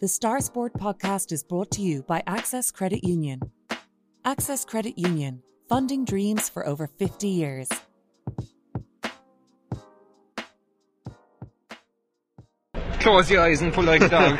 The 0.00 0.06
Star 0.06 0.40
Sport 0.40 0.74
podcast 0.74 1.32
is 1.32 1.42
brought 1.42 1.72
to 1.72 1.82
you 1.82 2.04
by 2.04 2.22
Access 2.24 2.70
Credit 2.70 3.02
Union. 3.02 3.40
Access 4.24 4.64
Credit 4.64 4.96
Union, 4.96 5.42
funding 5.68 6.04
dreams 6.04 6.48
for 6.48 6.64
over 6.64 6.86
50 6.86 7.26
years. 7.26 7.68
Close 13.00 13.28
your 13.28 13.42
eyes 13.42 13.60
and 13.60 13.74
pull 13.74 13.82
like 13.82 14.02
a 14.02 14.08
dog. 14.08 14.38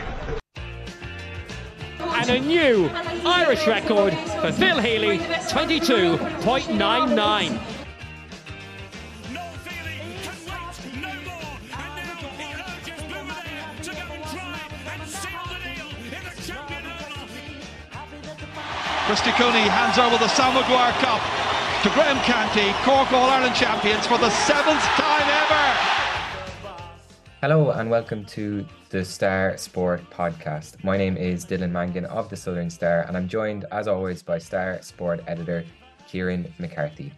and 1.98 2.30
a 2.30 2.38
new 2.38 2.88
Irish 3.24 3.66
record 3.66 4.14
for 4.40 4.52
Phil 4.52 4.78
Healy, 4.78 5.18
22.99. 5.18 7.77
Christy 19.08 19.30
Cooney 19.30 19.60
hands 19.60 19.96
over 19.96 20.18
the 20.18 20.28
Sam 20.28 20.52
Maguire 20.52 20.92
Cup 21.00 21.22
to 21.82 21.88
Graham 21.94 22.18
Canty, 22.24 22.74
Cork 22.84 23.10
All 23.10 23.30
Ireland 23.30 23.54
champions 23.54 24.06
for 24.06 24.18
the 24.18 24.28
seventh 24.28 24.82
time 24.82 25.26
ever. 25.26 26.76
Hello 27.40 27.70
and 27.70 27.88
welcome 27.88 28.26
to 28.26 28.66
the 28.90 29.02
Star 29.02 29.56
Sport 29.56 30.02
podcast. 30.10 30.84
My 30.84 30.98
name 30.98 31.16
is 31.16 31.46
Dylan 31.46 31.70
Mangan 31.70 32.04
of 32.04 32.28
the 32.28 32.36
Southern 32.36 32.68
Star, 32.68 33.06
and 33.08 33.16
I'm 33.16 33.28
joined, 33.28 33.64
as 33.72 33.88
always, 33.88 34.22
by 34.22 34.36
Star 34.36 34.82
Sport 34.82 35.24
editor 35.26 35.64
Kieran 36.06 36.52
McCarthy. 36.58 37.10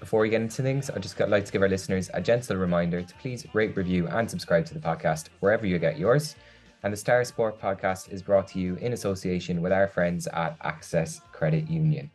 Before 0.00 0.22
we 0.22 0.30
get 0.30 0.40
into 0.40 0.62
things, 0.62 0.88
I'd 0.88 1.02
just 1.02 1.20
like 1.20 1.44
to 1.44 1.52
give 1.52 1.60
our 1.60 1.68
listeners 1.68 2.08
a 2.14 2.22
gentle 2.22 2.56
reminder 2.56 3.02
to 3.02 3.14
please 3.16 3.46
rate, 3.52 3.76
review, 3.76 4.08
and 4.08 4.30
subscribe 4.30 4.64
to 4.64 4.72
the 4.72 4.80
podcast 4.80 5.28
wherever 5.40 5.66
you 5.66 5.78
get 5.78 5.98
yours. 5.98 6.36
And 6.84 6.92
the 6.92 6.96
Star 6.96 7.22
Sport 7.22 7.60
podcast 7.60 8.12
is 8.12 8.22
brought 8.22 8.48
to 8.48 8.58
you 8.58 8.74
in 8.76 8.92
association 8.92 9.62
with 9.62 9.70
our 9.70 9.86
friends 9.86 10.26
at 10.26 10.56
Access 10.62 11.20
Credit 11.30 11.70
Union. 11.70 12.10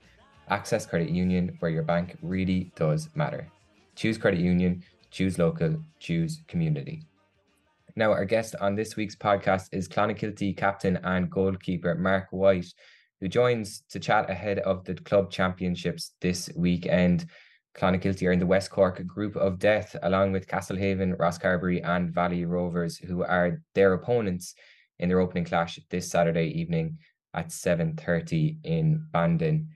Access 0.50 0.86
Credit 0.86 1.10
Union, 1.10 1.56
where 1.60 1.72
your 1.72 1.84
bank 1.84 2.18
really 2.22 2.70
does 2.76 3.08
matter. 3.16 3.48
Choose 3.96 4.18
Credit 4.18 4.42
Union, 4.42 4.84
choose 5.10 5.40
local, 5.40 5.82
choose 6.00 6.42
community. 6.50 7.04
Now, 7.96 8.12
our 8.12 8.26
guest 8.26 8.58
on 8.60 8.76
this 8.76 8.98
week's 8.98 9.16
podcast 9.16 9.70
is 9.72 9.88
Clonakilty 9.88 10.58
captain 10.58 10.98
and 10.98 11.32
goalkeeper 11.32 11.96
Mark 11.96 12.28
White, 12.32 12.74
who 13.22 13.30
joins 13.30 13.84
to 13.90 14.02
chat 14.02 14.30
ahead 14.30 14.60
of 14.60 14.84
the 14.84 14.96
club 14.96 15.32
championships 15.32 16.12
this 16.20 16.50
weekend. 16.58 17.28
Clonakilty 17.78 18.28
are 18.28 18.32
in 18.32 18.40
the 18.40 18.46
West 18.46 18.72
Cork 18.72 19.06
group 19.06 19.36
of 19.36 19.60
death, 19.60 19.96
along 20.02 20.32
with 20.32 20.48
Castlehaven, 20.48 21.16
Rosscarbery, 21.18 21.88
and 21.88 22.14
Valley 22.14 22.44
Rovers, 22.44 22.98
who 22.98 23.24
are 23.24 23.62
their 23.76 23.94
opponents 23.94 24.56
in 25.00 25.10
their 25.10 25.20
opening 25.20 25.46
clash 25.46 25.80
this 25.90 26.10
Saturday 26.10 26.48
evening 26.60 26.98
at 27.34 27.50
7.30 27.50 28.58
in 28.64 29.06
Bandon. 29.12 29.70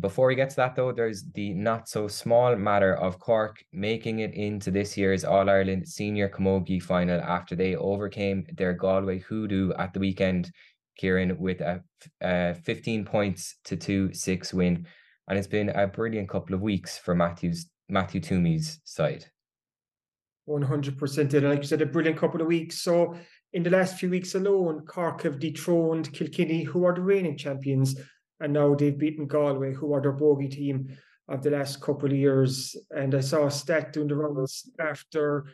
Before 0.00 0.26
we 0.26 0.34
get 0.34 0.50
to 0.50 0.56
that, 0.56 0.74
though, 0.74 0.90
there's 0.90 1.22
the 1.34 1.52
not 1.54 1.88
so 1.88 2.08
small 2.08 2.56
matter 2.56 2.96
of 2.96 3.20
Cork 3.20 3.62
making 3.72 4.20
it 4.20 4.34
into 4.34 4.70
this 4.70 4.96
year's 4.96 5.24
All 5.24 5.48
Ireland 5.48 5.86
Senior 5.86 6.28
Camogie 6.28 6.82
final 6.82 7.20
after 7.20 7.54
they 7.54 7.76
overcame 7.76 8.44
their 8.56 8.72
Galway 8.72 9.20
Hoodoo 9.20 9.72
at 9.74 9.92
the 9.92 10.00
weekend, 10.00 10.50
Kieran, 10.96 11.38
with 11.38 11.60
a, 11.60 11.82
a 12.22 12.50
uh, 12.50 12.54
15 12.54 13.04
points 13.04 13.56
to 13.64 13.76
2 13.76 14.14
6 14.14 14.54
win. 14.54 14.86
And 15.28 15.38
it's 15.38 15.46
been 15.46 15.70
a 15.70 15.86
brilliant 15.86 16.28
couple 16.28 16.54
of 16.54 16.60
weeks 16.60 16.98
for 16.98 17.14
Matthew's 17.14 17.66
Matthew 17.88 18.20
Twomey's 18.20 18.80
side. 18.84 19.26
100% 20.48 21.28
did. 21.28 21.44
Like 21.44 21.58
you 21.60 21.64
said, 21.64 21.80
a 21.82 21.86
brilliant 21.86 22.18
couple 22.18 22.40
of 22.40 22.46
weeks. 22.46 22.80
So, 22.80 23.16
in 23.54 23.62
the 23.62 23.70
last 23.70 23.98
few 23.98 24.10
weeks 24.10 24.34
alone, 24.34 24.84
Cork 24.84 25.22
have 25.22 25.38
dethroned 25.38 26.12
Kilkenny, 26.12 26.64
who 26.64 26.84
are 26.84 26.94
the 26.94 27.00
reigning 27.00 27.38
champions 27.38 27.96
and 28.40 28.52
now 28.52 28.74
they've 28.74 28.98
beaten 28.98 29.26
Galway, 29.26 29.72
who 29.72 29.92
are 29.94 30.00
their 30.00 30.12
bogey 30.12 30.48
team 30.48 30.96
of 31.28 31.42
the 31.42 31.50
last 31.50 31.80
couple 31.80 32.10
of 32.10 32.16
years. 32.16 32.76
And 32.90 33.14
I 33.14 33.20
saw 33.20 33.46
a 33.46 33.50
stat 33.50 33.92
doing 33.92 34.08
the 34.08 34.16
rounds 34.16 34.70
after 34.78 35.46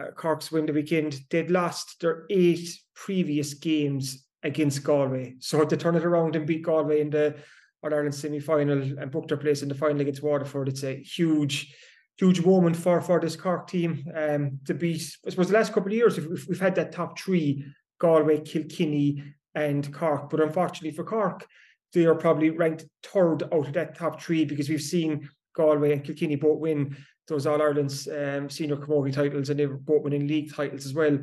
uh, 0.00 0.12
Cork's 0.12 0.52
win 0.52 0.66
the 0.66 0.72
weekend. 0.72 1.18
They'd 1.30 1.50
lost 1.50 2.00
their 2.00 2.26
eight 2.30 2.68
previous 2.94 3.54
games 3.54 4.24
against 4.42 4.84
Galway. 4.84 5.34
So 5.40 5.64
to 5.64 5.76
turn 5.76 5.96
it 5.96 6.04
around 6.04 6.36
and 6.36 6.46
beat 6.46 6.62
Galway 6.62 7.00
in 7.00 7.10
the 7.10 7.36
All 7.82 7.94
Ireland 7.94 8.14
semi 8.14 8.40
final 8.40 8.80
and 8.80 9.10
booked 9.10 9.28
their 9.28 9.36
place 9.36 9.62
in 9.62 9.68
the 9.68 9.74
final 9.74 10.00
against 10.00 10.22
Waterford, 10.22 10.68
it's 10.68 10.84
a 10.84 11.00
huge, 11.02 11.74
huge 12.16 12.44
moment 12.44 12.76
for, 12.76 13.00
for 13.00 13.20
this 13.20 13.36
Cork 13.36 13.68
team 13.68 14.04
um, 14.14 14.58
to 14.66 14.74
beat. 14.74 15.16
I 15.26 15.30
suppose 15.30 15.48
the 15.48 15.54
last 15.54 15.72
couple 15.72 15.92
of 15.92 15.96
years, 15.96 16.18
we've, 16.18 16.46
we've 16.48 16.60
had 16.60 16.74
that 16.74 16.92
top 16.92 17.18
three 17.18 17.64
Galway, 18.00 18.40
Kilkenny, 18.40 19.22
and 19.54 19.92
Cork. 19.92 20.30
But 20.30 20.40
unfortunately 20.40 20.92
for 20.92 21.04
Cork, 21.04 21.46
they 21.92 22.06
are 22.06 22.14
probably 22.14 22.50
ranked 22.50 22.84
third 23.02 23.42
out 23.44 23.66
of 23.66 23.72
that 23.72 23.96
top 23.96 24.20
three 24.20 24.44
because 24.44 24.68
we've 24.68 24.80
seen 24.80 25.28
Galway 25.54 25.92
and 25.92 26.04
Kilkenny 26.04 26.36
both 26.36 26.60
win 26.60 26.96
those 27.26 27.46
All 27.46 27.60
Ireland's 27.60 28.08
um, 28.08 28.48
senior 28.48 28.76
camogie 28.76 29.12
titles 29.12 29.50
and 29.50 29.60
they've 29.60 29.70
both 29.70 30.02
winning 30.02 30.26
league 30.26 30.52
titles 30.52 30.86
as 30.86 30.94
well. 30.94 31.18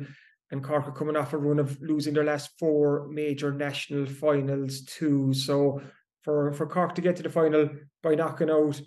And 0.50 0.62
Cork 0.62 0.86
are 0.86 0.92
coming 0.92 1.16
off 1.16 1.32
a 1.32 1.38
run 1.38 1.58
of 1.58 1.80
losing 1.80 2.14
their 2.14 2.24
last 2.24 2.50
four 2.58 3.08
major 3.08 3.52
national 3.52 4.06
finals 4.06 4.82
too. 4.82 5.34
So 5.34 5.80
for, 6.26 6.52
for 6.52 6.66
Cork 6.66 6.96
to 6.96 7.00
get 7.00 7.16
to 7.16 7.22
the 7.22 7.30
final 7.30 7.70
by 8.02 8.16
knocking 8.16 8.50
out 8.50 8.78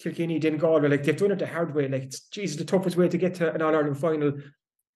Kilkenny, 0.00 0.40
Galway, 0.40 0.88
like 0.88 1.04
they've 1.04 1.16
done 1.16 1.30
it 1.30 1.38
the 1.38 1.46
hard 1.46 1.74
way. 1.74 1.86
Like 1.86 2.04
it's 2.04 2.20
Jesus, 2.28 2.56
the 2.56 2.64
toughest 2.64 2.96
way 2.96 3.08
to 3.08 3.18
get 3.18 3.34
to 3.36 3.54
an 3.54 3.62
All 3.62 3.76
Ireland 3.76 3.98
final. 3.98 4.32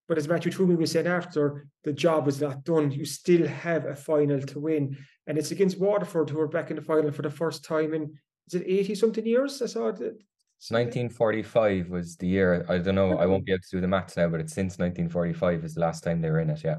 But 0.09 0.19
as 0.19 0.27
Matthew 0.27 0.51
Twomey 0.51 0.77
was 0.77 0.93
saying 0.93 1.07
after, 1.07 1.67
the 1.85 1.93
job 1.93 2.27
was 2.27 2.41
not 2.41 2.65
done. 2.65 2.91
You 2.91 3.05
still 3.05 3.47
have 3.47 3.85
a 3.85 3.95
final 3.95 4.41
to 4.41 4.59
win 4.59 4.97
and 5.27 5.37
it's 5.37 5.51
against 5.51 5.79
Waterford 5.79 6.31
who 6.31 6.41
are 6.41 6.49
back 6.49 6.71
in 6.71 6.77
the 6.77 6.83
final 6.83 7.11
for 7.11 7.23
the 7.23 7.31
first 7.31 7.65
time 7.65 7.95
in 7.95 8.19
is 8.47 8.55
it 8.55 8.65
eighty 8.67 8.95
something 8.95 9.27
years? 9.27 9.61
I 9.61 9.67
saw 9.67 9.89
it. 9.89 10.01
It's 10.01 10.71
1945 10.71 11.91
was 11.91 12.17
the 12.17 12.29
year. 12.29 12.65
I 12.69 12.79
don't 12.79 12.95
know. 12.95 13.19
I 13.19 13.27
won't 13.27 13.45
be 13.45 13.53
able 13.53 13.61
to 13.61 13.77
do 13.77 13.81
the 13.81 13.89
maths 13.89 14.17
now, 14.17 14.29
but 14.29 14.41
it's 14.41 14.55
since 14.55 14.79
1945 14.79 15.65
is 15.65 15.75
the 15.75 15.81
last 15.81 16.03
time 16.03 16.23
they 16.23 16.31
were 16.31 16.41
in 16.41 16.49
it. 16.49 16.63
Yeah, 16.65 16.79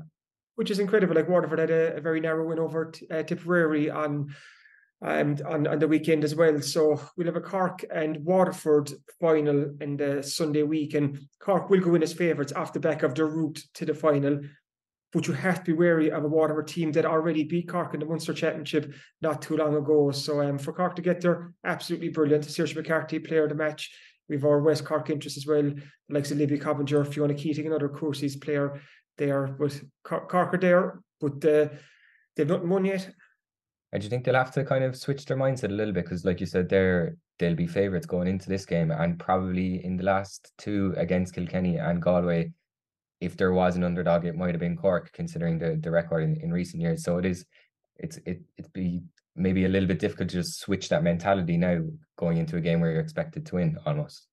which 0.56 0.72
is 0.72 0.80
incredible. 0.80 1.16
Like 1.16 1.30
Waterford 1.30 1.60
had 1.60 1.70
a, 1.70 1.98
a 1.98 2.02
very 2.02 2.20
narrow 2.20 2.48
win 2.48 2.58
over 2.58 2.86
t- 2.86 3.08
uh, 3.12 3.24
Tipperary 3.24 3.90
on 3.90 4.34
um, 5.02 5.38
on 5.46 5.68
on 5.68 5.80
the 5.80 5.88
weekend 5.88 6.24
as 6.24 6.36
well. 6.36 6.62
So 6.62 7.00
we'll 7.16 7.28
have 7.28 7.36
a 7.36 7.42
Cork 7.42 7.86
and 7.94 8.24
Waterford 8.24 8.92
final 9.20 9.76
in 9.82 9.98
the 9.98 10.24
Sunday 10.24 10.64
week, 10.64 10.94
and 10.94 11.20
Cork 11.40 11.70
will 11.70 11.82
go 11.82 11.96
in 11.96 12.04
as 12.04 12.14
favourites 12.14 12.54
off 12.54 12.74
the 12.74 12.80
back 12.80 13.04
of 13.04 13.16
their 13.16 13.28
route 13.28 13.60
to 13.76 13.86
the 13.86 13.94
final 13.94 14.40
but 15.14 15.28
you 15.28 15.34
have 15.34 15.64
to 15.64 15.72
be 15.72 15.74
wary 15.74 16.12
of 16.12 16.24
a 16.24 16.28
Waterford 16.28 16.68
team 16.68 16.92
that 16.92 17.06
already 17.06 17.44
beat 17.44 17.70
Cork 17.70 17.94
in 17.94 18.00
the 18.00 18.06
Munster 18.06 18.34
Championship 18.34 18.94
not 19.22 19.42
too 19.42 19.58
long 19.58 19.76
ago. 19.76 20.12
So 20.12 20.42
um, 20.42 20.58
for 20.58 20.74
Cork 20.74 20.96
to 20.96 21.02
get 21.02 21.22
there, 21.22 21.54
absolutely 21.64 22.10
brilliant. 22.10 22.44
Saoirse 22.44 22.76
McCarthy, 22.76 23.20
player 23.20 23.44
of 23.44 23.50
the 23.50 23.56
match. 23.56 23.90
We've 24.28 24.44
our 24.44 24.62
West 24.62 24.84
Cork 24.84 25.10
interest 25.10 25.38
as 25.38 25.48
well, 25.48 25.72
the 26.10 26.18
of 26.20 26.32
Libby 26.32 26.60
Coppinger, 26.60 27.06
Fiona 27.06 27.34
Keating, 27.34 27.66
another 27.66 27.88
Courses 27.88 28.36
player 28.36 28.82
there. 29.18 29.48
But 29.48 29.80
Cork 30.04 30.34
are 30.34 30.58
there, 30.60 31.02
but 31.22 31.46
uh, 31.46 31.70
they've 32.36 32.48
not 32.48 32.68
won 32.68 32.86
yet. 32.86 33.10
And 33.92 34.02
do 34.02 34.06
you 34.06 34.10
think 34.10 34.26
they'll 34.26 34.36
have 34.36 34.54
to 34.54 34.66
kind 34.66 34.84
of 34.84 34.98
switch 34.98 35.26
their 35.26 35.38
mindset 35.38 35.70
a 35.70 35.74
little 35.74 35.94
bit? 35.94 36.04
Because, 36.04 36.26
like 36.26 36.40
you 36.40 36.46
said, 36.46 36.68
they're 36.68 37.16
they'll 37.40 37.56
be 37.56 37.68
favourites 37.68 38.06
going 38.06 38.28
into 38.28 38.50
this 38.50 38.66
game, 38.66 38.92
and 38.92 39.20
probably 39.20 39.84
in 39.86 39.96
the 39.96 40.04
last 40.04 40.52
two 40.58 40.94
against 40.98 41.36
Kilkenny 41.36 41.78
and 41.78 42.02
Galway, 42.02 42.52
if 43.22 43.38
there 43.38 43.54
was 43.54 43.76
an 43.76 43.84
underdog, 43.84 44.26
it 44.26 44.36
might 44.36 44.54
have 44.54 44.60
been 44.60 44.76
Cork, 44.76 45.12
considering 45.14 45.58
the, 45.58 45.78
the 45.82 45.92
record 45.92 46.24
in, 46.24 46.36
in 46.42 46.52
recent 46.52 46.82
years. 46.82 47.04
So 47.04 47.18
it 47.18 47.26
is, 47.26 47.46
it's 47.98 48.18
it 48.26 48.42
it'd 48.58 48.74
be 48.74 49.02
maybe 49.36 49.66
a 49.66 49.70
little 49.70 49.88
bit 49.88 50.00
difficult 50.00 50.30
to 50.30 50.36
just 50.36 50.60
switch 50.60 50.90
that 50.90 51.04
mentality 51.04 51.58
now 51.58 51.80
going 52.18 52.38
into 52.38 52.58
a 52.58 52.62
game 52.62 52.82
where 52.82 52.92
you're 52.92 53.02
expected 53.02 53.46
to 53.46 53.56
win 53.56 53.78
almost. 53.86 54.28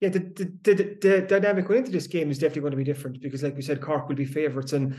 Yeah, 0.00 0.08
the, 0.10 0.18
the, 0.18 0.74
the, 0.74 0.98
the 1.00 1.20
dynamic 1.22 1.66
going 1.66 1.78
into 1.78 1.92
this 1.92 2.08
game 2.08 2.30
is 2.30 2.38
definitely 2.38 2.62
going 2.62 2.72
to 2.72 2.76
be 2.76 2.84
different 2.84 3.22
because, 3.22 3.42
like 3.42 3.56
we 3.56 3.62
said, 3.62 3.80
Cork 3.80 4.08
will 4.08 4.16
be 4.16 4.26
favourites 4.26 4.72
and 4.72 4.96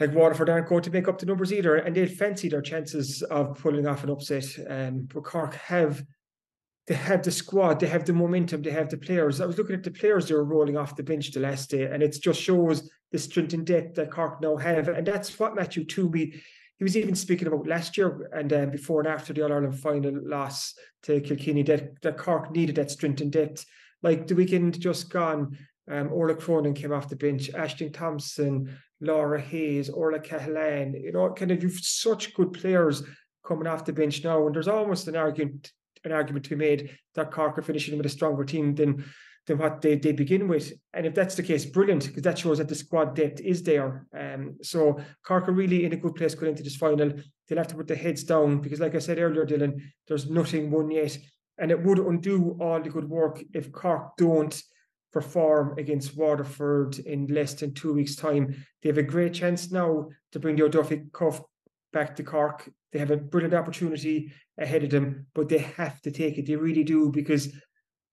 like 0.00 0.14
Waterford 0.14 0.48
aren't 0.48 0.68
going 0.68 0.82
to 0.82 0.90
make 0.90 1.08
up 1.08 1.18
the 1.18 1.26
numbers 1.26 1.52
either, 1.52 1.76
and 1.76 1.94
they'll 1.94 2.08
fancy 2.08 2.48
their 2.48 2.62
chances 2.62 3.22
of 3.22 3.58
pulling 3.58 3.86
off 3.86 4.04
an 4.04 4.10
upset. 4.10 4.46
Um, 4.68 5.08
but 5.12 5.24
Cork 5.24 5.54
have 5.54 6.02
they 6.86 6.94
have 6.94 7.22
the 7.22 7.30
squad, 7.30 7.80
they 7.80 7.86
have 7.86 8.06
the 8.06 8.14
momentum, 8.14 8.62
they 8.62 8.70
have 8.70 8.88
the 8.88 8.96
players. 8.96 9.40
I 9.40 9.46
was 9.46 9.58
looking 9.58 9.76
at 9.76 9.82
the 9.82 9.90
players 9.90 10.26
they 10.26 10.34
were 10.34 10.44
rolling 10.44 10.78
off 10.78 10.96
the 10.96 11.02
bench 11.02 11.30
the 11.30 11.40
last 11.40 11.70
day, 11.70 11.84
and 11.84 12.02
it 12.02 12.16
just 12.20 12.40
shows 12.40 12.90
the 13.12 13.18
strength 13.18 13.52
and 13.52 13.66
depth 13.66 13.94
that 13.96 14.10
Cork 14.10 14.40
now 14.40 14.56
have. 14.56 14.88
And 14.88 15.06
that's 15.06 15.38
what 15.38 15.54
Matthew 15.54 15.84
Twomey, 15.84 16.32
he 16.78 16.84
was 16.84 16.96
even 16.96 17.14
speaking 17.14 17.46
about 17.46 17.66
last 17.66 17.98
year 17.98 18.30
and 18.32 18.50
um, 18.52 18.70
before 18.70 19.00
and 19.00 19.08
after 19.08 19.34
the 19.34 19.42
All 19.42 19.52
Ireland 19.52 19.78
final 19.78 20.14
loss 20.24 20.74
to 21.02 21.20
Kilkenny, 21.20 21.62
that, 21.64 22.00
that 22.02 22.16
Cork 22.16 22.52
needed 22.52 22.76
that 22.76 22.90
strength 22.90 23.20
and 23.20 23.32
depth. 23.32 23.66
Like 24.02 24.26
the 24.26 24.34
weekend 24.34 24.80
just 24.80 25.10
gone, 25.10 25.58
um, 25.90 26.10
Orla 26.10 26.36
Cronin 26.36 26.74
came 26.74 26.92
off 26.92 27.08
the 27.08 27.16
bench, 27.16 27.50
Ashling 27.52 27.92
Thompson, 27.92 28.78
Laura 29.00 29.40
Hayes, 29.40 29.88
Orla 29.88 30.18
Cahalan, 30.18 31.00
you 31.00 31.12
know, 31.12 31.32
kind 31.32 31.50
of 31.50 31.62
you've 31.62 31.78
such 31.80 32.34
good 32.34 32.52
players 32.52 33.02
coming 33.46 33.66
off 33.66 33.84
the 33.84 33.92
bench 33.92 34.24
now, 34.24 34.46
and 34.46 34.54
there's 34.54 34.68
almost 34.68 35.08
an 35.08 35.16
argument 35.16 35.72
an 36.04 36.12
argument 36.12 36.44
to 36.44 36.50
be 36.50 36.56
made 36.56 36.96
that 37.16 37.32
Cork 37.32 37.58
are 37.58 37.62
finishing 37.62 37.96
with 37.96 38.06
a 38.06 38.10
stronger 38.10 38.44
team 38.44 38.74
than 38.74 39.04
than 39.46 39.58
what 39.58 39.80
they, 39.80 39.96
they 39.96 40.12
begin 40.12 40.46
with. 40.46 40.72
And 40.92 41.06
if 41.06 41.14
that's 41.14 41.34
the 41.34 41.42
case, 41.42 41.64
brilliant, 41.64 42.06
because 42.06 42.22
that 42.22 42.38
shows 42.38 42.58
that 42.58 42.68
the 42.68 42.74
squad 42.74 43.16
depth 43.16 43.40
is 43.40 43.62
there. 43.62 44.06
Um, 44.16 44.56
so 44.62 45.00
Cork 45.24 45.48
are 45.48 45.52
really 45.52 45.86
in 45.86 45.94
a 45.94 45.96
good 45.96 46.14
place 46.14 46.34
going 46.34 46.50
into 46.50 46.62
this 46.62 46.76
final. 46.76 47.12
They'll 47.48 47.58
have 47.58 47.68
to 47.68 47.74
put 47.74 47.86
their 47.86 47.96
heads 47.96 48.24
down 48.24 48.60
because, 48.60 48.78
like 48.78 48.94
I 48.94 48.98
said 48.98 49.18
earlier, 49.18 49.46
Dylan, 49.46 49.80
there's 50.06 50.28
nothing 50.28 50.70
won 50.70 50.90
yet. 50.90 51.16
And 51.56 51.70
it 51.70 51.82
would 51.82 51.98
undo 51.98 52.58
all 52.60 52.80
the 52.80 52.90
good 52.90 53.08
work 53.08 53.42
if 53.54 53.72
Cork 53.72 54.16
don't 54.18 54.62
perform 55.12 55.78
against 55.78 56.16
Waterford 56.16 56.98
in 56.98 57.26
less 57.26 57.54
than 57.54 57.74
two 57.74 57.94
weeks' 57.94 58.16
time. 58.16 58.54
They 58.82 58.88
have 58.88 58.98
a 58.98 59.02
great 59.02 59.34
chance 59.34 59.70
now 59.70 60.08
to 60.32 60.38
bring 60.38 60.56
the 60.56 60.64
O'Duffy 60.64 61.04
Cup 61.12 61.48
back 61.92 62.16
to 62.16 62.22
Cork. 62.22 62.68
They 62.92 62.98
have 62.98 63.10
a 63.10 63.16
brilliant 63.16 63.54
opportunity 63.54 64.32
ahead 64.58 64.84
of 64.84 64.90
them, 64.90 65.26
but 65.34 65.48
they 65.48 65.58
have 65.58 66.00
to 66.02 66.10
take 66.10 66.38
it. 66.38 66.46
They 66.46 66.56
really 66.56 66.84
do 66.84 67.10
because 67.10 67.52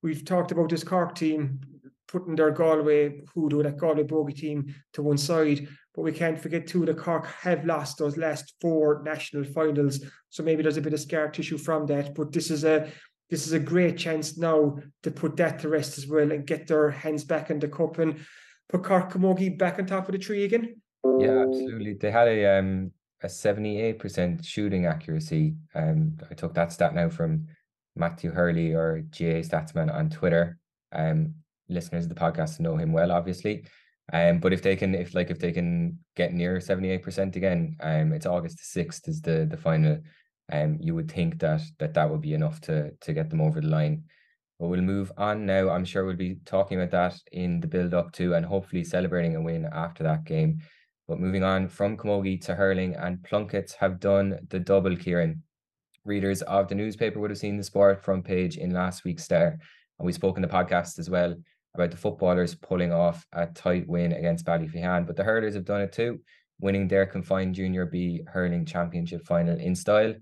we've 0.04 0.26
talked 0.26 0.52
about 0.52 0.70
this 0.70 0.84
Cork 0.84 1.16
team 1.16 1.60
putting 2.08 2.36
their 2.36 2.52
Galway 2.52 3.22
hoodoo, 3.34 3.64
that 3.64 3.78
Galway 3.78 4.04
bogey 4.04 4.34
team, 4.34 4.74
to 4.94 5.02
one 5.02 5.18
side. 5.18 5.68
But 5.94 6.04
we 6.04 6.12
can't 6.12 6.40
forget 6.40 6.68
too 6.68 6.86
that 6.86 6.98
Cork 6.98 7.26
have 7.26 7.66
lost 7.66 7.98
those 7.98 8.18
last 8.18 8.54
four 8.62 9.02
national 9.04 9.46
finals. 9.46 10.00
So 10.30 10.44
maybe 10.44 10.62
there's 10.62 10.78
a 10.78 10.82
bit 10.82 10.94
of 10.94 11.00
scar 11.00 11.30
tissue 11.30 11.58
from 11.58 11.86
that. 11.88 12.14
But 12.14 12.32
this 12.32 12.52
is 12.52 12.64
a 12.64 12.90
this 13.30 13.48
is 13.48 13.54
a 13.54 13.60
great 13.60 13.98
chance 13.98 14.38
now 14.38 14.78
to 15.04 15.12
put 15.12 15.36
that 15.38 15.60
to 15.60 15.70
rest 15.70 15.98
as 15.98 16.08
well 16.08 16.32
and 16.32 16.46
get 16.46 16.68
their 16.68 16.92
hands 16.92 17.24
back 17.24 17.50
in 17.50 17.60
the 17.60 17.68
cup 17.68 17.98
and 17.98 18.20
put 18.70 18.84
Cork 18.84 19.12
Camogie 19.12 19.58
back 19.58 19.80
on 19.80 19.86
top 19.86 20.08
of 20.08 20.14
the 20.14 20.20
tree 20.20 20.44
again. 20.44 20.76
Yeah, 21.20 21.44
absolutely. 21.48 21.94
They 21.94 22.12
had 22.12 22.28
a 22.28 22.60
um 22.60 22.92
a 23.24 23.28
78% 23.28 24.46
shooting 24.46 24.86
accuracy. 24.86 25.56
Um 25.74 26.18
I 26.30 26.34
took 26.34 26.54
that 26.54 26.72
stat 26.72 26.94
now 26.94 27.10
from 27.10 27.48
Matthew 27.96 28.32
Hurley 28.32 28.74
or 28.74 29.02
GAA 29.12 29.42
Statsman 29.42 29.94
on 29.94 30.10
Twitter. 30.10 30.58
Um, 30.92 31.36
listeners 31.70 32.06
of 32.06 32.10
the 32.10 32.16
podcast 32.16 32.60
know 32.60 32.76
him 32.78 32.92
well, 32.92 33.12
obviously. 33.12 33.66
Um, 34.14 34.40
but 34.40 34.54
if 34.54 34.62
they 34.62 34.76
can, 34.76 34.94
if 34.94 35.16
like 35.16 35.32
if 35.32 35.40
they 35.40 35.52
can 35.52 35.98
get 36.16 36.34
near 36.34 36.60
seventy 36.60 36.92
eight 36.92 37.02
percent 37.02 37.36
again, 37.36 37.76
um, 37.80 38.14
it's 38.14 38.26
August 38.26 38.58
the 38.58 38.64
sixth 38.64 39.08
is 39.08 39.22
the 39.22 39.48
the 39.50 39.58
final. 39.58 40.00
Um, 40.52 40.78
you 40.80 40.94
would 40.94 41.12
think 41.12 41.40
that 41.40 41.62
that 41.80 41.94
that 41.96 42.10
would 42.10 42.22
be 42.22 42.34
enough 42.34 42.62
to 42.62 42.92
to 43.02 43.14
get 43.14 43.30
them 43.30 43.42
over 43.42 43.62
the 43.62 43.68
line. 43.68 44.04
But 44.60 44.68
we'll 44.68 44.82
move 44.82 45.12
on 45.18 45.46
now. 45.46 45.70
I'm 45.70 45.86
sure 45.86 46.06
we'll 46.06 46.16
be 46.16 46.38
talking 46.46 46.80
about 46.80 46.92
that 46.92 47.20
in 47.32 47.60
the 47.60 47.68
build 47.68 47.94
up 47.94 48.12
to, 48.14 48.36
and 48.36 48.46
hopefully 48.46 48.84
celebrating 48.84 49.36
a 49.36 49.42
win 49.42 49.68
after 49.72 50.04
that 50.04 50.24
game. 50.24 50.62
But 51.08 51.20
moving 51.20 51.44
on 51.44 51.68
from 51.68 51.98
Camogie 51.98 52.42
to 52.46 52.56
hurling, 52.56 52.96
and 52.96 53.20
Plunketts 53.20 53.74
have 53.76 54.00
done 54.00 54.40
the 54.50 54.60
double, 54.60 54.96
Kieran 54.96 55.44
readers 56.06 56.42
of 56.44 56.68
the 56.68 56.76
newspaper 56.76 57.20
would 57.20 57.32
have 57.32 57.40
seen 57.40 57.58
the 57.58 57.64
sport 57.64 58.04
front 58.04 58.24
page 58.24 58.58
in 58.58 58.72
last 58.72 59.04
week's 59.04 59.24
Star. 59.24 59.58
And 60.00 60.06
we 60.06 60.14
spoke 60.14 60.38
in 60.38 60.42
the 60.42 60.48
podcast 60.48 61.00
as 61.00 61.10
well 61.10 61.36
about 61.74 61.92
the 61.92 61.98
footballers 61.98 62.56
pulling 62.56 62.94
off 62.94 63.26
a 63.34 63.48
tight 63.48 63.88
win 63.88 64.14
against 64.14 64.46
Ballyphehane. 64.46 65.06
But 65.06 65.16
the 65.16 65.24
hurlers 65.24 65.56
have 65.56 65.66
done 65.66 65.82
it 65.82 65.92
too, 65.92 66.22
winning 66.60 66.88
their 66.88 67.06
confined 67.06 67.56
Junior 67.56 67.86
B 67.86 68.22
hurling 68.28 68.66
championship 68.66 69.26
final 69.26 69.58
in 69.58 69.76
style, 69.76 70.14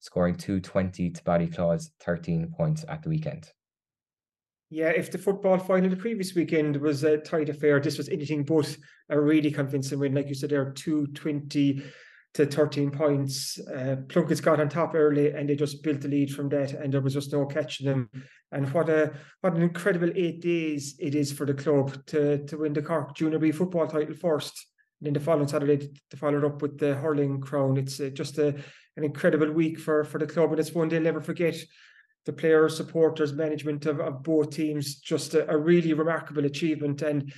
scoring 0.00 0.34
220 0.34 1.10
to 1.10 1.22
Ballyclough's 1.22 1.92
13 2.00 2.52
points 2.56 2.84
at 2.88 3.02
the 3.02 3.08
weekend. 3.08 3.48
Yeah, 4.70 4.90
if 4.90 5.10
the 5.10 5.18
football 5.18 5.58
final 5.58 5.90
the 5.90 5.96
previous 5.96 6.34
weekend 6.34 6.76
was 6.76 7.02
a 7.02 7.18
tight 7.18 7.48
affair, 7.48 7.80
this 7.80 7.98
was 7.98 8.08
anything 8.08 8.44
but 8.44 8.76
a 9.08 9.20
really 9.20 9.50
convincing 9.50 9.98
win. 9.98 10.14
Like 10.14 10.28
you 10.28 10.34
said, 10.34 10.50
there, 10.50 10.62
are 10.62 10.72
220 10.72 11.82
to 12.34 12.46
13 12.46 12.92
points. 12.92 13.58
Uh, 13.58 13.96
Plunkett's 14.08 14.40
got 14.40 14.60
on 14.60 14.68
top 14.68 14.94
early 14.94 15.32
and 15.32 15.48
they 15.48 15.56
just 15.56 15.82
built 15.82 16.00
the 16.00 16.08
lead 16.08 16.32
from 16.32 16.48
that 16.50 16.72
and 16.72 16.92
there 16.92 17.00
was 17.00 17.14
just 17.14 17.32
no 17.32 17.44
catching 17.46 17.86
them. 17.86 18.08
And 18.52 18.72
what 18.72 18.88
a 18.88 19.12
what 19.40 19.54
an 19.54 19.62
incredible 19.62 20.10
eight 20.14 20.40
days 20.40 20.94
it 21.00 21.14
is 21.14 21.32
for 21.32 21.44
the 21.44 21.54
club 21.54 22.06
to 22.06 22.44
to 22.46 22.58
win 22.58 22.72
the 22.72 22.82
Cork 22.82 23.16
Junior 23.16 23.38
B 23.38 23.50
football 23.50 23.88
title 23.88 24.14
first. 24.14 24.66
And 25.00 25.06
then 25.06 25.14
the 25.14 25.20
following 25.20 25.48
Saturday 25.48 25.90
to 26.10 26.16
follow 26.16 26.38
it 26.38 26.44
up 26.44 26.62
with 26.62 26.78
the 26.78 26.94
hurling 26.94 27.40
crown. 27.40 27.76
It's 27.76 27.98
uh, 27.98 28.10
just 28.12 28.38
a, 28.38 28.54
an 29.00 29.06
incredible 29.06 29.50
week 29.50 29.78
for, 29.78 30.04
for 30.04 30.18
the 30.18 30.26
club 30.26 30.50
and 30.50 30.60
it's 30.60 30.74
one 30.74 30.88
they'll 30.88 31.02
never 31.02 31.20
forget. 31.20 31.56
The 32.26 32.32
players, 32.34 32.76
supporters, 32.76 33.32
management 33.32 33.86
of, 33.86 33.98
of 33.98 34.22
both 34.22 34.50
teams, 34.50 34.96
just 34.96 35.34
a, 35.34 35.50
a 35.50 35.56
really 35.56 35.94
remarkable 35.94 36.44
achievement. 36.44 37.00
And 37.00 37.32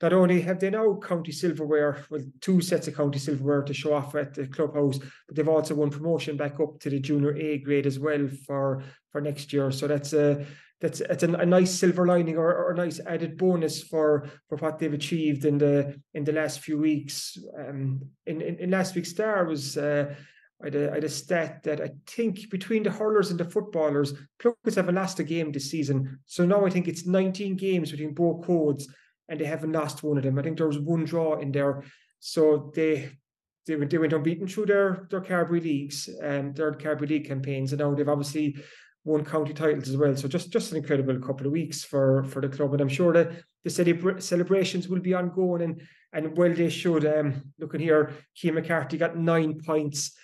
not 0.00 0.12
only 0.12 0.40
have 0.42 0.60
they 0.60 0.70
now 0.70 0.94
county 0.94 1.32
silverware, 1.32 2.04
with 2.08 2.40
two 2.40 2.60
sets 2.60 2.86
of 2.86 2.96
county 2.96 3.18
silverware 3.18 3.62
to 3.62 3.74
show 3.74 3.94
off 3.94 4.14
at 4.14 4.34
the 4.34 4.46
clubhouse, 4.46 4.98
but 4.98 5.34
they've 5.34 5.48
also 5.48 5.74
won 5.74 5.90
promotion 5.90 6.36
back 6.36 6.60
up 6.60 6.78
to 6.80 6.90
the 6.90 7.00
junior 7.00 7.36
A 7.36 7.58
grade 7.58 7.86
as 7.86 7.98
well 7.98 8.28
for 8.46 8.84
for 9.10 9.20
next 9.20 9.52
year. 9.52 9.72
So 9.72 9.88
that's 9.88 10.12
a 10.12 10.46
that's 10.80 11.00
it's 11.00 11.24
a, 11.24 11.32
a 11.32 11.44
nice 11.44 11.72
silver 11.72 12.06
lining 12.06 12.36
or, 12.36 12.54
or 12.54 12.70
a 12.70 12.76
nice 12.76 13.00
added 13.04 13.36
bonus 13.36 13.82
for 13.82 14.28
for 14.48 14.56
what 14.58 14.78
they've 14.78 14.94
achieved 14.94 15.44
in 15.44 15.58
the 15.58 16.00
in 16.14 16.22
the 16.22 16.32
last 16.32 16.60
few 16.60 16.78
weeks. 16.78 17.36
Um, 17.58 18.02
in, 18.24 18.40
in, 18.40 18.58
in 18.60 18.70
last 18.70 18.94
week's 18.94 19.10
star 19.10 19.44
was. 19.46 19.76
Uh, 19.76 20.14
I 20.60 20.66
had, 20.66 20.74
a, 20.74 20.90
I 20.90 20.94
had 20.94 21.04
a 21.04 21.08
stat 21.08 21.62
that 21.64 21.80
I 21.80 21.90
think 22.06 22.50
between 22.50 22.82
the 22.82 22.90
hurlers 22.90 23.30
and 23.30 23.38
the 23.38 23.44
footballers, 23.44 24.12
Plunketts 24.40 24.74
haven't 24.74 24.96
lost 24.96 25.20
a 25.20 25.24
game 25.24 25.52
this 25.52 25.70
season. 25.70 26.18
So 26.26 26.44
now 26.44 26.66
I 26.66 26.70
think 26.70 26.88
it's 26.88 27.06
19 27.06 27.56
games 27.56 27.92
between 27.92 28.14
both 28.14 28.44
codes 28.44 28.88
and 29.28 29.38
they 29.38 29.44
haven't 29.44 29.72
lost 29.72 30.02
one 30.02 30.16
of 30.16 30.24
them. 30.24 30.38
I 30.38 30.42
think 30.42 30.56
there 30.58 30.66
was 30.66 30.78
one 30.78 31.04
draw 31.04 31.38
in 31.38 31.52
there. 31.52 31.84
So 32.20 32.72
they 32.74 33.12
they 33.66 33.76
went, 33.76 33.90
they 33.90 33.98
went 33.98 34.14
unbeaten 34.14 34.48
through 34.48 34.66
their 34.66 35.06
their 35.10 35.20
Carbery 35.20 35.62
leagues 35.62 36.08
and 36.08 36.56
their 36.56 36.72
Carbery 36.72 37.08
league 37.08 37.28
campaigns, 37.28 37.72
and 37.72 37.80
now 37.80 37.94
they've 37.94 38.08
obviously 38.08 38.56
won 39.04 39.24
county 39.24 39.52
titles 39.52 39.88
as 39.88 39.96
well. 39.96 40.16
So 40.16 40.26
just 40.26 40.50
just 40.50 40.72
an 40.72 40.78
incredible 40.78 41.18
couple 41.20 41.46
of 41.46 41.52
weeks 41.52 41.84
for 41.84 42.24
for 42.24 42.40
the 42.40 42.48
club, 42.48 42.72
and 42.72 42.80
I'm 42.80 42.88
sure 42.88 43.12
that 43.12 43.30
the 43.64 43.70
celebra- 43.70 44.22
celebrations 44.22 44.88
will 44.88 45.00
be 45.00 45.14
ongoing, 45.14 45.62
and 45.62 45.82
and 46.12 46.36
well 46.36 46.52
they 46.52 46.70
should. 46.70 47.06
Um, 47.06 47.52
looking 47.58 47.80
here, 47.80 48.12
Keane 48.34 48.54
McCarthy 48.54 48.96
got 48.96 49.16
nine 49.16 49.60
points 49.64 50.16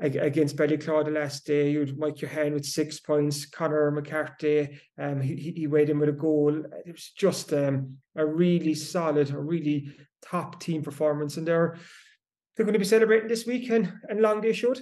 against 0.00 0.56
Ballyclough 0.56 1.06
the 1.06 1.10
last 1.10 1.44
day. 1.44 1.70
You 1.70 1.80
had 1.80 1.98
Mike 1.98 2.20
Johan 2.20 2.54
with 2.54 2.64
six 2.64 3.00
points, 3.00 3.46
Connor 3.46 3.90
McCarthy, 3.90 4.78
um, 4.98 5.20
he, 5.20 5.52
he 5.56 5.66
weighed 5.66 5.90
in 5.90 5.98
with 5.98 6.08
a 6.08 6.12
goal. 6.12 6.54
It 6.86 6.92
was 6.92 7.10
just 7.16 7.52
um, 7.52 7.96
a 8.14 8.24
really 8.24 8.74
solid, 8.74 9.30
a 9.30 9.38
really 9.38 9.92
top 10.22 10.60
team 10.60 10.82
performance. 10.82 11.36
And 11.36 11.46
they're 11.46 11.76
they're 12.56 12.66
going 12.66 12.74
to 12.74 12.78
be 12.80 12.84
celebrating 12.84 13.28
this 13.28 13.46
week 13.46 13.70
and, 13.70 13.92
long 14.10 14.40
they 14.40 14.52
should. 14.52 14.80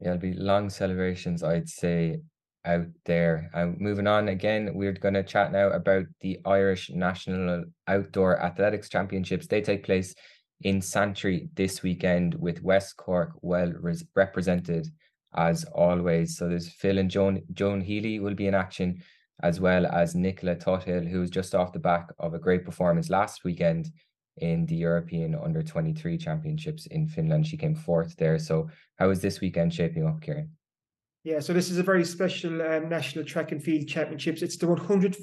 Yeah, 0.00 0.14
it'll 0.14 0.18
be 0.18 0.34
long 0.34 0.68
celebrations, 0.68 1.42
I'd 1.42 1.68
say, 1.68 2.20
out 2.66 2.88
there. 3.06 3.50
And 3.54 3.80
moving 3.80 4.06
on 4.06 4.28
again, 4.28 4.72
we're 4.74 4.92
going 4.92 5.14
to 5.14 5.22
chat 5.22 5.50
now 5.50 5.68
about 5.70 6.04
the 6.20 6.38
Irish 6.44 6.90
National 6.90 7.64
Outdoor 7.88 8.38
Athletics 8.38 8.90
Championships. 8.90 9.46
They 9.46 9.62
take 9.62 9.84
place 9.84 10.14
in 10.62 10.80
Santry 10.82 11.48
this 11.54 11.82
weekend 11.82 12.34
with 12.34 12.62
West 12.62 12.96
Cork 12.96 13.32
well 13.42 13.72
res- 13.80 14.04
represented 14.14 14.88
as 15.34 15.64
always. 15.64 16.36
So 16.36 16.48
there's 16.48 16.68
Phil 16.68 16.98
and 16.98 17.10
Joan 17.10 17.42
Joan 17.52 17.80
Healy 17.80 18.18
will 18.18 18.34
be 18.34 18.46
in 18.46 18.54
action, 18.54 19.02
as 19.42 19.60
well 19.60 19.86
as 19.86 20.14
Nicola 20.14 20.56
Tuthill, 20.56 21.08
who 21.08 21.20
was 21.20 21.30
just 21.30 21.54
off 21.54 21.72
the 21.72 21.78
back 21.78 22.08
of 22.18 22.34
a 22.34 22.38
great 22.38 22.64
performance 22.64 23.10
last 23.10 23.44
weekend 23.44 23.90
in 24.38 24.66
the 24.66 24.76
European 24.76 25.34
Under 25.34 25.62
23 25.62 26.16
Championships 26.18 26.86
in 26.86 27.06
Finland. 27.06 27.46
She 27.46 27.56
came 27.56 27.74
fourth 27.74 28.16
there. 28.16 28.38
So 28.38 28.68
how 28.98 29.10
is 29.10 29.20
this 29.20 29.40
weekend 29.40 29.72
shaping 29.72 30.06
up, 30.06 30.20
Kieran? 30.20 30.50
Yeah, 31.24 31.40
so 31.40 31.52
this 31.52 31.70
is 31.70 31.78
a 31.78 31.82
very 31.82 32.04
special 32.04 32.62
um, 32.62 32.88
National 32.88 33.24
Track 33.24 33.52
and 33.52 33.62
Field 33.62 33.86
Championships. 33.86 34.40
It's 34.40 34.56
the 34.56 34.66
100, 34.66 35.16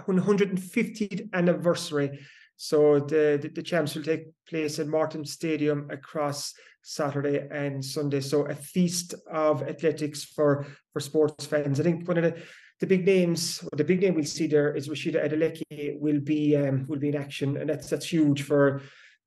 150th 0.00 1.28
anniversary 1.34 2.18
so 2.62 3.00
the, 3.00 3.40
the, 3.42 3.48
the 3.48 3.62
champs 3.62 3.96
will 3.96 4.04
take 4.04 4.26
place 4.48 4.78
in 4.78 4.88
Morton 4.88 5.24
Stadium 5.24 5.88
across 5.90 6.54
Saturday 6.82 7.48
and 7.50 7.84
Sunday. 7.84 8.20
So 8.20 8.46
a 8.46 8.54
feast 8.54 9.16
of 9.28 9.64
athletics 9.64 10.22
for 10.22 10.64
for 10.92 11.00
sports 11.00 11.44
fans. 11.44 11.80
I 11.80 11.82
think 11.82 12.06
one 12.06 12.18
of 12.18 12.22
the 12.22 12.40
the 12.78 12.86
big 12.86 13.04
names, 13.04 13.68
the 13.76 13.82
big 13.82 14.00
name 14.00 14.14
we'll 14.14 14.24
see 14.24 14.46
there 14.46 14.76
is 14.76 14.88
Rhasidat 14.88 15.28
Adeleke 15.28 15.98
will 15.98 16.20
be 16.20 16.54
um, 16.54 16.86
will 16.86 17.00
be 17.00 17.08
in 17.08 17.16
action, 17.16 17.56
and 17.56 17.68
that's 17.68 17.90
that's 17.90 18.06
huge 18.06 18.42
for 18.42 18.80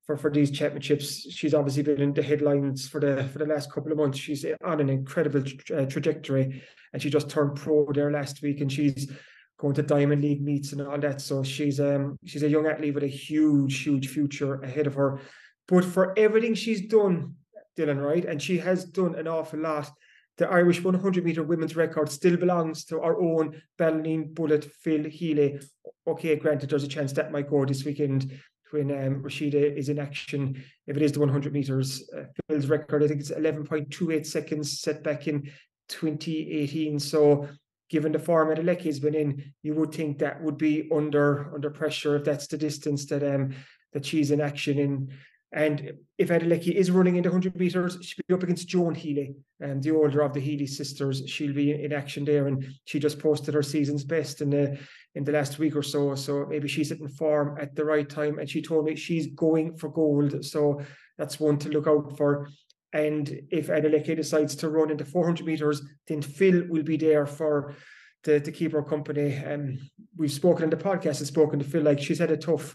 for 0.06 0.16
for 0.16 0.32
these 0.32 0.50
championships. 0.50 1.30
She's 1.30 1.54
obviously 1.54 1.84
been 1.84 2.00
in 2.00 2.14
the 2.14 2.24
headlines 2.24 2.88
for 2.88 3.02
the 3.02 3.28
for 3.34 3.40
the 3.40 3.48
last 3.48 3.70
couple 3.70 3.92
of 3.92 3.98
months. 3.98 4.18
She's 4.18 4.46
on 4.64 4.80
an 4.80 4.88
incredible 4.88 5.44
tra- 5.44 5.86
trajectory, 5.86 6.64
and 6.94 7.02
she 7.02 7.10
just 7.10 7.30
turned 7.30 7.58
pro 7.58 7.86
there 7.92 8.14
last 8.14 8.42
week, 8.42 8.62
and 8.62 8.72
she's 8.72 9.12
going 9.58 9.74
to 9.76 9.84
Diamond 9.84 10.22
League 10.22 10.44
meets 10.44 10.72
and 10.72 10.82
all 10.82 11.00
that. 11.00 11.22
So 11.22 11.44
she's 11.44 11.80
um 11.80 12.18
she's 12.26 12.44
a 12.44 12.50
young 12.50 12.68
athlete 12.68 12.94
with 12.94 13.04
a 13.04 13.08
huge, 13.08 13.84
huge 13.84 14.10
future 14.10 14.56
ahead 14.62 14.88
of 14.88 14.96
her. 14.96 15.20
But 15.68 15.86
for 15.86 16.18
everything 16.18 16.54
she's 16.54 16.88
done, 16.88 17.36
Dylan, 17.78 18.04
right, 18.04 18.26
and 18.26 18.42
she 18.42 18.58
has 18.60 18.86
done 18.86 19.16
an 19.16 19.28
awful 19.28 19.60
lot. 19.60 19.90
The 20.38 20.50
Irish 20.50 20.84
100 20.84 21.24
meter 21.24 21.44
women's 21.44 21.78
record 21.78 22.10
still 22.10 22.36
belongs 22.36 22.84
to 22.86 23.00
our 23.00 23.20
own 23.22 23.62
Ballineen 23.80 24.34
Bullet 24.34 24.66
Phil 24.66 25.06
Healy. 25.06 25.60
Okay, 26.06 26.36
granted, 26.36 26.70
there's 26.70 26.84
a 26.84 26.90
chance 26.90 27.14
that 27.14 27.32
might 27.32 27.50
go 27.50 27.64
this 27.66 27.86
weekend 27.86 28.38
when 28.72 28.92
um, 28.92 29.24
Rhasidat 29.24 29.78
is 29.78 29.88
in 29.88 29.98
action. 29.98 30.62
If 30.88 30.98
it 30.98 31.04
is 31.04 31.14
the 31.14 31.22
100 31.22 31.54
meters, 31.54 32.08
uh, 32.16 32.24
Phil's 32.50 32.68
record, 32.68 33.04
I 33.04 33.08
think 33.08 33.22
it's 33.22 33.32
11.28 33.32 34.26
seconds 34.26 34.82
set 34.82 35.04
back 35.04 35.28
in 35.28 35.50
2018. 35.88 37.00
So 37.00 37.48
given 37.90 38.12
the 38.12 38.20
form 38.20 38.50
that 38.50 38.60
Adeleke 38.60 38.86
has 38.86 39.00
been 39.00 39.16
in, 39.16 39.54
you 39.62 39.74
would 39.76 39.94
think 39.94 40.20
that 40.20 40.42
would 40.42 40.58
be 40.58 40.90
under 40.94 41.54
under 41.54 41.70
pressure 41.70 42.16
if 42.16 42.24
that's 42.24 42.48
the 42.48 42.58
distance 42.58 43.06
that 43.08 43.24
um 43.24 43.54
that 43.94 44.06
she's 44.06 44.32
in 44.32 44.42
action 44.42 44.80
in. 44.80 45.12
And 45.52 45.94
if 46.18 46.30
Adeleke 46.30 46.74
is 46.74 46.92
running 46.92 47.16
in 47.16 47.24
the 47.24 47.30
100 47.30 47.56
metres, 47.56 47.98
she'll 48.02 48.26
be 48.28 48.34
up 48.34 48.44
against 48.44 48.68
Joan 48.68 48.94
Healy, 48.94 49.36
and 49.62 49.82
the 49.82 49.92
older 49.92 50.22
of 50.22 50.34
the 50.34 50.42
Healy 50.42 50.68
sisters. 50.68 51.24
She'll 51.28 51.54
be 51.54 51.72
in 51.72 51.94
action 51.94 52.26
there, 52.26 52.48
and 52.48 52.66
she 52.84 53.00
just 53.00 53.20
posted 53.20 53.54
her 53.54 53.64
season's 53.64 54.04
best 54.04 54.42
in 54.42 54.50
the 54.50 54.78
in 55.16 55.24
the 55.24 55.32
last 55.32 55.58
week 55.58 55.76
or 55.76 55.84
so. 55.84 56.14
So 56.16 56.46
maybe 56.50 56.68
she's 56.68 56.92
in 56.92 57.08
form 57.08 57.58
at 57.60 57.74
the 57.76 57.86
right 57.86 58.10
time. 58.10 58.40
And 58.40 58.50
she 58.50 58.62
told 58.62 58.86
me 58.86 58.96
she's 58.96 59.28
going 59.28 59.78
for 59.78 59.90
gold. 59.90 60.44
So 60.46 60.82
that's 61.18 61.40
one 61.40 61.58
to 61.60 61.70
look 61.70 61.88
out 61.88 62.18
for. 62.18 62.50
And 62.96 63.42
if 63.52 63.68
Adeleke 63.68 64.16
decides 64.16 64.56
to 64.56 64.70
run 64.70 64.90
into 64.90 65.04
400 65.04 65.46
metres, 65.46 65.82
then 66.08 66.22
Phil 66.22 66.64
will 66.70 66.82
be 66.82 66.96
there 66.96 67.26
for 67.26 67.76
to, 68.24 68.40
to 68.40 68.52
keep 68.54 68.72
her 68.72 68.82
company. 68.82 69.34
And 69.34 69.78
um, 69.78 69.90
we've 70.16 70.32
spoken 70.32 70.64
in 70.64 70.70
the 70.70 70.78
podcast 70.78 71.18
and 71.18 71.28
spoken 71.28 71.60
to 71.60 71.66
Phil 71.66 71.84
like 71.84 72.00
she's 72.00 72.20
had 72.20 72.32
a 72.32 72.38
tough 72.38 72.74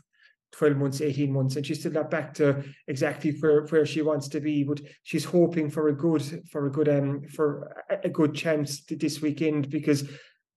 12 0.53 0.77
months, 0.77 1.01
18 1.01 1.33
months, 1.33 1.57
and 1.57 1.65
she's 1.65 1.81
still 1.81 1.93
not 1.93 2.11
back 2.11 2.35
to 2.35 2.63
exactly 2.87 3.31
where, 3.41 3.65
where 3.69 3.87
she 3.87 4.03
wants 4.03 4.29
to 4.29 4.41
be. 4.41 4.63
But 4.63 4.83
she's 5.05 5.25
hoping 5.25 5.71
for 5.71 5.89
a 5.89 5.95
good 5.95 6.23
for 6.53 6.67
a 6.67 6.71
good 6.71 6.91
um 6.91 7.23
for 7.35 7.75
a 7.89 8.11
good 8.11 8.35
chance 8.35 8.83
this 8.91 9.23
weekend 9.23 9.71
because 9.71 10.07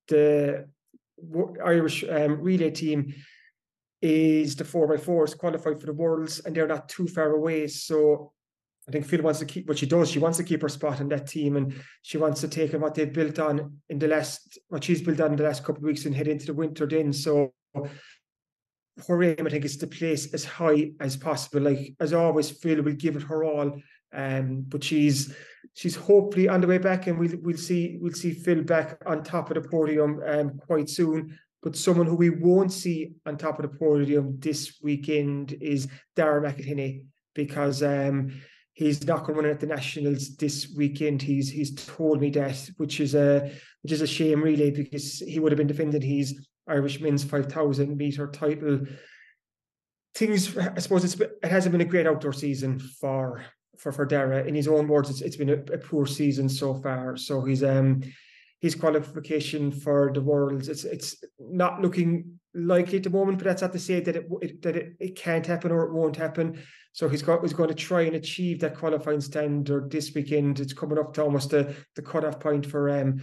the 0.09 0.67
Irish 1.63 2.03
um, 2.03 2.41
relay 2.41 2.71
team 2.71 3.13
is 4.01 4.57
the 4.57 4.65
four 4.65 4.87
by 4.89 4.97
fours 4.97 5.33
qualified 5.33 5.79
for 5.79 5.85
the 5.85 5.93
worlds 5.93 6.41
and 6.41 6.53
they're 6.53 6.67
not 6.67 6.89
too 6.89 7.07
far 7.07 7.31
away. 7.31 7.67
So 7.67 8.32
I 8.87 8.91
think 8.91 9.05
Phil 9.05 9.21
wants 9.21 9.39
to 9.39 9.45
keep 9.45 9.67
what 9.67 9.77
she 9.77 9.85
does. 9.85 10.11
She 10.11 10.19
wants 10.19 10.37
to 10.37 10.43
keep 10.43 10.61
her 10.61 10.69
spot 10.69 10.99
in 10.99 11.07
that 11.09 11.27
team, 11.27 11.55
and 11.55 11.73
she 12.01 12.17
wants 12.17 12.41
to 12.41 12.47
take 12.47 12.73
on 12.73 12.81
what 12.81 12.95
they've 12.95 13.11
built 13.11 13.39
on 13.39 13.77
in 13.89 13.97
the 13.97 14.07
last 14.07 14.59
what 14.67 14.83
she's 14.83 15.01
built 15.01 15.21
on 15.21 15.31
in 15.31 15.37
the 15.37 15.43
last 15.43 15.63
couple 15.63 15.77
of 15.77 15.83
weeks 15.83 16.05
and 16.05 16.15
head 16.15 16.27
into 16.27 16.47
the 16.47 16.53
winter. 16.53 16.85
Then, 16.85 17.13
so 17.13 17.53
her 19.07 19.23
aim, 19.23 19.47
I 19.47 19.49
think, 19.49 19.65
is 19.65 19.77
to 19.77 19.87
place 19.87 20.33
as 20.33 20.43
high 20.43 20.91
as 20.99 21.15
possible. 21.15 21.61
Like 21.61 21.95
as 21.99 22.13
always, 22.13 22.51
Phil 22.51 22.81
will 22.81 22.93
give 22.93 23.15
it 23.15 23.23
her 23.23 23.43
all. 23.43 23.79
Um, 24.13 24.65
but 24.67 24.83
she's 24.83 25.33
she's 25.73 25.95
hopefully 25.95 26.47
on 26.49 26.61
the 26.61 26.67
way 26.67 26.77
back, 26.77 27.07
and 27.07 27.17
we'll 27.17 27.37
we'll 27.41 27.57
see 27.57 27.97
we'll 28.01 28.13
see 28.13 28.33
Phil 28.33 28.63
back 28.63 29.01
on 29.05 29.23
top 29.23 29.49
of 29.49 29.61
the 29.61 29.69
podium 29.69 30.21
um, 30.25 30.57
quite 30.57 30.89
soon. 30.89 31.37
But 31.63 31.77
someone 31.77 32.07
who 32.07 32.15
we 32.15 32.29
won't 32.29 32.73
see 32.73 33.13
on 33.25 33.37
top 33.37 33.57
of 33.59 33.71
the 33.71 33.77
podium 33.77 34.37
this 34.39 34.79
weekend 34.83 35.53
is 35.61 35.87
Darragh 36.17 36.43
McElhinney 36.43 37.05
because 37.33 37.81
um, 37.81 38.33
he's 38.73 39.05
not 39.05 39.23
going 39.23 39.35
to 39.35 39.41
run 39.41 39.51
at 39.51 39.59
the 39.59 39.67
nationals 39.67 40.35
this 40.35 40.73
weekend. 40.75 41.21
He's 41.21 41.49
he's 41.49 41.73
told 41.75 42.19
me 42.19 42.29
that, 42.31 42.69
which 42.77 42.99
is 42.99 43.15
a 43.15 43.51
which 43.81 43.91
is 43.91 44.01
a 44.01 44.07
shame 44.07 44.41
really 44.41 44.71
because 44.71 45.19
he 45.19 45.39
would 45.39 45.51
have 45.51 45.57
been 45.57 45.67
defending 45.67 46.01
his 46.01 46.47
Irish 46.67 46.99
men's 46.99 47.23
five 47.23 47.51
thousand 47.51 47.97
meter 47.97 48.27
title. 48.27 48.81
Things, 50.15 50.55
I 50.57 50.79
suppose, 50.79 51.03
it's 51.03 51.19
it 51.19 51.49
hasn't 51.49 51.71
been 51.71 51.81
a 51.81 51.85
great 51.85 52.07
outdoor 52.07 52.33
season 52.33 52.79
for 52.79 53.43
for 53.77 53.91
for 53.91 54.05
Darragh. 54.05 54.47
In 54.47 54.55
his 54.55 54.67
own 54.67 54.87
words, 54.87 55.09
it's 55.09 55.21
it's 55.21 55.35
been 55.35 55.49
a, 55.49 55.73
a 55.73 55.77
poor 55.77 56.05
season 56.05 56.49
so 56.49 56.73
far. 56.75 57.17
So 57.17 57.41
he's 57.41 57.63
um 57.63 58.01
his 58.63 58.75
qualification 58.75 59.71
for 59.71 60.09
the 60.13 60.21
worlds. 60.21 60.69
It's 60.69 60.85
it's 60.85 61.21
not 61.37 61.81
looking 61.81 62.39
likely 62.55 62.97
at 62.97 63.03
the 63.03 63.09
moment 63.09 63.37
but 63.37 63.45
that's 63.45 63.61
not 63.61 63.73
to 63.73 63.79
say 63.79 63.99
that 63.99 64.15
it, 64.15 64.25
it 64.41 64.61
that 64.61 64.77
it, 64.77 64.93
it 65.01 65.15
can't 65.17 65.45
happen 65.45 65.69
or 65.69 65.83
it 65.83 65.91
won't 65.91 66.15
happen. 66.15 66.57
So 66.93 67.09
he's 67.09 67.21
got 67.21 67.41
he's 67.41 67.51
going 67.51 67.67
to 67.67 67.75
try 67.75 68.03
and 68.03 68.15
achieve 68.15 68.61
that 68.61 68.77
qualifying 68.77 69.19
standard 69.19 69.91
this 69.91 70.13
weekend. 70.15 70.61
It's 70.61 70.71
coming 70.71 70.97
up 70.97 71.13
to 71.15 71.23
almost 71.23 71.49
the 71.49 71.75
the 71.97 72.01
cutoff 72.01 72.39
point 72.39 72.65
for 72.65 72.89
um 72.89 73.21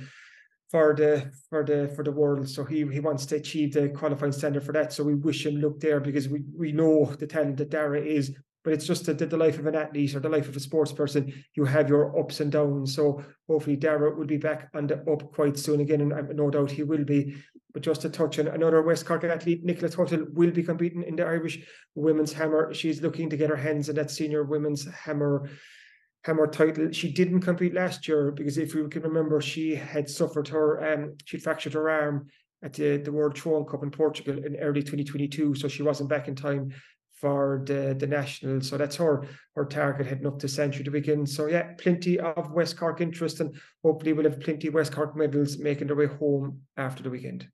for 0.70 0.94
the 0.94 1.32
for 1.48 1.64
the 1.64 1.90
for 1.96 2.04
the 2.04 2.12
world 2.12 2.48
so 2.48 2.62
he 2.62 2.86
he 2.92 3.00
wants 3.00 3.26
to 3.26 3.36
achieve 3.36 3.72
the 3.72 3.88
qualifying 3.88 4.32
standard 4.32 4.62
for 4.62 4.72
that. 4.72 4.92
So 4.92 5.02
we 5.02 5.14
wish 5.14 5.46
him 5.46 5.58
luck 5.58 5.80
there 5.80 6.00
because 6.00 6.28
we 6.28 6.42
we 6.54 6.70
know 6.70 7.06
the 7.18 7.26
talent 7.26 7.56
that 7.56 7.70
Darragh 7.70 8.04
is 8.04 8.36
but 8.62 8.72
it's 8.72 8.86
just 8.86 9.06
the, 9.06 9.14
the 9.14 9.36
life 9.36 9.58
of 9.58 9.66
an 9.66 9.74
athlete 9.74 10.14
or 10.14 10.20
the 10.20 10.28
life 10.28 10.48
of 10.48 10.56
a 10.56 10.60
sports 10.60 10.92
person. 10.92 11.32
You 11.54 11.64
have 11.64 11.88
your 11.88 12.18
ups 12.18 12.40
and 12.40 12.52
downs. 12.52 12.94
So 12.94 13.22
hopefully 13.48 13.76
Darragh 13.76 14.16
will 14.16 14.26
be 14.26 14.36
back 14.36 14.68
on 14.74 14.86
the 14.86 14.98
up 15.10 15.32
quite 15.32 15.58
soon 15.58 15.80
again, 15.80 16.00
and 16.00 16.36
no 16.36 16.50
doubt 16.50 16.70
he 16.70 16.82
will 16.82 17.04
be. 17.04 17.36
But 17.72 17.82
just 17.82 18.02
to 18.02 18.10
touch 18.10 18.38
on 18.38 18.48
another 18.48 18.82
West 18.82 19.06
Cork 19.06 19.24
athlete, 19.24 19.64
Nicola 19.64 19.90
Tuthill 19.90 20.26
will 20.32 20.50
be 20.50 20.62
competing 20.62 21.04
in 21.04 21.16
the 21.16 21.24
Irish 21.24 21.64
women's 21.94 22.32
hammer. 22.32 22.74
She's 22.74 23.00
looking 23.00 23.30
to 23.30 23.36
get 23.36 23.50
her 23.50 23.56
hands 23.56 23.88
on 23.88 23.94
that 23.94 24.10
senior 24.10 24.44
women's 24.44 24.86
hammer 24.92 25.48
hammer 26.24 26.46
title. 26.46 26.90
She 26.92 27.12
didn't 27.12 27.40
compete 27.40 27.72
last 27.72 28.06
year 28.06 28.30
because 28.30 28.58
if 28.58 28.74
you 28.74 28.88
can 28.88 29.02
remember, 29.02 29.40
she 29.40 29.74
had 29.74 30.10
suffered 30.10 30.48
her 30.48 30.92
um 30.92 31.16
she 31.24 31.38
fractured 31.38 31.72
her 31.74 31.88
arm 31.88 32.26
at 32.62 32.74
the, 32.74 32.98
the 32.98 33.12
World 33.12 33.38
Throwing 33.38 33.64
Cup 33.64 33.82
in 33.82 33.90
Portugal 33.90 34.36
in 34.36 34.56
early 34.56 34.82
2022. 34.82 35.54
So 35.54 35.66
she 35.68 35.82
wasn't 35.82 36.10
back 36.10 36.28
in 36.28 36.34
time 36.34 36.72
for 37.20 37.62
the 37.66 37.94
the 37.98 38.06
national. 38.06 38.60
So 38.62 38.78
that's 38.78 38.96
her 38.96 39.26
her 39.54 39.64
target 39.64 40.06
heading 40.06 40.26
up 40.26 40.38
to 40.40 40.48
Santry 40.48 40.82
the 40.82 40.90
weekend. 40.90 41.28
So 41.28 41.46
yeah, 41.46 41.74
plenty 41.78 42.18
of 42.18 42.50
West 42.52 42.78
Cork 42.78 43.00
interest, 43.00 43.40
and 43.40 43.54
hopefully 43.84 44.12
we'll 44.12 44.30
have 44.30 44.40
plenty 44.40 44.70
West 44.70 44.92
Cork 44.92 45.16
medals 45.16 45.58
making 45.58 45.88
their 45.88 45.96
way 45.96 46.06
home 46.06 46.62
after 46.76 47.02
the 47.02 47.10
weekend. 47.10 47.46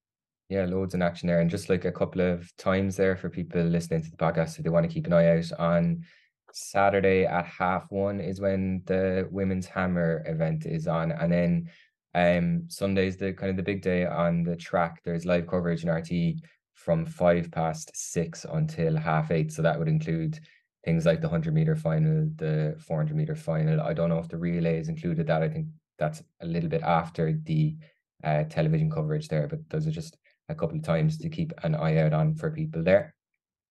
Yeah, 0.48 0.66
loads 0.66 0.94
in 0.94 1.02
action 1.02 1.26
there, 1.26 1.40
and 1.40 1.50
just 1.50 1.68
like 1.68 1.84
a 1.84 1.92
couple 1.92 2.20
of 2.20 2.56
times 2.56 2.96
there 2.96 3.16
for 3.16 3.28
people 3.28 3.62
listening 3.62 4.02
to 4.02 4.10
the 4.10 4.16
podcast, 4.16 4.58
if 4.58 4.64
they 4.64 4.70
want 4.70 4.86
to 4.88 4.92
keep 4.92 5.06
an 5.06 5.12
eye 5.12 5.38
out 5.38 5.52
on 5.58 6.04
Saturday 6.52 7.24
at 7.26 7.44
half 7.46 7.90
one 7.90 8.20
is 8.20 8.40
when 8.40 8.82
the 8.86 9.28
women's 9.30 9.66
hammer 9.66 10.22
event 10.26 10.64
is 10.64 10.86
on, 10.86 11.12
and 11.12 11.32
then 11.32 11.70
um 12.14 12.64
Sunday's 12.68 13.16
the 13.16 13.32
kind 13.32 13.50
of 13.50 13.56
the 13.56 13.62
big 13.62 13.82
day 13.82 14.06
on 14.06 14.44
the 14.44 14.56
track. 14.56 15.02
There's 15.04 15.26
live 15.26 15.46
coverage 15.46 15.82
in 15.82 15.90
RTÉ 15.90 16.40
from 16.76 17.04
five 17.04 17.50
past 17.50 17.90
six 17.94 18.46
until 18.52 18.96
half 18.96 19.30
eight. 19.30 19.50
So 19.50 19.62
that 19.62 19.78
would 19.78 19.88
include 19.88 20.38
things 20.84 21.04
like 21.04 21.20
the 21.20 21.26
100 21.26 21.52
meter 21.52 21.74
final, 21.74 22.30
the 22.36 22.76
400 22.78 23.16
meter 23.16 23.34
final. 23.34 23.80
I 23.80 23.92
don't 23.92 24.08
know 24.08 24.18
if 24.20 24.28
the 24.28 24.36
relay 24.36 24.78
is 24.78 24.88
included 24.88 25.26
that. 25.26 25.42
I 25.42 25.48
think 25.48 25.66
that's 25.98 26.22
a 26.40 26.46
little 26.46 26.68
bit 26.68 26.82
after 26.82 27.32
the 27.42 27.76
uh, 28.22 28.44
television 28.44 28.90
coverage 28.90 29.26
there, 29.26 29.48
but 29.48 29.58
those 29.68 29.86
are 29.86 29.90
just 29.90 30.16
a 30.48 30.54
couple 30.54 30.76
of 30.76 30.84
times 30.84 31.18
to 31.18 31.28
keep 31.28 31.52
an 31.64 31.74
eye 31.74 31.98
out 31.98 32.12
on 32.12 32.34
for 32.34 32.52
people 32.52 32.84
there. 32.84 33.14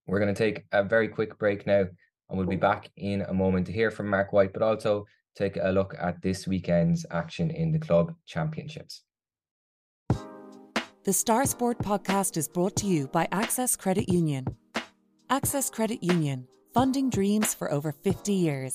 We're 0.08 0.20
going 0.20 0.34
to 0.34 0.38
take 0.38 0.66
a 0.74 0.84
very 0.84 1.08
quick 1.08 1.38
break 1.40 1.66
now, 1.66 1.86
and 2.30 2.38
we'll 2.38 2.48
be 2.48 2.58
back 2.58 2.92
in 2.98 3.22
a 3.22 3.34
moment 3.34 3.68
to 3.68 3.72
hear 3.72 3.92
from 3.92 4.10
Mark 4.10 4.34
White, 4.34 4.52
but 4.52 4.62
also 4.62 5.06
take 5.36 5.56
a 5.58 5.70
look 5.70 5.96
at 5.98 6.22
this 6.22 6.48
weekend's 6.48 7.06
action 7.12 7.50
in 7.50 7.72
the 7.72 7.80
club 7.80 8.14
championships. 8.26 9.05
The 11.06 11.14
Star 11.14 11.46
Sport 11.46 11.78
podcast 11.78 12.36
is 12.36 12.48
brought 12.48 12.76
to 12.78 12.88
you 12.88 13.06
by 13.06 13.28
Access 13.32 13.76
Credit 13.76 14.10
Union. 14.10 14.44
Access 15.30 15.70
Credit 15.70 16.04
Union, 16.04 16.48
funding 16.74 17.12
dreams 17.12 17.54
for 17.54 17.72
over 17.72 17.92
50 17.92 18.34
years. 18.34 18.74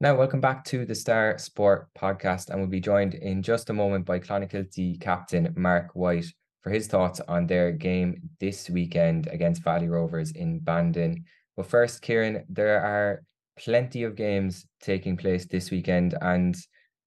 Now, 0.00 0.14
welcome 0.14 0.40
back 0.40 0.64
to 0.66 0.86
the 0.86 0.94
Star 0.94 1.36
Sport 1.36 1.88
podcast, 1.98 2.50
and 2.50 2.60
we'll 2.60 2.68
be 2.68 2.78
joined 2.78 3.14
in 3.14 3.42
just 3.42 3.70
a 3.70 3.72
moment 3.72 4.06
by 4.06 4.20
Clonakilty 4.20 5.00
captain 5.00 5.52
Mark 5.56 5.90
White 5.94 6.26
for 6.60 6.70
his 6.70 6.86
thoughts 6.86 7.18
on 7.26 7.48
their 7.48 7.72
game 7.72 8.22
this 8.38 8.70
weekend 8.70 9.26
against 9.26 9.64
Valley 9.64 9.88
Rovers 9.88 10.30
in 10.30 10.60
Bandon. 10.60 11.24
But 11.56 11.66
first, 11.66 12.02
Kieran, 12.02 12.44
there 12.48 12.80
are 12.80 13.24
plenty 13.58 14.04
of 14.04 14.14
games 14.14 14.64
taking 14.80 15.16
place 15.16 15.44
this 15.46 15.72
weekend, 15.72 16.14
and 16.22 16.54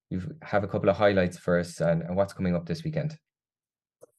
you 0.09 0.21
have 0.41 0.63
a 0.63 0.67
couple 0.67 0.89
of 0.89 0.97
highlights 0.97 1.37
for 1.37 1.59
us 1.59 1.79
and, 1.81 2.01
and 2.01 2.15
what's 2.15 2.33
coming 2.33 2.55
up 2.55 2.65
this 2.65 2.83
weekend. 2.83 3.17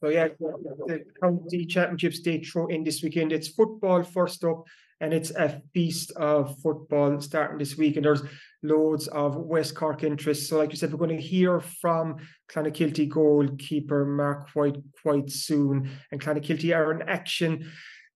So 0.00 0.11
yeah, 0.11 0.28
the 0.38 1.04
county 1.21 1.66
championships 1.66 2.23
they 2.23 2.38
throw 2.38 2.68
in 2.68 2.85
this 2.85 3.02
weekend. 3.02 3.33
It's 3.33 3.49
football 3.49 4.04
first 4.04 4.45
up, 4.45 4.64
and 5.00 5.12
it's 5.12 5.30
a 5.30 5.61
feast 5.75 6.12
of 6.12 6.57
football 6.61 7.21
starting 7.21 7.59
this 7.59 7.76
week. 7.76 7.97
And 7.97 8.04
there's 8.04 8.23
loads 8.62 9.09
of 9.09 9.35
West 9.35 9.75
Cork 9.75 10.04
interest. 10.04 10.49
So, 10.49 10.59
like 10.59 10.71
you 10.71 10.76
said, 10.76 10.92
we're 10.92 11.04
going 11.04 11.16
to 11.16 11.23
hear 11.23 11.59
from 11.59 12.18
Clonakilty 12.49 13.09
goalkeeper 13.09 14.04
Mark 14.04 14.50
White 14.54 14.76
quite 15.02 15.30
soon. 15.30 15.90
And 16.12 16.21
Clonakilty 16.21 16.76
are 16.76 16.92
in 16.92 17.02
action 17.02 17.68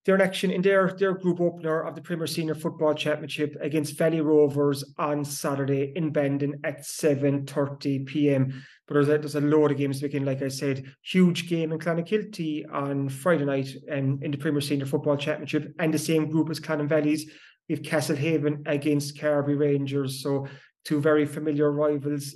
their 0.05 0.21
action 0.21 0.51
in 0.51 0.61
their, 0.61 0.93
their 0.97 1.13
group 1.13 1.39
opener 1.39 1.81
of 1.81 1.95
the 1.95 2.01
Premier 2.01 2.27
Senior 2.27 2.55
Football 2.55 2.93
Championship 2.93 3.55
against 3.61 3.97
Valley 3.97 4.19
Rovers 4.19 4.83
on 4.97 5.23
Saturday 5.23 5.93
in 5.95 6.11
Bandon 6.11 6.59
at 6.63 6.81
7.30 6.81 8.05
p.m. 8.05 8.63
But 8.87 8.95
there's 8.95 9.07
a, 9.07 9.17
there's 9.17 9.35
a 9.35 9.41
load 9.41 9.71
of 9.71 9.77
games 9.77 10.01
weekend, 10.01 10.25
like 10.25 10.41
I 10.41 10.49
said. 10.49 10.83
Huge 11.03 11.47
game 11.47 11.71
in 11.71 11.79
Clonakilty 11.79 12.63
on 12.71 13.07
Friday 13.07 13.45
night 13.45 13.69
um, 13.91 14.19
in 14.21 14.31
the 14.31 14.37
Premier 14.37 14.61
Senior 14.61 14.85
Football 14.85 15.15
Championship 15.15 15.73
and 15.79 15.93
the 15.93 15.99
same 15.99 16.29
group 16.29 16.49
as 16.49 16.59
Clonvalley's. 16.59 16.89
Valley's. 16.89 17.31
We 17.69 17.75
have 17.75 17.83
Castlehaven 17.85 18.67
against 18.67 19.17
Carbery 19.17 19.57
Rangers. 19.57 20.21
So 20.21 20.47
two 20.83 20.99
very 20.99 21.25
familiar 21.25 21.71
rivals 21.71 22.35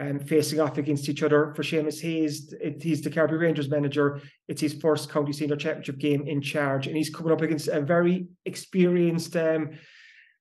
um, 0.00 0.18
facing 0.18 0.60
off 0.60 0.78
against 0.78 1.08
each 1.08 1.22
other. 1.22 1.52
For 1.54 1.62
Seamus 1.62 2.00
Hayes, 2.00 2.54
it, 2.60 2.82
he's 2.82 3.02
the 3.02 3.10
Carbery 3.10 3.40
Rangers 3.40 3.68
manager. 3.68 4.20
It's 4.48 4.60
his 4.62 4.74
first 4.74 5.10
county 5.10 5.32
senior 5.32 5.56
championship 5.56 5.98
game 5.98 6.26
in 6.26 6.40
charge, 6.40 6.86
and 6.86 6.96
he's 6.96 7.10
coming 7.10 7.32
up 7.32 7.42
against 7.42 7.68
a 7.68 7.80
very 7.80 8.26
experienced 8.46 9.36
um, 9.36 9.70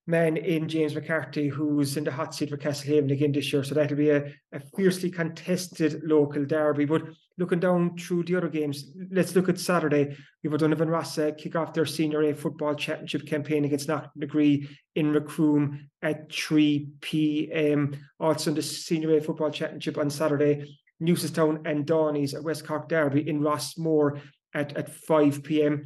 man 0.08 0.38
in 0.38 0.70
James 0.70 0.96
McCarthy, 0.96 1.50
who's 1.50 1.98
in 1.98 2.06
the 2.06 2.12
hot 2.12 2.34
seat 2.34 2.50
for 2.50 2.58
Castlehaven 2.58 3.12
again 3.12 3.34
this 3.34 3.52
year. 3.52 3.64
So 3.64 3.76
that'll 3.76 3.98
be 3.98 4.12
a, 4.12 4.34
a 4.54 4.62
fiercely 4.76 5.12
contested 5.12 6.02
local 6.04 6.46
derby. 6.46 6.86
But 6.86 7.04
looking 7.40 7.60
down 7.60 7.98
through 7.98 8.24
the 8.24 8.36
other 8.36 8.50
games, 8.50 8.92
let's 9.12 9.36
look 9.36 9.50
at 9.50 9.60
Saturday. 9.60 10.16
We've 10.44 10.56
Donovan 10.58 10.90
Rossa 10.90 11.32
kick 11.32 11.56
off 11.56 11.74
their 11.74 11.86
Senior 11.86 12.22
A 12.24 12.36
football 12.36 12.76
championship 12.76 13.26
campaign 13.26 13.66
against 13.66 13.88
Knocknagree 13.88 14.68
in 14.96 15.12
Macroom 15.12 15.90
at 16.02 16.32
3 16.32 16.90
p.m. 17.02 17.96
Also 18.20 18.52
in 18.52 18.56
the 18.56 18.62
Senior 18.62 19.18
A 19.18 19.22
football 19.22 19.50
championship 19.50 19.98
on 19.98 20.10
Saturday, 20.10 20.78
Newcestown 21.02 21.66
and 21.66 21.86
Dohenys 21.86 22.36
at 22.36 22.44
West 22.44 22.68
Cork 22.68 22.90
Derby 22.90 23.28
in 23.28 23.40
Rossmore 23.40 24.20
at, 24.54 24.76
at 24.78 24.94
5 24.94 25.42
p.m. 25.44 25.84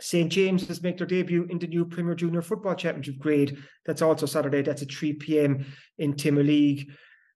St. 0.00 0.32
James's 0.32 0.82
make 0.82 0.96
their 0.96 1.06
debut 1.06 1.46
in 1.50 1.58
the 1.58 1.66
new 1.66 1.84
Premier 1.84 2.14
Junior 2.14 2.40
Football 2.40 2.74
Championship 2.74 3.18
grade. 3.18 3.58
That's 3.84 4.00
also 4.00 4.24
Saturday. 4.24 4.62
That's 4.62 4.80
at 4.80 4.90
3 4.90 5.12
p.m. 5.14 5.66
in 5.98 6.14
Timoleague. 6.14 6.90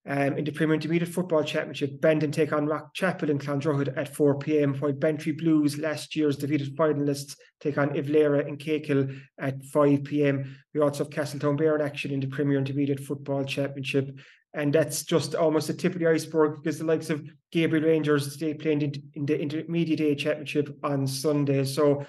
Um, 0.07 0.37
in 0.37 0.45
the 0.45 0.53
Premier 0.53 0.75
Intermediate 0.75 1.09
Football 1.09 1.45
Championship, 1.45 1.99
Bandon 1.99 2.31
take 2.31 2.53
on 2.53 2.67
Rock 2.67 2.95
Rockchapel 2.95 3.31
in 3.31 3.39
Clondrohid 3.39 3.97
at 3.97 4.15
4 4.15 4.39
p.m. 4.39 4.75
While 4.75 4.93
Bantry 4.93 5.33
Blues, 5.33 5.79
last 5.79 6.15
year's 6.15 6.37
defeated 6.37 6.77
finalists, 6.77 7.37
take 7.61 7.79
on 7.79 7.97
Iveleary 7.97 8.47
in 8.47 8.59
Cahill 8.59 9.09
at 9.39 9.65
5 9.65 10.05
p.m. 10.05 10.57
We 10.75 10.81
also 10.81 11.05
have 11.05 11.13
Castletownbere 11.13 11.77
in 11.77 11.81
action 11.81 12.11
in 12.11 12.21
the 12.21 12.27
Premier 12.27 12.59
Intermediate 12.59 13.01
Football 13.01 13.45
Championship. 13.45 14.19
And 14.53 14.73
that's 14.73 15.05
just 15.05 15.35
almost 15.35 15.69
the 15.69 15.75
tip 15.75 15.95
of 15.95 16.01
the 16.01 16.07
iceberg 16.07 16.63
because 16.63 16.79
the 16.79 16.85
likes 16.85 17.09
of 17.09 17.27
Gabriel 17.51 17.87
Rangers, 17.87 18.37
they 18.37 18.53
playing 18.53 18.83
in, 18.83 18.93
in 19.15 19.27
the 19.27 19.41
Intermediate 19.41 20.01
A 20.01 20.15
Championship 20.15 20.79
on 20.85 21.07
Sunday. 21.07 21.65
So 21.65 22.05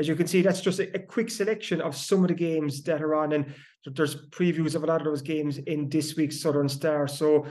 as 0.00 0.08
you 0.08 0.16
can 0.16 0.26
see, 0.26 0.40
that's 0.40 0.62
just 0.62 0.80
a, 0.80 0.96
a, 0.96 0.98
quick 0.98 1.30
selection 1.30 1.82
of 1.82 1.94
some 1.94 2.22
of 2.24 2.28
the 2.28 2.34
games 2.34 2.82
that 2.84 3.02
are 3.02 3.14
on, 3.14 3.32
and 3.34 3.54
there's 3.84 4.16
previews 4.30 4.74
of 4.74 4.82
a 4.82 4.86
lot 4.86 5.02
of 5.02 5.04
those 5.04 5.20
games 5.20 5.58
in 5.58 5.90
this 5.90 6.16
week's 6.16 6.40
Southern 6.40 6.70
Star. 6.70 7.06
So, 7.06 7.46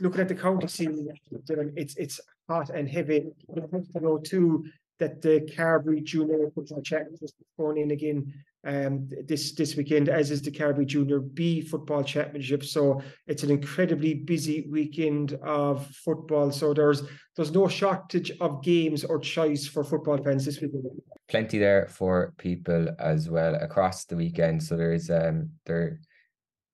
looking 0.00 0.22
at 0.22 0.28
the 0.28 0.34
county 0.34 0.66
scene, 0.66 1.08
it's 1.76 1.96
it's 1.96 2.18
hot 2.48 2.70
and 2.70 2.88
heavy. 2.88 3.26
To 3.54 4.00
know 4.00 4.16
too 4.18 4.64
that 4.98 5.12
uh, 5.12 5.20
the 5.20 5.40
Carbery 5.54 6.02
Junior 6.02 6.50
Football 6.54 6.80
Championship 6.80 7.22
is 7.22 7.34
going 7.58 7.76
in 7.76 7.90
again 7.90 8.32
um, 8.64 9.08
this 9.26 9.52
this 9.52 9.76
weekend, 9.76 10.08
as 10.08 10.30
is 10.30 10.42
the 10.42 10.50
Carbery 10.50 10.86
Junior 10.86 11.20
B 11.20 11.62
Football 11.62 12.04
Championship. 12.04 12.64
So 12.64 13.00
it's 13.26 13.42
an 13.42 13.50
incredibly 13.50 14.14
busy 14.14 14.66
weekend 14.70 15.34
of 15.42 15.86
football. 15.88 16.52
So 16.52 16.74
there's 16.74 17.02
there's 17.36 17.52
no 17.52 17.68
shortage 17.68 18.32
of 18.40 18.62
games 18.62 19.04
or 19.04 19.18
choice 19.18 19.66
for 19.66 19.82
football 19.82 20.18
fans 20.18 20.44
this 20.44 20.60
weekend. 20.60 20.84
Plenty 21.28 21.58
there 21.58 21.86
for 21.88 22.34
people 22.36 22.88
as 22.98 23.30
well 23.30 23.54
across 23.54 24.04
the 24.04 24.16
weekend. 24.16 24.62
So 24.62 24.76
there's 24.76 25.08
um 25.10 25.50
there 25.64 26.00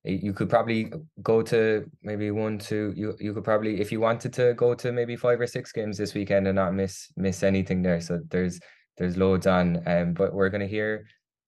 you 0.02 0.32
could 0.32 0.48
probably 0.48 0.92
go 1.22 1.42
to 1.42 1.88
maybe 2.02 2.30
one 2.30 2.58
two 2.58 2.92
you 2.96 3.14
you 3.18 3.34
could 3.34 3.44
probably 3.44 3.80
if 3.80 3.90
you 3.90 4.00
wanted 4.00 4.32
to 4.32 4.54
go 4.54 4.72
to 4.72 4.92
maybe 4.92 5.16
five 5.16 5.40
or 5.40 5.48
six 5.48 5.72
games 5.72 5.98
this 5.98 6.14
weekend 6.14 6.46
and 6.46 6.54
not 6.54 6.74
miss 6.74 7.10
miss 7.16 7.42
anything 7.42 7.82
there 7.82 8.00
so 8.00 8.20
there's 8.28 8.60
there's 8.98 9.16
loads 9.16 9.48
on 9.48 9.82
um 9.88 10.12
but 10.12 10.32
we're 10.32 10.48
going 10.48 10.60
to 10.60 10.68
hear 10.68 11.04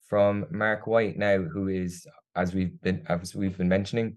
from 0.08 0.46
Mark 0.50 0.86
White 0.86 1.16
now, 1.16 1.38
who 1.38 1.68
is, 1.68 2.06
as 2.34 2.54
we've 2.54 2.80
been 2.80 3.04
as 3.08 3.34
we've 3.34 3.56
been 3.56 3.68
mentioning, 3.68 4.16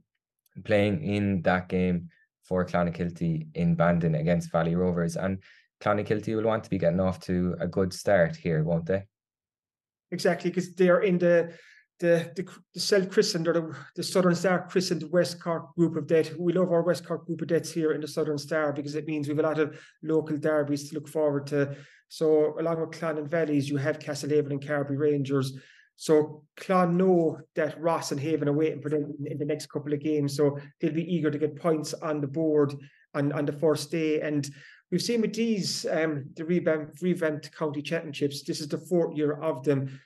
playing 0.63 1.03
in 1.03 1.41
that 1.43 1.69
game 1.69 2.09
for 2.43 2.65
Clonakilty 2.65 3.47
in 3.53 3.75
Bandon 3.75 4.15
against 4.15 4.51
Valley 4.51 4.75
Rovers. 4.75 5.15
And 5.15 5.39
Clonakilty 5.81 6.35
will 6.35 6.43
want 6.43 6.63
to 6.63 6.69
be 6.69 6.77
getting 6.77 6.99
off 6.99 7.19
to 7.21 7.55
a 7.59 7.67
good 7.67 7.93
start 7.93 8.35
here, 8.35 8.63
won't 8.63 8.85
they? 8.85 9.03
Exactly, 10.11 10.49
because 10.49 10.73
they 10.75 10.89
are 10.89 11.01
in 11.01 11.17
the 11.17 11.53
the 11.99 12.31
the, 12.35 12.47
the 12.73 12.79
self 12.79 13.09
christened 13.09 13.47
or 13.47 13.53
the, 13.53 13.75
the 13.95 14.03
Southern 14.03 14.35
Star 14.35 14.67
christened 14.67 15.03
West 15.11 15.41
Cork 15.41 15.75
group 15.75 15.95
of 15.95 16.07
debt. 16.07 16.33
We 16.37 16.53
love 16.53 16.71
our 16.71 16.83
West 16.83 17.05
Cork 17.05 17.25
group 17.25 17.41
of 17.41 17.47
debts 17.47 17.71
here 17.71 17.91
in 17.91 18.01
the 18.01 18.07
Southern 18.07 18.37
Star 18.37 18.73
because 18.73 18.95
it 18.95 19.07
means 19.07 19.27
we 19.27 19.35
have 19.35 19.45
a 19.45 19.47
lot 19.47 19.59
of 19.59 19.79
local 20.03 20.37
derbies 20.37 20.89
to 20.89 20.95
look 20.95 21.07
forward 21.07 21.47
to. 21.47 21.75
So 22.07 22.59
along 22.59 22.81
with 22.81 22.91
Clon 22.91 23.17
and 23.17 23.29
Valleys, 23.29 23.69
you 23.69 23.77
have 23.77 23.99
Castlehaven 23.99 24.51
and 24.51 24.61
Carbery 24.61 24.97
Rangers. 24.97 25.53
So 26.01 26.41
Clon 26.57 26.97
know 26.97 27.37
that 27.53 27.79
Ross 27.79 28.11
and 28.11 28.19
Haven 28.19 28.49
are 28.49 28.53
waiting 28.53 28.81
for 28.81 28.89
them 28.89 29.13
in, 29.23 29.37
the 29.37 29.45
next 29.45 29.67
couple 29.67 29.93
of 29.93 29.99
games. 29.99 30.35
So 30.35 30.57
they'll 30.79 30.91
be 30.91 31.03
eager 31.03 31.29
to 31.29 31.37
get 31.37 31.61
points 31.61 31.93
on 31.93 32.21
the 32.21 32.27
board 32.27 32.73
on, 33.13 33.31
on 33.33 33.45
the 33.45 33.51
first 33.51 33.91
day. 33.91 34.19
And 34.19 34.49
we've 34.89 35.03
seen 35.03 35.21
with 35.21 35.35
these 35.35 35.85
um, 35.85 36.25
the 36.35 36.43
revamped, 36.43 37.03
revamped 37.03 37.55
county 37.55 37.83
championships, 37.83 38.41
this 38.41 38.61
is 38.61 38.67
the 38.67 38.79
fourth 38.79 39.15
year 39.15 39.33
of 39.33 39.63
them. 39.63 39.99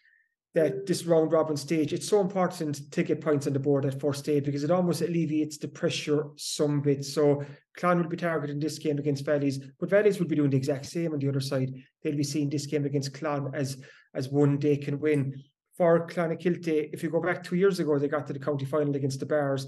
That 0.53 0.86
this 0.86 1.05
round 1.05 1.31
robin 1.31 1.55
stage, 1.55 1.93
it's 1.93 2.10
so 2.10 2.19
important 2.19 2.91
to 2.91 3.03
get 3.03 3.21
points 3.21 3.47
on 3.47 3.53
the 3.53 3.60
board 3.60 3.86
at 3.86 3.99
first 3.99 4.25
day 4.25 4.41
because 4.41 4.65
it 4.65 4.71
almost 4.71 5.01
alleviates 5.01 5.58
the 5.58 5.67
pressure 5.69 6.27
some 6.36 6.81
bit. 6.81 7.05
So 7.05 7.43
Clon 7.77 8.01
will 8.01 8.10
be 8.10 8.17
targeting 8.17 8.60
this 8.60 8.79
game 8.79 8.97
against 8.97 9.25
Valleys, 9.25 9.60
but 9.79 9.89
Valleys 9.89 10.19
will 10.19 10.27
be 10.27 10.36
doing 10.36 10.49
the 10.49 10.58
exact 10.58 10.86
same 10.88 11.13
on 11.13 11.19
the 11.19 11.29
other 11.29 11.41
side. 11.41 11.73
They'll 12.03 12.15
be 12.15 12.23
seeing 12.23 12.49
this 12.49 12.65
game 12.65 12.86
against 12.86 13.13
Clon 13.13 13.51
as 13.53 13.77
as 14.13 14.29
one 14.29 14.58
they 14.60 14.77
can 14.77 14.99
win 14.99 15.41
for 15.77 16.07
Clonakilty, 16.07 16.89
if 16.93 17.03
you 17.03 17.09
go 17.09 17.21
back 17.21 17.43
two 17.43 17.55
years 17.55 17.79
ago, 17.79 17.99
they 17.99 18.07
got 18.07 18.27
to 18.27 18.33
the 18.33 18.39
county 18.39 18.65
final 18.65 18.95
against 18.95 19.19
the 19.19 19.25
Barrs, 19.25 19.67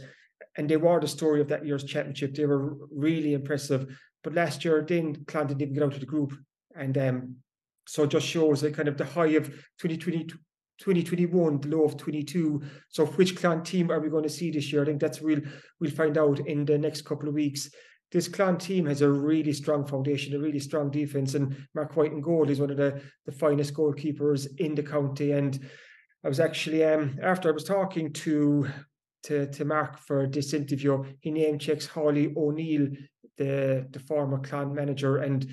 and 0.56 0.70
they 0.70 0.78
were 0.78 1.00
the 1.00 1.08
story 1.08 1.42
of 1.42 1.48
that 1.50 1.66
year's 1.66 1.84
championship. 1.84 2.34
They 2.34 2.46
were 2.46 2.76
really 2.92 3.34
impressive. 3.34 3.88
But 4.24 4.34
last 4.34 4.64
year, 4.66 4.86
then 4.88 5.16
Clon 5.26 5.48
didn't 5.48 5.74
get 5.74 5.84
out 5.84 5.94
of 5.94 6.00
the 6.00 6.06
group. 6.06 6.34
And 6.76 6.98
um, 6.98 7.36
so 7.88 8.04
it 8.04 8.12
just 8.12 8.28
shows 8.28 8.62
that 8.62 8.76
kind 8.76 8.88
of 8.88 8.98
the 8.98 9.06
high 9.06 9.28
of 9.28 9.48
2020, 9.80 10.26
2021, 10.80 11.62
the 11.62 11.68
low 11.70 11.84
of 11.84 11.98
22. 11.98 12.62
So 12.90 13.06
which 13.06 13.36
Clon 13.36 13.64
team 13.64 13.92
are 13.92 14.00
we 14.00 14.10
going 14.10 14.24
to 14.24 14.30
see 14.30 14.52
this 14.52 14.72
year? 14.72 14.84
I 14.84 14.86
think 14.86 15.00
that's 15.00 15.22
we'll 15.22 15.42
we'll 15.80 15.92
find 15.92 16.18
out 16.18 16.40
in 16.48 16.66
the 16.66 16.78
next 16.78 17.04
couple 17.04 17.28
of 17.28 17.36
weeks. 17.36 17.70
This 18.12 18.30
Clon 18.30 18.58
team 18.58 18.86
has 18.86 19.02
a 19.02 19.10
really 19.10 19.52
strong 19.52 19.86
foundation, 19.86 20.34
a 20.34 20.40
really 20.40 20.60
strong 20.60 20.90
defense, 20.90 21.36
and 21.36 21.68
Mark 21.76 21.96
White 21.98 22.14
and 22.14 22.24
Gold 22.24 22.50
is 22.50 22.60
one 22.60 22.72
of 22.72 22.78
the, 22.78 23.02
the 23.26 23.34
finest 23.34 23.74
goalkeepers 23.74 24.48
in 24.60 24.76
the 24.76 24.84
county. 24.84 25.34
And 25.34 25.60
I 26.28 26.30
was 26.30 26.42
actually 26.42 26.84
um 26.84 27.18
after 27.24 27.48
I 27.48 27.54
was 27.54 27.64
talking 27.64 28.12
to 28.12 28.68
to 29.24 29.48
to 29.48 29.64
Mark 29.64 29.98
for 29.98 30.28
this 30.28 30.54
interview, 30.54 31.02
he 31.22 31.32
name 31.32 31.58
checks 31.58 31.88
Haulie 31.88 32.36
O'Neill, 32.36 32.90
the 33.38 33.88
the 33.92 34.00
former 34.02 34.38
Clon 34.40 34.76
manager, 34.76 35.20
and 35.20 35.48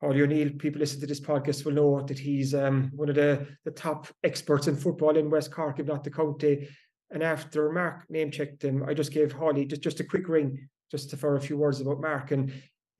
Haulie 0.00 0.22
O'Neill. 0.22 0.50
People 0.60 0.78
listen 0.78 1.00
to 1.00 1.08
this 1.08 1.20
podcast 1.20 1.64
will 1.64 1.72
know 1.72 2.02
that 2.02 2.20
he's 2.20 2.54
um 2.54 2.92
one 2.94 3.08
of 3.08 3.16
the 3.16 3.48
the 3.64 3.72
top 3.72 4.06
experts 4.22 4.68
in 4.68 4.76
football 4.76 5.16
in 5.16 5.28
West 5.28 5.50
Cork, 5.50 5.80
if 5.80 5.86
not 5.86 6.04
the 6.04 6.10
county. 6.12 6.68
And 7.10 7.24
after 7.24 7.72
Mark 7.72 8.08
name 8.08 8.30
checked 8.30 8.62
him, 8.62 8.84
I 8.88 8.94
just 8.94 9.10
gave 9.10 9.34
Haulie 9.34 9.68
just 9.68 9.82
just 9.82 9.98
a 9.98 10.04
quick 10.04 10.28
ring 10.28 10.68
just 10.92 11.10
to, 11.10 11.16
for 11.16 11.34
a 11.34 11.40
few 11.40 11.56
words 11.56 11.80
about 11.80 12.00
Mark, 12.00 12.30
and 12.30 12.52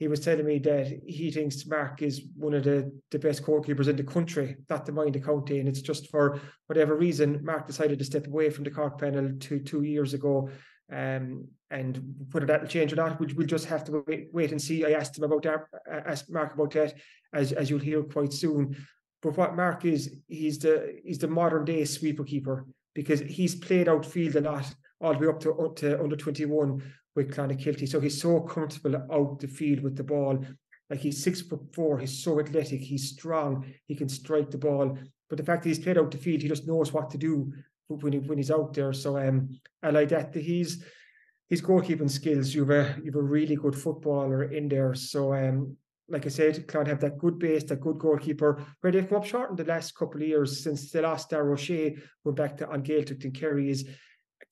he 0.02 0.08
was 0.08 0.18
telling 0.18 0.44
me 0.44 0.58
that 0.58 1.00
he 1.06 1.30
thinks 1.30 1.64
Mark 1.64 2.02
is 2.02 2.22
one 2.34 2.54
of 2.54 2.64
the, 2.64 2.92
the 3.12 3.20
best 3.20 3.44
goalkeepers 3.44 3.86
in 3.86 3.94
the 3.94 4.02
country, 4.02 4.56
not 4.68 4.84
the 4.84 4.90
mind 4.90 5.14
the 5.14 5.20
county. 5.20 5.60
And 5.60 5.68
it's 5.68 5.80
just 5.80 6.10
for 6.10 6.40
whatever 6.66 6.96
reason, 6.96 7.38
Mark 7.44 7.68
decided 7.68 8.00
to 8.00 8.04
step 8.04 8.26
away 8.26 8.50
from 8.50 8.64
the 8.64 8.72
Cork 8.72 8.98
panel 8.98 9.30
two 9.38 9.60
two 9.60 9.84
years 9.84 10.12
ago. 10.12 10.50
Um, 10.90 11.46
and 11.70 12.02
whether 12.32 12.46
that 12.46 12.62
will 12.62 12.68
change 12.68 12.92
or 12.92 12.96
not, 12.96 13.20
we'll, 13.20 13.28
we'll 13.36 13.46
just 13.46 13.66
have 13.66 13.84
to 13.84 14.02
wait, 14.08 14.26
wait 14.32 14.50
and 14.50 14.60
see. 14.60 14.84
I 14.84 14.90
asked 14.90 15.16
him 15.16 15.22
about 15.22 15.44
that, 15.44 15.60
asked 15.88 16.32
Mark 16.32 16.52
about 16.54 16.72
that, 16.72 16.94
as 17.32 17.52
as 17.52 17.70
you'll 17.70 17.78
hear 17.78 18.02
quite 18.02 18.32
soon. 18.32 18.74
But 19.22 19.36
what 19.36 19.54
Mark 19.54 19.84
is, 19.84 20.16
he's 20.26 20.58
the 20.58 20.98
he's 21.04 21.18
the 21.18 21.28
modern 21.28 21.64
day 21.64 21.84
sweeper 21.84 22.24
keeper 22.24 22.66
because 22.92 23.20
he's 23.20 23.54
played 23.54 23.88
outfield 23.88 24.34
a 24.34 24.40
lot 24.40 24.66
all 25.02 25.12
the 25.12 25.18
way 25.18 25.26
up 25.26 25.40
to, 25.40 25.52
up 25.52 25.76
to 25.76 26.00
under 26.02 26.16
21 26.16 26.82
with 27.14 27.34
Clonakilty. 27.34 27.88
So 27.88 28.00
he's 28.00 28.20
so 28.20 28.40
comfortable 28.40 28.96
out 29.12 29.40
the 29.40 29.48
field 29.48 29.80
with 29.80 29.96
the 29.96 30.04
ball. 30.04 30.44
Like 30.88 31.00
he's 31.00 31.22
six 31.22 31.40
foot 31.40 31.74
four, 31.74 31.98
he's 31.98 32.22
so 32.22 32.38
athletic, 32.38 32.80
he's 32.80 33.10
strong, 33.10 33.64
he 33.86 33.94
can 33.94 34.08
strike 34.08 34.50
the 34.50 34.58
ball. 34.58 34.98
But 35.28 35.38
the 35.38 35.44
fact 35.44 35.62
that 35.62 35.70
he's 35.70 35.78
played 35.78 35.98
out 35.98 36.10
the 36.10 36.18
field, 36.18 36.42
he 36.42 36.48
just 36.48 36.66
knows 36.66 36.92
what 36.92 37.10
to 37.10 37.18
do 37.18 37.52
when 37.88 38.12
he 38.12 38.18
when 38.18 38.38
he's 38.38 38.50
out 38.50 38.74
there. 38.74 38.92
So 38.92 39.18
um, 39.18 39.58
I 39.82 39.90
like 39.90 40.10
that. 40.10 40.34
He's 40.34 40.84
his 41.48 41.62
goalkeeping 41.62 42.10
skills. 42.10 42.54
You've 42.54 42.70
a 42.70 42.96
you've 43.02 43.16
a 43.16 43.22
really 43.22 43.56
good 43.56 43.74
footballer 43.74 44.44
in 44.44 44.68
there. 44.68 44.94
So 44.94 45.34
um, 45.34 45.76
like 46.08 46.26
I 46.26 46.28
said, 46.28 46.66
Clon 46.66 46.86
have 46.86 47.00
that 47.00 47.18
good 47.18 47.38
base, 47.38 47.64
that 47.64 47.80
good 47.80 47.98
goalkeeper, 47.98 48.62
where 48.80 48.92
they've 48.92 49.08
come 49.08 49.18
up 49.18 49.24
short 49.24 49.50
in 49.50 49.56
the 49.56 49.64
last 49.64 49.94
couple 49.94 50.20
of 50.20 50.28
years 50.28 50.62
since 50.62 50.90
they 50.90 51.00
lost 51.00 51.30
Dar 51.30 51.50
O'Shea, 51.50 51.96
went 52.24 52.36
back 52.36 52.56
to 52.58 52.70
An 52.70 52.82
Ghaeltacht 52.82 53.24
and 53.24 53.34
Kerry 53.34 53.70
is 53.70 53.88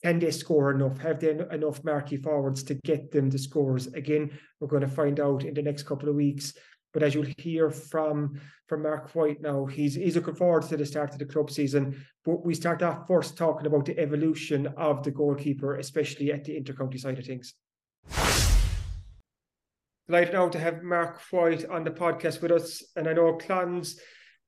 can 0.02 0.18
they 0.18 0.30
score 0.30 0.70
enough? 0.70 0.98
Have 0.98 1.20
they 1.20 1.30
enough 1.30 1.84
marquee 1.84 2.16
forwards 2.16 2.62
to 2.64 2.74
get 2.74 3.10
them 3.10 3.28
the 3.28 3.38
scores? 3.38 3.86
Again, 3.88 4.30
we're 4.58 4.68
going 4.68 4.82
to 4.82 4.88
find 4.88 5.20
out 5.20 5.44
in 5.44 5.54
the 5.54 5.62
next 5.62 5.82
couple 5.82 6.08
of 6.08 6.14
weeks. 6.14 6.54
But 6.92 7.02
as 7.02 7.14
you'll 7.14 7.32
hear 7.38 7.70
from 7.70 8.40
from 8.66 8.82
Mark 8.82 9.14
White 9.14 9.40
now, 9.40 9.66
he's 9.66 9.94
he's 9.94 10.16
looking 10.16 10.34
forward 10.34 10.64
to 10.64 10.76
the 10.76 10.86
start 10.86 11.12
of 11.12 11.18
the 11.18 11.26
club 11.26 11.50
season. 11.50 12.04
But 12.24 12.44
we 12.44 12.54
start 12.54 12.82
off 12.82 13.06
first 13.06 13.36
talking 13.36 13.66
about 13.66 13.84
the 13.84 13.98
evolution 13.98 14.66
of 14.76 15.04
the 15.04 15.12
goalkeeper, 15.12 15.76
especially 15.76 16.32
at 16.32 16.44
the 16.44 16.60
intercounty 16.60 16.98
side 16.98 17.18
of 17.18 17.26
things. 17.26 17.54
Delighted 20.08 20.34
now 20.34 20.48
to 20.48 20.58
have 20.58 20.82
Mark 20.82 21.20
White 21.30 21.64
on 21.66 21.84
the 21.84 21.92
podcast 21.92 22.42
with 22.42 22.50
us, 22.50 22.82
and 22.96 23.06
I 23.06 23.12
know 23.12 23.34
Clon's 23.34 24.00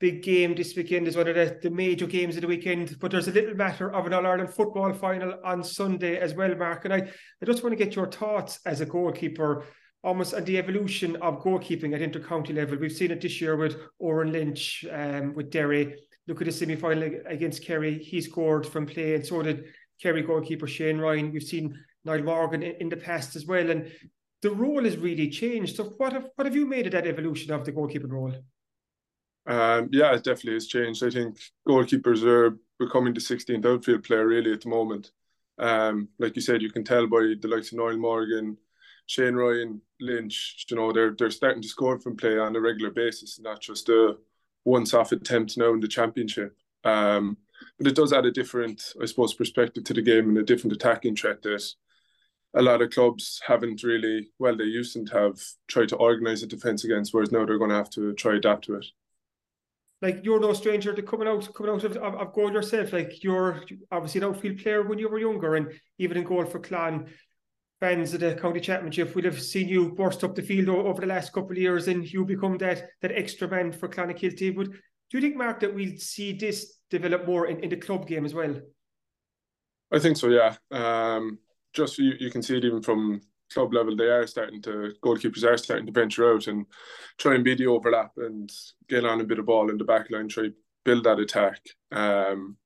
big 0.02 0.20
game 0.20 0.52
this 0.56 0.74
weekend 0.74 1.06
is 1.06 1.16
one 1.16 1.28
of 1.28 1.36
the, 1.36 1.56
the 1.62 1.70
major 1.70 2.08
games 2.08 2.34
of 2.34 2.42
the 2.42 2.48
weekend. 2.48 2.98
But 2.98 3.12
there's 3.12 3.28
a 3.28 3.32
little 3.32 3.54
matter 3.54 3.94
of 3.94 4.04
an 4.04 4.12
All 4.12 4.26
Ireland 4.26 4.52
football 4.52 4.92
final 4.92 5.38
on 5.44 5.62
Sunday 5.62 6.18
as 6.18 6.34
well, 6.34 6.52
Mark. 6.56 6.84
And 6.84 6.92
I, 6.92 6.96
I 6.96 7.46
just 7.46 7.62
want 7.62 7.72
to 7.78 7.82
get 7.82 7.94
your 7.94 8.10
thoughts 8.10 8.58
as 8.66 8.80
a 8.80 8.86
goalkeeper 8.86 9.64
almost 10.02 10.34
on 10.34 10.44
the 10.44 10.58
evolution 10.58 11.14
of 11.22 11.40
goalkeeping 11.40 11.94
at 11.94 12.00
intercounty 12.00 12.52
level. 12.52 12.78
We've 12.78 12.90
seen 12.90 13.12
it 13.12 13.20
this 13.20 13.40
year 13.40 13.54
with 13.54 13.76
Odhrán 14.02 14.32
Lynch, 14.32 14.84
um, 14.90 15.34
with 15.34 15.50
Derry. 15.50 15.94
Look 16.26 16.40
at 16.40 16.46
the 16.46 16.52
semi 16.52 16.74
final 16.74 17.08
against 17.26 17.64
Kerry. 17.64 18.02
He 18.02 18.20
scored 18.20 18.66
from 18.66 18.86
play, 18.86 19.14
and 19.14 19.24
so 19.24 19.40
did 19.40 19.66
Kerry 20.02 20.22
goalkeeper 20.22 20.66
Shane 20.66 20.98
Ryan. 20.98 21.30
We've 21.30 21.44
seen 21.44 21.78
Niall 22.04 22.24
Morgan 22.24 22.64
in, 22.64 22.74
in 22.80 22.88
the 22.88 22.96
past 22.96 23.36
as 23.36 23.46
well. 23.46 23.70
And 23.70 23.92
the 24.40 24.50
role 24.50 24.82
has 24.82 24.96
really 24.96 25.30
changed. 25.30 25.76
So, 25.76 25.84
what 25.98 26.12
have, 26.12 26.26
what 26.34 26.46
have 26.46 26.56
you 26.56 26.66
made 26.66 26.86
of 26.86 26.92
that 26.92 27.06
evolution 27.06 27.52
of 27.52 27.64
the 27.64 27.70
goalkeeping 27.70 28.10
role? 28.10 28.34
Um, 29.46 29.88
yeah, 29.92 30.14
it 30.14 30.24
definitely 30.24 30.54
has 30.54 30.66
changed. 30.66 31.04
I 31.04 31.10
think 31.10 31.38
goalkeepers 31.66 32.24
are 32.24 32.58
becoming 32.78 33.14
the 33.14 33.20
16th 33.20 33.66
outfield 33.66 34.04
player 34.04 34.26
really 34.26 34.52
at 34.52 34.60
the 34.60 34.68
moment. 34.68 35.10
Um, 35.58 36.08
like 36.18 36.36
you 36.36 36.42
said, 36.42 36.62
you 36.62 36.70
can 36.70 36.84
tell 36.84 37.06
by 37.06 37.34
the 37.40 37.48
likes 37.48 37.72
of 37.72 37.78
Niall 37.78 37.96
Morgan, 37.96 38.56
Shane 39.06 39.34
Ryan, 39.34 39.80
Lynch. 40.00 40.64
You 40.70 40.76
know, 40.76 40.92
they're 40.92 41.14
they're 41.18 41.30
starting 41.30 41.62
to 41.62 41.68
score 41.68 41.98
from 41.98 42.16
play 42.16 42.38
on 42.38 42.56
a 42.56 42.60
regular 42.60 42.90
basis, 42.90 43.38
not 43.40 43.60
just 43.60 43.88
a 43.88 44.16
once-off 44.64 45.12
attempt 45.12 45.58
now 45.58 45.72
in 45.72 45.80
the 45.80 45.88
championship. 45.88 46.56
Um, 46.84 47.36
but 47.78 47.88
it 47.88 47.96
does 47.96 48.12
add 48.12 48.26
a 48.26 48.30
different, 48.30 48.92
I 49.00 49.06
suppose, 49.06 49.34
perspective 49.34 49.84
to 49.84 49.94
the 49.94 50.02
game 50.02 50.28
and 50.28 50.38
a 50.38 50.42
different 50.42 50.74
attacking 50.74 51.16
threat 51.16 51.42
that 51.42 51.64
a 52.54 52.62
lot 52.62 52.82
of 52.82 52.90
clubs 52.90 53.40
haven't 53.46 53.82
really, 53.82 54.28
well, 54.38 54.56
they 54.56 54.64
used 54.64 54.94
to 54.94 55.04
have 55.12 55.40
tried 55.68 55.88
to 55.88 55.96
organise 55.96 56.42
a 56.42 56.46
defence 56.46 56.84
against, 56.84 57.14
whereas 57.14 57.32
now 57.32 57.44
they're 57.44 57.58
going 57.58 57.70
to 57.70 57.76
have 57.76 57.90
to 57.90 58.12
try 58.14 58.36
adapt 58.36 58.64
to 58.64 58.76
it 58.76 58.86
like 60.02 60.20
you're 60.24 60.40
no 60.40 60.52
stranger 60.52 60.92
to 60.92 61.02
coming 61.02 61.28
out 61.28 61.48
coming 61.54 61.72
out 61.72 61.84
of, 61.84 61.96
of, 61.96 62.14
of 62.14 62.32
goal 62.34 62.52
yourself. 62.52 62.92
Like 62.92 63.22
you're 63.22 63.64
obviously 63.90 64.20
an 64.20 64.26
outfield 64.26 64.58
player 64.58 64.82
when 64.82 64.98
you 64.98 65.08
were 65.08 65.18
younger, 65.18 65.54
and 65.54 65.72
even 65.98 66.18
in 66.18 66.24
goal 66.24 66.44
for 66.44 66.58
Clon, 66.58 67.08
fans 67.80 68.12
of 68.12 68.20
the 68.20 68.34
county 68.34 68.60
championship 68.60 69.14
we'd 69.14 69.24
have 69.24 69.40
seen 69.40 69.68
you 69.68 69.92
burst 69.92 70.22
up 70.24 70.34
the 70.34 70.42
field 70.42 70.68
over 70.68 71.00
the 71.00 71.06
last 71.06 71.32
couple 71.32 71.52
of 71.52 71.58
years, 71.58 71.88
and 71.88 72.12
you 72.12 72.24
become 72.24 72.58
that 72.58 72.88
that 73.00 73.12
extra 73.12 73.48
man 73.48 73.72
for 73.72 73.88
Clonakilty. 73.88 74.54
But 74.54 74.66
do 74.66 75.18
you 75.18 75.20
think, 75.20 75.36
Mark, 75.36 75.60
that 75.60 75.74
we'll 75.74 75.96
see 75.98 76.32
this 76.32 76.78
develop 76.90 77.26
more 77.26 77.46
in, 77.46 77.60
in 77.60 77.70
the 77.70 77.76
club 77.76 78.06
game 78.08 78.24
as 78.24 78.34
well? 78.34 78.60
I 79.92 79.98
think 79.98 80.16
so. 80.16 80.28
Yeah. 80.28 80.56
Um, 80.70 81.38
just 81.74 81.98
you, 81.98 82.14
you 82.18 82.30
can 82.30 82.42
see 82.42 82.56
it 82.56 82.64
even 82.64 82.82
from 82.82 83.20
club 83.52 83.72
level, 83.74 83.96
they 83.96 84.08
are 84.08 84.26
starting 84.26 84.62
to 84.62 84.92
goalkeepers 85.04 85.44
are 85.44 85.56
starting 85.56 85.86
to 85.86 85.92
venture 85.92 86.32
out 86.32 86.46
and 86.46 86.66
try 87.18 87.34
and 87.34 87.44
be 87.44 87.54
the 87.54 87.66
overlap 87.66 88.12
and 88.16 88.50
get 88.88 89.04
on 89.04 89.20
a 89.20 89.24
bit 89.24 89.38
of 89.38 89.46
ball 89.46 89.70
in 89.70 89.78
the 89.78 89.84
back 89.84 90.10
line, 90.10 90.28
try 90.28 90.48
build 90.84 91.04
that 91.04 91.20
attack. 91.20 91.60
Um, 91.90 92.56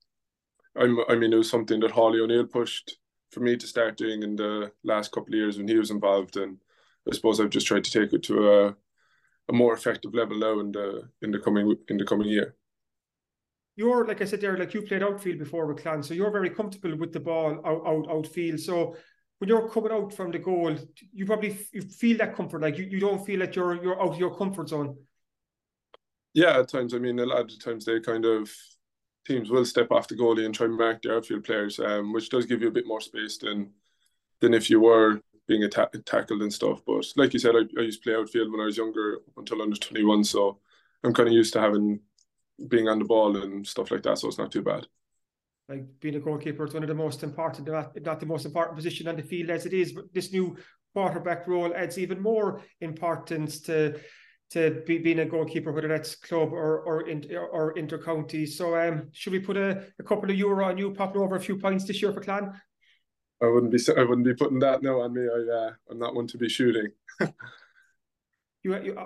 I'm, 0.77 0.99
I 1.09 1.15
mean, 1.17 1.33
it 1.33 1.37
was 1.37 1.51
something 1.51 1.81
that 1.81 1.93
Haulie 1.93 2.23
O'Neill 2.23 2.47
pushed 2.47 2.99
for 3.31 3.41
me 3.41 3.57
to 3.57 3.67
start 3.67 3.97
doing 3.97 4.23
in 4.23 4.37
the 4.37 4.73
last 4.85 5.13
couple 5.13 5.35
of 5.35 5.39
years 5.39 5.59
when 5.59 5.69
he 5.69 5.77
was 5.77 5.91
involved, 5.91 6.37
and 6.37 6.59
I 7.11 7.15
suppose 7.15 7.41
I've 7.41 7.51
just 7.51 7.67
tried 7.67 7.85
to 7.85 7.91
take 7.91 8.13
it 8.13 8.23
to 8.25 8.51
a, 8.51 8.77
a 9.49 9.53
more 9.53 9.75
effective 9.75 10.15
level 10.15 10.39
now 10.39 10.61
in 10.61 10.73
the 10.73 11.09
in 11.23 11.31
the 11.31 11.39
coming 11.39 11.77
in 11.89 11.97
the 11.97 12.05
coming 12.05 12.29
year. 12.29 12.57
You're 13.77 14.07
like 14.07 14.23
I 14.23 14.25
said 14.25 14.41
there, 14.41 14.57
like 14.57 14.73
you 14.73 14.83
played 14.83 15.03
outfield 15.03 15.39
before 15.39 15.67
with 15.67 15.83
Clon, 15.83 16.03
so 16.03 16.15
you're 16.15 16.31
very 16.31 16.51
comfortable 16.51 16.97
with 16.97 17.13
the 17.13 17.21
ball 17.21 17.61
out, 17.65 17.87
out 17.87 18.07
outfield. 18.11 18.61
So 18.61 18.97
when 19.39 19.49
you're 19.49 19.69
coming 19.69 19.93
out 19.93 20.13
from 20.13 20.31
the 20.31 20.39
goal, 20.39 20.77
you 21.13 21.27
probably 21.27 21.59
you 21.73 21.83
feel 21.83 22.19
that 22.19 22.35
comfort. 22.35 22.63
Like 22.63 22.79
you, 22.79 22.85
you 22.85 23.01
don't 23.01 23.25
feel 23.25 23.41
that 23.41 23.55
you're 23.55 23.83
you're 23.83 24.01
out 24.01 24.11
of 24.11 24.19
your 24.19 24.37
comfort 24.37 24.69
zone. 24.69 24.97
Yeah, 26.33 26.59
at 26.59 26.69
times. 26.69 26.95
I 26.95 26.99
mean, 26.99 27.19
a 27.19 27.27
lot 27.27 27.41
of 27.41 27.63
times 27.63 27.85
they 27.85 28.01
kind 28.01 28.25
of 28.25 28.51
teams 29.27 29.51
will 29.51 29.65
step 29.65 29.91
off 29.91 30.09
the 30.09 30.15
goalie 30.15 30.45
and 30.45 30.55
try 30.55 30.67
and 30.67 30.77
mark 30.77 31.03
the 31.03 31.15
outfield 31.15 31.45
players, 31.45 31.79
um, 31.81 32.13
which 32.13 32.31
does 32.31 32.47
give 32.47 32.63
you 32.63 32.69
a 32.69 32.73
bit 32.73 32.87
more 32.87 33.01
space 33.01 33.39
than 33.39 33.73
than 34.41 34.55
if 34.55 34.71
you 34.71 34.81
were 34.81 35.21
being 35.49 35.65
atta- 35.65 36.03
tackled 36.05 36.43
and 36.43 36.53
stuff. 36.53 36.81
But 36.87 37.07
like 37.17 37.33
you 37.33 37.39
said, 37.39 37.55
I, 37.55 37.61
I 37.79 37.83
used 37.83 38.03
to 38.03 38.11
play 38.11 38.19
outfield 38.19 38.51
when 38.51 38.61
I 38.61 38.67
was 38.67 38.77
younger 38.77 39.21
until 39.37 39.63
under 39.63 39.77
twenty 39.77 40.05
one, 40.05 40.25
so 40.25 40.61
I'm 41.05 41.13
kind 41.13 41.29
of 41.29 41.35
used 41.35 41.53
to 41.55 41.61
having 41.61 42.01
being 42.69 42.89
on 42.89 42.99
the 42.99 43.05
ball 43.05 43.37
and 43.37 43.67
stuff 43.67 43.91
like 43.91 44.03
that. 44.05 44.19
So 44.19 44.29
it's 44.29 44.39
not 44.39 44.51
too 44.51 44.63
bad 44.63 44.87
like 45.69 45.85
being 46.01 46.15
a 46.15 46.21
goalkeeper 46.21 46.65
is 46.65 46.75
one 46.75 46.83
of 46.83 46.89
the 46.89 46.95
most 46.95 47.23
important, 47.23 47.69
not, 47.69 48.01
not 48.03 48.21
the 48.21 48.27
most 48.27 48.47
important 48.47 48.77
position 48.77 49.09
on 49.09 49.17
the 49.17 49.23
field 49.23 49.51
as 49.51 49.67
it 49.67 49.73
is, 49.73 49.93
but 49.93 50.05
this 50.13 50.33
new 50.33 50.57
quarterback 50.95 51.47
role 51.47 51.75
adds 51.75 51.99
even 51.99 52.21
more 52.21 52.63
importance 52.81 53.61
to 53.61 53.99
to 54.49 54.81
be, 54.87 54.99
being 54.99 55.19
a 55.19 55.25
goalkeeper, 55.25 55.73
whether 55.73 55.89
that's 55.89 56.15
club 56.15 56.53
or 56.53 56.81
or, 56.83 57.09
in, 57.09 57.25
or 57.35 57.75
intercounty. 57.75 58.49
So 58.49 58.77
um, 58.77 59.09
should 59.13 59.33
we 59.33 59.41
put 59.41 59.57
a, 59.57 59.87
a 59.99 60.03
couple 60.05 60.31
of 60.31 60.37
euro 60.37 60.67
on 60.67 60.79
you 60.79 60.93
popping 60.93 61.21
over 61.21 61.35
a 61.35 61.41
few 61.41 61.59
points 61.59 61.85
this 61.85 62.01
year 62.01 62.13
for 62.13 62.21
Clon? 62.21 62.53
I 63.43 63.47
wouldn't 63.47 63.73
be 63.73 63.79
I 63.97 64.05
wouldn't 64.05 64.27
be 64.27 64.35
putting 64.35 64.61
that 64.61 64.83
no 64.83 65.01
on 65.01 65.13
me. 65.13 65.23
I 65.23 65.53
uh, 65.53 65.71
I'm 65.91 65.99
not 65.99 66.15
one 66.15 66.29
to 66.29 66.39
be 66.39 66.49
shooting. 66.49 66.89
you, 67.21 68.83
you 68.83 68.97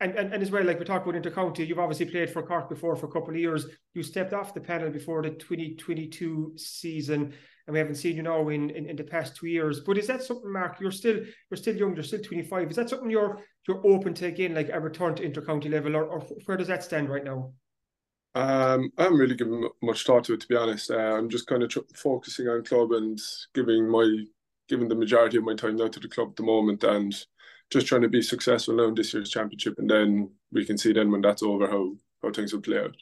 and, 0.00 0.14
and, 0.16 0.32
and 0.32 0.42
as 0.42 0.50
well, 0.50 0.64
like 0.64 0.78
we 0.78 0.84
talked 0.84 1.06
about 1.06 1.20
intercounty, 1.20 1.66
you've 1.66 1.78
obviously 1.78 2.06
played 2.06 2.30
for 2.30 2.42
Cork 2.42 2.70
before 2.70 2.96
for 2.96 3.06
a 3.06 3.10
couple 3.10 3.30
of 3.30 3.36
years. 3.36 3.66
You 3.92 4.02
stepped 4.02 4.32
off 4.32 4.54
the 4.54 4.60
panel 4.60 4.90
before 4.90 5.22
the 5.22 5.30
2022 5.30 6.54
season, 6.56 7.34
and 7.66 7.74
we 7.74 7.78
haven't 7.78 7.96
seen 7.96 8.16
you 8.16 8.22
now 8.22 8.48
in, 8.48 8.70
in, 8.70 8.86
in, 8.86 8.96
the 8.96 9.04
past 9.04 9.36
two 9.36 9.46
years. 9.46 9.80
But 9.80 9.98
is 9.98 10.06
that 10.06 10.22
something, 10.22 10.50
Mark? 10.50 10.80
You're 10.80 10.90
still 10.90 11.16
you're 11.50 11.58
still 11.58 11.76
young, 11.76 11.94
you're 11.94 12.02
still 12.02 12.22
25. 12.22 12.70
Is 12.70 12.76
that 12.76 12.88
something 12.88 13.10
you're 13.10 13.40
you're 13.68 13.86
open 13.86 14.14
to 14.14 14.26
again, 14.26 14.54
like 14.54 14.70
a 14.72 14.80
return 14.80 15.14
to 15.16 15.28
intercounty 15.28 15.70
level, 15.70 15.94
or, 15.94 16.04
or 16.04 16.20
where 16.46 16.56
does 16.56 16.68
that 16.68 16.82
stand 16.82 17.10
right 17.10 17.24
now? 17.24 17.52
Um, 18.34 18.90
I 18.96 19.02
haven't 19.02 19.18
really 19.18 19.34
given 19.34 19.68
much 19.82 20.04
thought 20.04 20.24
to 20.24 20.34
it, 20.34 20.40
to 20.40 20.48
be 20.48 20.56
honest. 20.56 20.90
Uh, 20.90 20.96
I'm 20.96 21.28
just 21.28 21.46
kind 21.46 21.62
of 21.62 21.68
tr- 21.68 21.80
focusing 21.94 22.48
on 22.48 22.64
club 22.64 22.92
and 22.92 23.20
giving 23.54 23.88
my 23.88 24.24
giving 24.68 24.88
the 24.88 24.94
majority 24.94 25.36
of 25.36 25.44
my 25.44 25.54
time 25.54 25.76
now 25.76 25.88
to 25.88 26.00
the 26.00 26.08
club 26.08 26.28
at 26.30 26.36
the 26.36 26.42
moment, 26.42 26.84
and 26.84 27.14
just 27.70 27.86
trying 27.86 28.02
to 28.02 28.08
be 28.08 28.22
successful 28.22 28.74
now 28.74 28.84
in 28.84 28.94
this 28.94 29.14
year's 29.14 29.30
championship, 29.30 29.78
and 29.78 29.88
then 29.88 30.30
we 30.52 30.64
can 30.64 30.76
see 30.76 30.92
then 30.92 31.10
when 31.10 31.20
that's 31.20 31.42
over 31.42 31.68
how 31.68 31.92
how 32.22 32.30
things 32.30 32.52
will 32.52 32.60
play 32.60 32.78
out. 32.78 32.96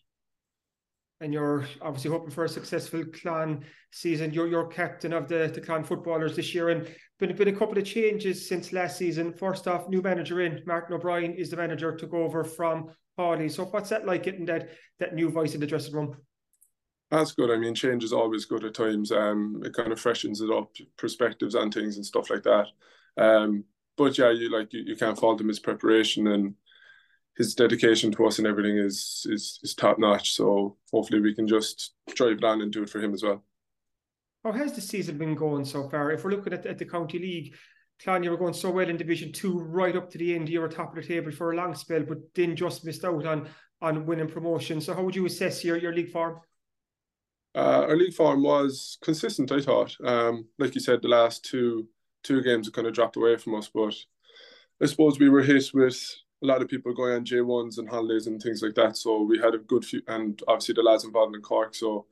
And 1.21 1.33
you're 1.33 1.67
obviously 1.81 2.13
hoping 2.13 2.31
for 2.31 2.45
a 2.45 2.49
successful 2.49 3.03
Clon 3.05 3.65
season. 3.91 4.33
You're 4.33 4.47
you're 4.47 4.69
captain 4.69 5.13
of 5.13 5.29
the, 5.29 5.51
the 5.53 5.61
Clon 5.61 5.85
footballers 5.85 6.37
this 6.37 6.55
year, 6.55 6.69
and 6.69 6.87
been 7.19 7.35
been 7.35 7.49
a 7.49 7.59
couple 7.59 7.79
of 7.79 7.85
changes 7.85 8.49
since 8.49 8.73
last 8.73 8.99
season. 8.99 9.33
First 9.33 9.67
off, 9.67 9.89
new 9.89 10.03
manager 10.03 10.43
in 10.43 10.63
Martin 10.67 10.95
O'Brien 10.95 11.35
is 11.35 11.51
the 11.51 11.57
manager 11.57 11.97
took 11.97 12.15
over 12.15 12.45
from 12.45 12.91
Haulie. 13.19 13.51
So 13.51 13.65
what's 13.65 13.89
that 13.91 14.07
like 14.07 14.23
getting 14.23 14.45
that 14.47 14.71
that 15.01 15.15
new 15.15 15.29
voice 15.31 15.55
in 15.55 15.61
the 15.61 15.67
dressing 15.67 15.95
room? 15.95 16.17
That's 17.11 17.33
good. 17.33 17.51
I 17.51 17.57
mean, 17.57 17.75
change 17.75 18.05
is 18.05 18.13
always 18.13 18.45
good 18.45 18.65
at 18.65 18.75
times. 18.75 19.11
Um, 19.11 19.63
it 19.65 19.73
kind 19.73 19.93
of 19.93 19.99
freshens 19.99 20.43
it 20.43 20.51
up, 20.51 20.71
perspectives 20.99 21.55
on 21.55 21.73
things 21.73 21.97
and 21.97 22.05
stuff 22.05 22.29
like 22.29 22.43
that. 22.43 22.67
Um, 23.17 23.65
but 23.99 24.17
yeah, 24.17 24.31
you 24.31 24.51
like 24.51 24.73
you, 24.73 24.85
you 24.87 24.97
can't 24.97 25.19
fault 25.19 25.41
him 25.41 25.49
his 25.49 25.59
preparation 25.59 26.29
and 26.29 26.55
his 27.37 27.55
dedication 27.55 28.11
to 28.13 28.27
us 28.27 28.39
and 28.39 28.47
everything 28.47 28.79
is 28.79 29.27
is 29.29 29.61
is 29.63 29.75
top 29.75 29.99
notch. 29.99 30.33
So 30.33 30.77
hopefully 30.93 31.21
we 31.21 31.35
can 31.35 31.47
just 31.47 31.95
drive 32.15 32.41
down 32.41 32.63
and 32.63 32.73
do 32.73 32.83
it 32.83 32.91
for 32.91 33.01
him 33.01 33.13
as 33.13 33.23
well. 33.23 33.45
How 34.45 34.53
has 34.53 34.73
the 34.73 34.81
season 34.81 35.19
been 35.19 35.35
going 35.35 35.65
so 35.65 35.89
far? 35.89 36.13
If 36.13 36.25
we're 36.25 36.31
looking 36.31 36.53
at, 36.53 36.65
at 36.65 36.79
the 36.79 36.85
county 36.85 37.19
league, 37.19 37.55
Clon, 38.03 38.23
you 38.23 38.31
were 38.31 38.37
going 38.37 38.55
so 38.55 38.71
well 38.71 38.89
in 38.89 38.97
Division 38.97 39.33
Two, 39.33 39.59
right 39.59 39.97
up 39.97 40.09
to 40.11 40.19
the 40.19 40.35
end. 40.35 40.49
You 40.49 40.61
were 40.61 40.69
top 40.69 40.97
of 40.97 41.03
the 41.03 41.09
table 41.09 41.33
for 41.33 41.53
a 41.53 41.57
long 41.57 41.75
spell, 41.75 42.05
but 42.05 42.19
then 42.35 42.57
just 42.57 42.85
missed 42.85 43.05
out 43.05 43.27
on 43.27 43.49
on 43.83 44.07
winning 44.07 44.29
promotion. 44.29 44.81
So 44.81 44.95
how 44.95 45.03
would 45.03 45.17
you 45.17 45.27
assess 45.27 45.65
your 45.65 45.77
your 45.77 45.93
league 45.93 46.11
form? 46.11 46.41
Uh, 47.55 47.87
our 47.89 47.97
league 47.97 48.15
form 48.15 48.43
was 48.43 48.99
consistent, 49.03 49.51
I 49.51 49.61
thought. 49.61 49.97
Um, 50.05 50.47
like 50.59 50.75
you 50.75 50.81
said, 50.81 51.03
the 51.03 51.09
last 51.09 51.45
two 51.45 51.89
two 52.23 52.43
games 52.43 52.67
have 52.67 52.75
kind 52.75 52.87
of 52.87 52.95
dropped 52.95 53.17
away 53.17 53.37
from 53.37 53.55
us. 53.55 53.71
But 53.73 53.95
I 54.83 54.87
suppose 54.87 55.19
we 55.19 55.29
were 55.29 55.43
hit 55.43 55.71
with 55.75 56.17
a 56.43 56.47
lot 56.47 56.63
of 56.63 56.69
people 56.69 56.95
going 56.95 57.15
on 57.15 57.25
J1s 57.25 57.79
and 57.79 57.89
holidays 57.89 58.27
and 58.27 58.41
things 58.41 58.63
like 58.63 58.75
that. 58.75 58.97
So 58.97 59.23
we 59.23 59.39
had 59.39 59.55
a 59.55 59.59
good 59.59 59.85
few, 59.85 60.03
and 60.07 60.41
obviously 60.47 60.75
the 60.75 60.83
lads 60.83 61.05
involved 61.05 61.35
in 61.35 61.43
Cork. 61.43 61.75
So 61.75 62.07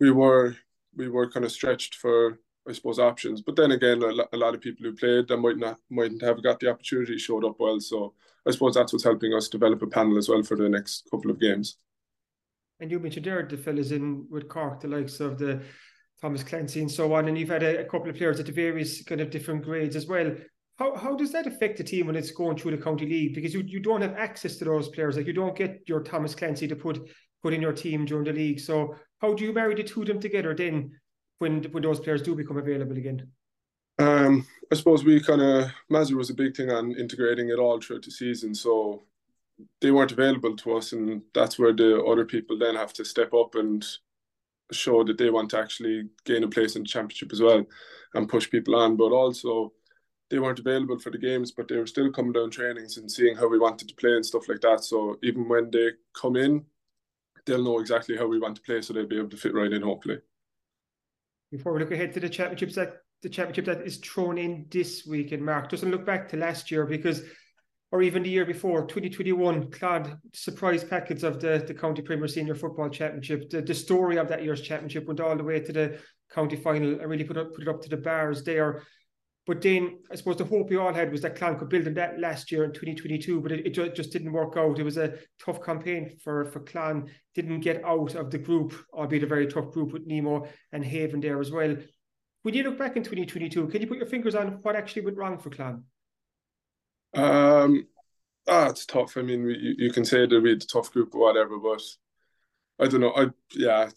we 0.00 0.10
were 0.10 0.56
we 0.96 1.08
were 1.08 1.30
kind 1.30 1.44
of 1.44 1.52
stretched 1.52 1.96
for 1.96 2.38
I 2.68 2.72
suppose 2.72 2.98
options. 2.98 3.40
But 3.40 3.56
then 3.56 3.72
again, 3.72 4.02
a 4.02 4.36
lot 4.36 4.54
of 4.54 4.60
people 4.60 4.84
who 4.84 4.94
played 4.94 5.28
that 5.28 5.38
might 5.38 5.56
not 5.56 5.78
mightn't 5.90 6.22
have 6.22 6.42
got 6.42 6.60
the 6.60 6.70
opportunity 6.70 7.18
showed 7.18 7.44
up 7.44 7.56
well. 7.58 7.80
So 7.80 8.14
I 8.46 8.50
suppose 8.50 8.74
that's 8.74 8.92
what's 8.92 9.04
helping 9.04 9.34
us 9.34 9.48
develop 9.48 9.82
a 9.82 9.86
panel 9.86 10.18
as 10.18 10.28
well 10.28 10.42
for 10.42 10.56
the 10.56 10.68
next 10.68 11.08
couple 11.10 11.30
of 11.30 11.40
games. 11.40 11.78
And 12.80 12.90
you 12.90 13.00
mentioned 13.00 13.26
there 13.26 13.42
the 13.42 13.56
fellas 13.56 13.90
in 13.90 14.26
with 14.30 14.48
Cork, 14.48 14.80
the 14.80 14.88
likes 14.88 15.18
of 15.20 15.38
the 15.38 15.60
Thomas 16.20 16.42
Clancy 16.42 16.80
and 16.80 16.90
so 16.90 17.14
on, 17.14 17.28
and 17.28 17.38
you've 17.38 17.48
had 17.48 17.62
a, 17.62 17.80
a 17.80 17.84
couple 17.84 18.10
of 18.10 18.16
players 18.16 18.40
at 18.40 18.46
the 18.46 18.52
various 18.52 19.02
kind 19.02 19.20
of 19.20 19.30
different 19.30 19.64
grades 19.64 19.96
as 19.96 20.06
well. 20.06 20.34
How, 20.78 20.96
how 20.96 21.16
does 21.16 21.32
that 21.32 21.46
affect 21.46 21.78
the 21.78 21.84
team 21.84 22.06
when 22.06 22.16
it's 22.16 22.30
going 22.30 22.56
through 22.56 22.76
the 22.76 22.82
county 22.82 23.06
league? 23.06 23.34
Because 23.34 23.52
you, 23.52 23.62
you 23.66 23.80
don't 23.80 24.02
have 24.02 24.14
access 24.14 24.56
to 24.56 24.64
those 24.64 24.88
players. 24.88 25.16
Like 25.16 25.26
you 25.26 25.32
don't 25.32 25.56
get 25.56 25.82
your 25.86 26.02
Thomas 26.02 26.34
Clancy 26.34 26.68
to 26.68 26.76
put 26.76 27.08
put 27.42 27.54
in 27.54 27.62
your 27.62 27.72
team 27.72 28.04
during 28.04 28.24
the 28.24 28.32
league. 28.32 28.60
So 28.60 28.96
how 29.20 29.34
do 29.34 29.44
you 29.44 29.52
marry 29.52 29.74
the 29.74 29.84
two 29.84 30.02
of 30.02 30.08
them 30.08 30.20
together 30.20 30.54
then 30.54 30.92
when 31.38 31.64
when 31.64 31.82
those 31.82 32.00
players 32.00 32.22
do 32.22 32.34
become 32.34 32.56
available 32.56 32.96
again? 32.96 33.30
Um, 33.98 34.46
I 34.70 34.76
suppose 34.76 35.04
we 35.04 35.20
kind 35.20 35.42
of 35.42 35.70
Mazur 35.88 36.16
was 36.16 36.30
a 36.30 36.34
big 36.34 36.56
thing 36.56 36.70
on 36.70 36.92
integrating 36.92 37.48
it 37.48 37.58
all 37.58 37.80
throughout 37.80 38.04
the 38.04 38.10
season. 38.10 38.54
So 38.54 39.02
they 39.80 39.90
weren't 39.90 40.12
available 40.12 40.56
to 40.56 40.76
us, 40.76 40.92
and 40.92 41.22
that's 41.34 41.58
where 41.58 41.72
the 41.72 42.04
other 42.04 42.24
people 42.24 42.58
then 42.58 42.76
have 42.76 42.92
to 42.94 43.04
step 43.04 43.34
up 43.34 43.56
and 43.56 43.84
show 44.72 45.04
that 45.04 45.18
they 45.18 45.30
want 45.30 45.50
to 45.50 45.58
actually 45.58 46.04
gain 46.24 46.44
a 46.44 46.48
place 46.48 46.76
in 46.76 46.82
the 46.82 46.88
championship 46.88 47.32
as 47.32 47.40
well 47.40 47.64
and 48.14 48.28
push 48.28 48.50
people 48.50 48.76
on. 48.76 48.96
But 48.96 49.12
also, 49.12 49.72
they 50.30 50.38
weren't 50.38 50.58
available 50.58 50.98
for 50.98 51.10
the 51.10 51.18
games, 51.18 51.52
but 51.52 51.68
they 51.68 51.76
were 51.76 51.86
still 51.86 52.12
coming 52.12 52.32
down 52.32 52.50
trainings 52.50 52.96
and 52.98 53.10
seeing 53.10 53.36
how 53.36 53.48
we 53.48 53.58
wanted 53.58 53.88
to 53.88 53.94
play 53.94 54.12
and 54.12 54.24
stuff 54.24 54.48
like 54.48 54.60
that. 54.60 54.84
So 54.84 55.16
even 55.22 55.48
when 55.48 55.70
they 55.70 55.90
come 56.14 56.36
in, 56.36 56.64
they'll 57.46 57.64
know 57.64 57.80
exactly 57.80 58.16
how 58.16 58.26
we 58.26 58.38
want 58.38 58.56
to 58.56 58.62
play, 58.62 58.82
so 58.82 58.92
they'll 58.92 59.06
be 59.06 59.18
able 59.18 59.30
to 59.30 59.36
fit 59.36 59.54
right 59.54 59.72
in, 59.72 59.82
hopefully. 59.82 60.18
Before 61.50 61.72
we 61.72 61.80
look 61.80 61.92
ahead 61.92 62.12
to 62.12 62.20
the 62.20 62.28
championships 62.28 62.74
that 62.74 62.98
the 63.22 63.28
championship 63.28 63.64
that 63.64 63.86
is 63.86 63.96
thrown 63.96 64.36
in 64.38 64.66
this 64.70 65.06
week, 65.06 65.32
and 65.32 65.44
Mark 65.44 65.70
doesn't 65.70 65.90
look 65.90 66.04
back 66.04 66.28
to 66.28 66.36
last 66.36 66.70
year 66.70 66.84
because 66.84 67.22
or 67.90 68.02
even 68.02 68.22
the 68.22 68.28
year 68.28 68.44
before, 68.44 68.82
2021, 68.86 69.70
Clon 69.70 70.18
surprise 70.34 70.84
packets 70.84 71.22
of 71.22 71.40
the, 71.40 71.64
the 71.66 71.72
County 71.72 72.02
Premier 72.02 72.28
Senior 72.28 72.54
Football 72.54 72.90
Championship. 72.90 73.48
The, 73.48 73.62
the 73.62 73.74
story 73.74 74.18
of 74.18 74.28
that 74.28 74.44
year's 74.44 74.60
championship 74.60 75.06
went 75.06 75.20
all 75.20 75.36
the 75.36 75.44
way 75.44 75.60
to 75.60 75.72
the 75.72 75.98
county 76.30 76.56
final. 76.56 77.00
I 77.00 77.04
really 77.04 77.24
put, 77.24 77.38
up, 77.38 77.54
put 77.54 77.62
it 77.62 77.68
up 77.68 77.80
to 77.82 77.88
the 77.88 77.96
Barrs 77.96 78.44
there. 78.44 78.82
But 79.46 79.62
then 79.62 80.00
I 80.12 80.16
suppose 80.16 80.36
the 80.36 80.44
hope 80.44 80.68
we 80.68 80.76
all 80.76 80.92
had 80.92 81.10
was 81.10 81.22
that 81.22 81.34
Clon 81.34 81.58
could 81.58 81.70
build 81.70 81.86
on 81.86 81.94
that 81.94 82.20
last 82.20 82.52
year 82.52 82.64
in 82.64 82.72
2022, 82.72 83.40
but 83.40 83.52
it, 83.52 83.78
it 83.78 83.94
just 83.94 84.12
didn't 84.12 84.32
work 84.32 84.58
out. 84.58 84.78
It 84.78 84.82
was 84.82 84.98
a 84.98 85.14
tough 85.42 85.62
campaign 85.64 86.18
for, 86.22 86.44
for 86.44 86.60
Clon. 86.60 87.08
Didn't 87.34 87.60
get 87.60 87.82
out 87.82 88.14
of 88.14 88.30
the 88.30 88.36
group, 88.36 88.74
albeit 88.92 89.22
a 89.22 89.26
very 89.26 89.46
tough 89.46 89.70
group 89.70 89.94
with 89.94 90.06
Nemo 90.06 90.46
and 90.72 90.84
Haven 90.84 91.20
there 91.20 91.40
as 91.40 91.50
well. 91.50 91.74
When 92.42 92.52
you 92.52 92.62
look 92.64 92.76
back 92.76 92.98
in 92.98 93.02
2022, 93.02 93.68
can 93.68 93.80
you 93.80 93.86
put 93.86 93.96
your 93.96 94.06
fingers 94.06 94.34
on 94.34 94.58
what 94.60 94.76
actually 94.76 95.06
went 95.06 95.16
wrong 95.16 95.38
for 95.38 95.48
Clon? 95.48 95.84
Um, 97.14 97.86
ah, 98.46 98.68
it's 98.68 98.86
tough. 98.86 99.16
I 99.16 99.22
mean, 99.22 99.42
you, 99.48 99.74
you 99.78 99.92
can 99.92 100.04
say 100.04 100.26
that 100.26 100.42
we're 100.42 100.56
the 100.56 100.66
tough 100.66 100.92
group 100.92 101.14
or 101.14 101.20
whatever, 101.20 101.58
but 101.58 101.82
I 102.78 102.88
don't 102.88 103.00
know. 103.00 103.12
I 103.16 103.26
yeah, 103.54 103.88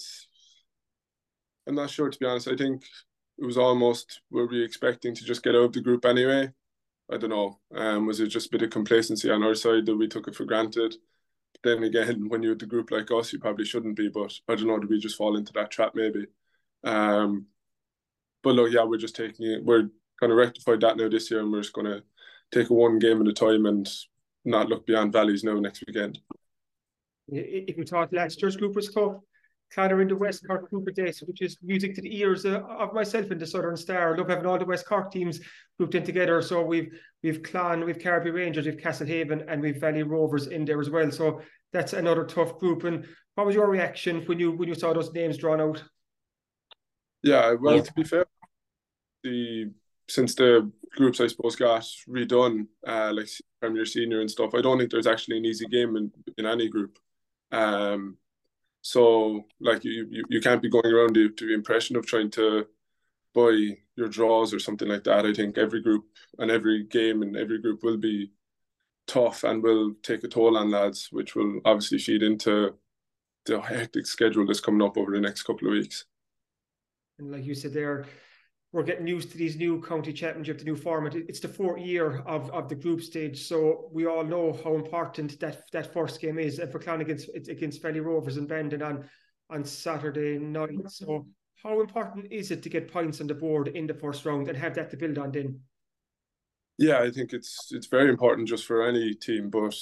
I'm 1.68 1.76
not 1.76 1.90
sure 1.90 2.10
to 2.10 2.20
be 2.20 2.26
honest. 2.26 2.48
I 2.48 2.56
think 2.56 2.84
it 3.38 3.46
was 3.46 3.58
almost 3.58 4.22
were 4.32 4.48
we 4.48 4.64
expecting 4.64 5.16
to 5.16 5.24
just 5.26 5.44
get 5.44 5.56
out 5.56 5.64
of 5.66 5.74
the 5.74 5.82
group 5.82 6.06
anyway. 6.06 6.52
I 7.12 7.18
don't 7.18 7.30
know. 7.30 7.60
Um, 7.76 8.06
was 8.08 8.20
it 8.20 8.28
just 8.28 8.48
a 8.48 8.52
bit 8.52 8.62
of 8.64 8.70
complacency 8.70 9.30
on 9.30 9.44
our 9.44 9.56
side 9.56 9.86
that 9.86 9.96
we 9.96 10.08
took 10.08 10.28
it 10.28 10.36
for 10.36 10.46
granted? 10.46 10.96
But 11.54 11.70
then 11.70 11.84
again, 11.84 12.30
when 12.30 12.44
you're 12.44 12.56
the 12.56 12.66
group 12.66 12.92
like 12.92 13.12
us, 13.12 13.34
you 13.34 13.40
probably 13.40 13.66
shouldn't 13.66 13.98
be. 13.98 14.10
But 14.10 14.34
I 14.48 14.56
don't 14.56 14.68
know. 14.68 14.80
Did 14.80 14.90
we 14.90 15.00
just 15.00 15.18
fall 15.18 15.38
into 15.38 15.54
that 15.54 15.72
trap 15.72 15.94
maybe? 15.96 16.28
Um, 16.84 17.48
but 18.44 18.56
look, 18.56 18.72
yeah, 18.72 18.84
we're 18.84 18.98
just 18.98 19.16
taking 19.16 19.46
it. 19.52 19.64
We're 19.64 19.90
going 20.20 20.30
to 20.30 20.36
rectify 20.36 20.78
that 20.78 20.98
now 20.98 21.10
this 21.10 21.30
year, 21.30 21.42
and 21.42 21.52
we're 21.52 21.62
just 21.62 21.74
going 21.74 21.88
to 21.88 22.04
take 22.52 22.70
a 22.70 22.74
one 22.74 23.00
game 23.00 23.22
at 23.22 23.28
a 23.28 23.34
time 23.34 23.66
and 23.66 23.90
not 24.46 24.70
look 24.70 24.86
beyond 24.86 25.14
valleys 25.14 25.44
now 25.44 25.60
next 25.60 25.84
weekend. 25.86 26.20
If 27.28 27.78
you 27.78 27.86
thought 27.86 28.14
last 28.14 28.42
year's 28.42 28.58
group 28.58 28.76
was 28.76 28.94
tough, 28.94 29.18
Connor 29.74 30.02
in 30.02 30.10
the 30.10 30.16
West 30.16 30.46
Cork 30.46 30.70
group 30.70 30.88
of 30.88 30.96
days, 30.96 31.24
which 31.26 31.42
is 31.42 31.58
music 31.64 31.96
to 31.96 32.02
the 32.02 32.18
ears 32.18 32.46
uh, 32.46 32.62
of 32.78 32.94
myself 32.94 33.32
and 33.32 33.40
the 33.40 33.48
Southern 33.48 33.78
Star. 33.78 34.14
I 34.14 34.18
love 34.18 34.28
having 34.28 34.46
all 34.46 34.60
the 34.60 34.66
West 34.66 34.86
Cork 34.86 35.12
teams 35.12 35.40
grouped 35.78 35.96
in 35.96 36.04
together. 36.04 36.42
So 36.42 36.62
we've 36.62 36.92
we've 37.24 37.42
Clon, 37.42 37.86
we've 37.86 37.98
Carbery 37.98 38.34
Rangers, 38.34 38.66
we've 38.66 38.76
Castlehaven, 38.76 39.46
and 39.48 39.62
we've 39.62 39.80
Valley 39.80 40.04
Rovers 40.04 40.48
in 40.48 40.66
there 40.66 40.82
as 40.82 40.90
well. 40.90 41.10
So 41.10 41.42
that's 41.72 41.94
another 41.94 42.26
tough 42.26 42.60
group. 42.60 42.84
And 42.84 43.06
what 43.36 43.48
was 43.48 43.56
your 43.56 43.70
reaction 43.70 44.24
when 44.26 44.40
you 44.40 44.52
when 44.52 44.68
you 44.68 44.76
saw 44.76 44.92
those 44.92 45.14
names 45.14 45.38
drawn 45.38 45.62
out? 45.62 45.82
Yeah, 47.24 47.54
well, 47.54 47.78
yeah. 47.78 47.84
to 47.84 47.94
be 47.94 48.04
fair, 48.04 48.26
the 49.24 49.72
since 50.08 50.36
the 50.36 50.72
groups 50.96 51.22
I 51.22 51.28
suppose 51.28 51.56
got 51.56 51.86
redone, 52.08 52.68
uh, 52.86 53.12
like 53.14 53.30
Premier 53.60 53.86
Senior 53.86 54.22
and 54.22 54.30
stuff, 54.30 54.54
I 54.54 54.62
don't 54.62 54.78
think 54.78 54.92
there's 54.92 55.08
actually 55.08 55.38
an 55.38 55.46
easy 55.46 55.66
game 55.66 55.96
in, 55.96 56.12
in 56.38 56.46
any 56.46 56.68
group. 56.68 57.00
Um, 57.52 58.18
so 58.82 59.46
like 59.60 59.84
you, 59.84 60.08
you, 60.10 60.24
you 60.30 60.42
can't 60.42 60.62
be 60.62 60.70
going 60.70 60.92
around 60.92 61.14
to, 61.14 61.30
to 61.30 61.48
the 61.48 61.54
impression 61.54 61.96
of 61.96 62.06
trying 62.06 62.32
to 62.32 62.66
buy 63.34 63.78
your 63.96 64.10
draws 64.10 64.54
or 64.54 64.60
something 64.60 64.88
like 64.88 65.04
that. 65.06 65.26
I 65.26 65.34
think 65.34 65.58
every 65.58 65.82
group 65.82 66.06
and 66.40 66.52
every 66.52 66.84
game 66.84 67.22
and 67.22 67.38
every 67.38 67.62
group 67.62 67.84
will 67.84 67.98
be 67.98 68.32
tough 69.08 69.44
and 69.44 69.62
will 69.62 69.94
take 70.04 70.24
a 70.24 70.28
toll 70.28 70.58
on 70.58 70.72
lads, 70.72 71.10
which 71.12 71.36
will 71.36 71.62
obviously 71.66 72.00
feed 72.00 72.24
into 72.24 72.74
the 73.46 73.60
hectic 73.60 74.06
schedule 74.06 74.46
that's 74.46 74.60
coming 74.60 74.82
up 74.82 74.98
over 74.98 75.12
the 75.12 75.22
next 75.22 75.44
couple 75.44 75.68
of 75.68 75.74
weeks. 75.74 76.06
And 77.20 77.32
like 77.32 77.46
you 77.46 77.56
said 77.56 77.74
there, 77.74 78.06
we're 78.74 78.84
getting 78.84 79.08
used 79.08 79.32
to 79.32 79.38
these 79.38 79.58
new 79.58 79.82
county 79.82 80.14
championship, 80.14 80.60
the 80.60 80.64
new 80.64 80.78
format. 80.78 81.16
It's 81.16 81.42
the 81.42 81.48
fourth 81.48 81.82
year 81.82 82.20
of, 82.26 82.50
of 82.52 82.70
the 82.70 82.76
group 82.76 83.02
stage, 83.02 83.46
so 83.46 83.90
we 83.92 84.06
all 84.06 84.24
know 84.24 84.58
how 84.64 84.76
important 84.76 85.40
that 85.42 85.70
that 85.72 85.94
first 85.94 86.22
game 86.22 86.40
is. 86.40 86.60
And 86.60 86.72
for 86.72 86.80
Clon 86.80 87.02
against 87.02 87.30
it's 87.34 87.50
against 87.50 87.82
Valley 87.82 88.00
Rovers 88.00 88.38
and 88.38 88.48
Bandon 88.48 88.82
on 88.82 89.10
on 89.50 89.66
Saturday 89.66 90.40
night. 90.40 90.70
Mm-hmm. 90.70 90.88
So 90.88 91.28
how 91.62 91.82
important 91.82 92.32
is 92.32 92.50
it 92.52 92.64
to 92.64 92.70
get 92.70 92.92
points 92.92 93.20
on 93.20 93.28
the 93.28 93.34
board 93.34 93.68
in 93.68 93.88
the 93.88 93.94
first 93.94 94.26
round 94.26 94.48
and 94.48 94.58
have 94.58 94.76
that 94.76 94.90
to 94.92 94.98
build 94.98 95.18
on 95.18 95.32
then? 95.32 95.60
Yeah, 96.78 97.00
I 97.00 97.12
think 97.12 97.34
it's 97.34 97.72
it's 97.72 97.88
very 97.88 98.10
important 98.10 98.48
just 98.48 98.66
for 98.66 98.88
any 98.88 99.14
team, 99.14 99.50
but 99.50 99.76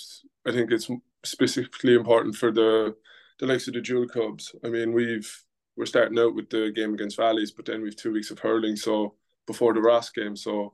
I 0.48 0.52
think 0.52 0.72
it's 0.72 0.90
specifically 1.24 1.94
important 1.94 2.36
for 2.36 2.52
the 2.52 2.96
the 3.40 3.46
likes 3.46 3.68
of 3.68 3.76
the 3.76 3.82
Jewel 3.82 4.08
Cubs. 4.08 4.56
I 4.66 4.70
mean, 4.70 4.94
we've 4.94 5.32
we're 5.80 5.86
starting 5.86 6.20
out 6.20 6.36
with 6.36 6.50
the 6.50 6.74
game 6.76 6.94
against 6.94 7.16
Valleys, 7.16 7.52
but 7.52 7.66
then 7.66 7.82
we've 7.82 7.96
two 7.96 8.12
weeks 8.12 8.32
of 8.32 8.40
hurling, 8.40 8.76
so 8.76 9.16
before 9.48 9.74
the 9.74 9.80
Ross 9.80 10.10
game. 10.10 10.36
So 10.36 10.74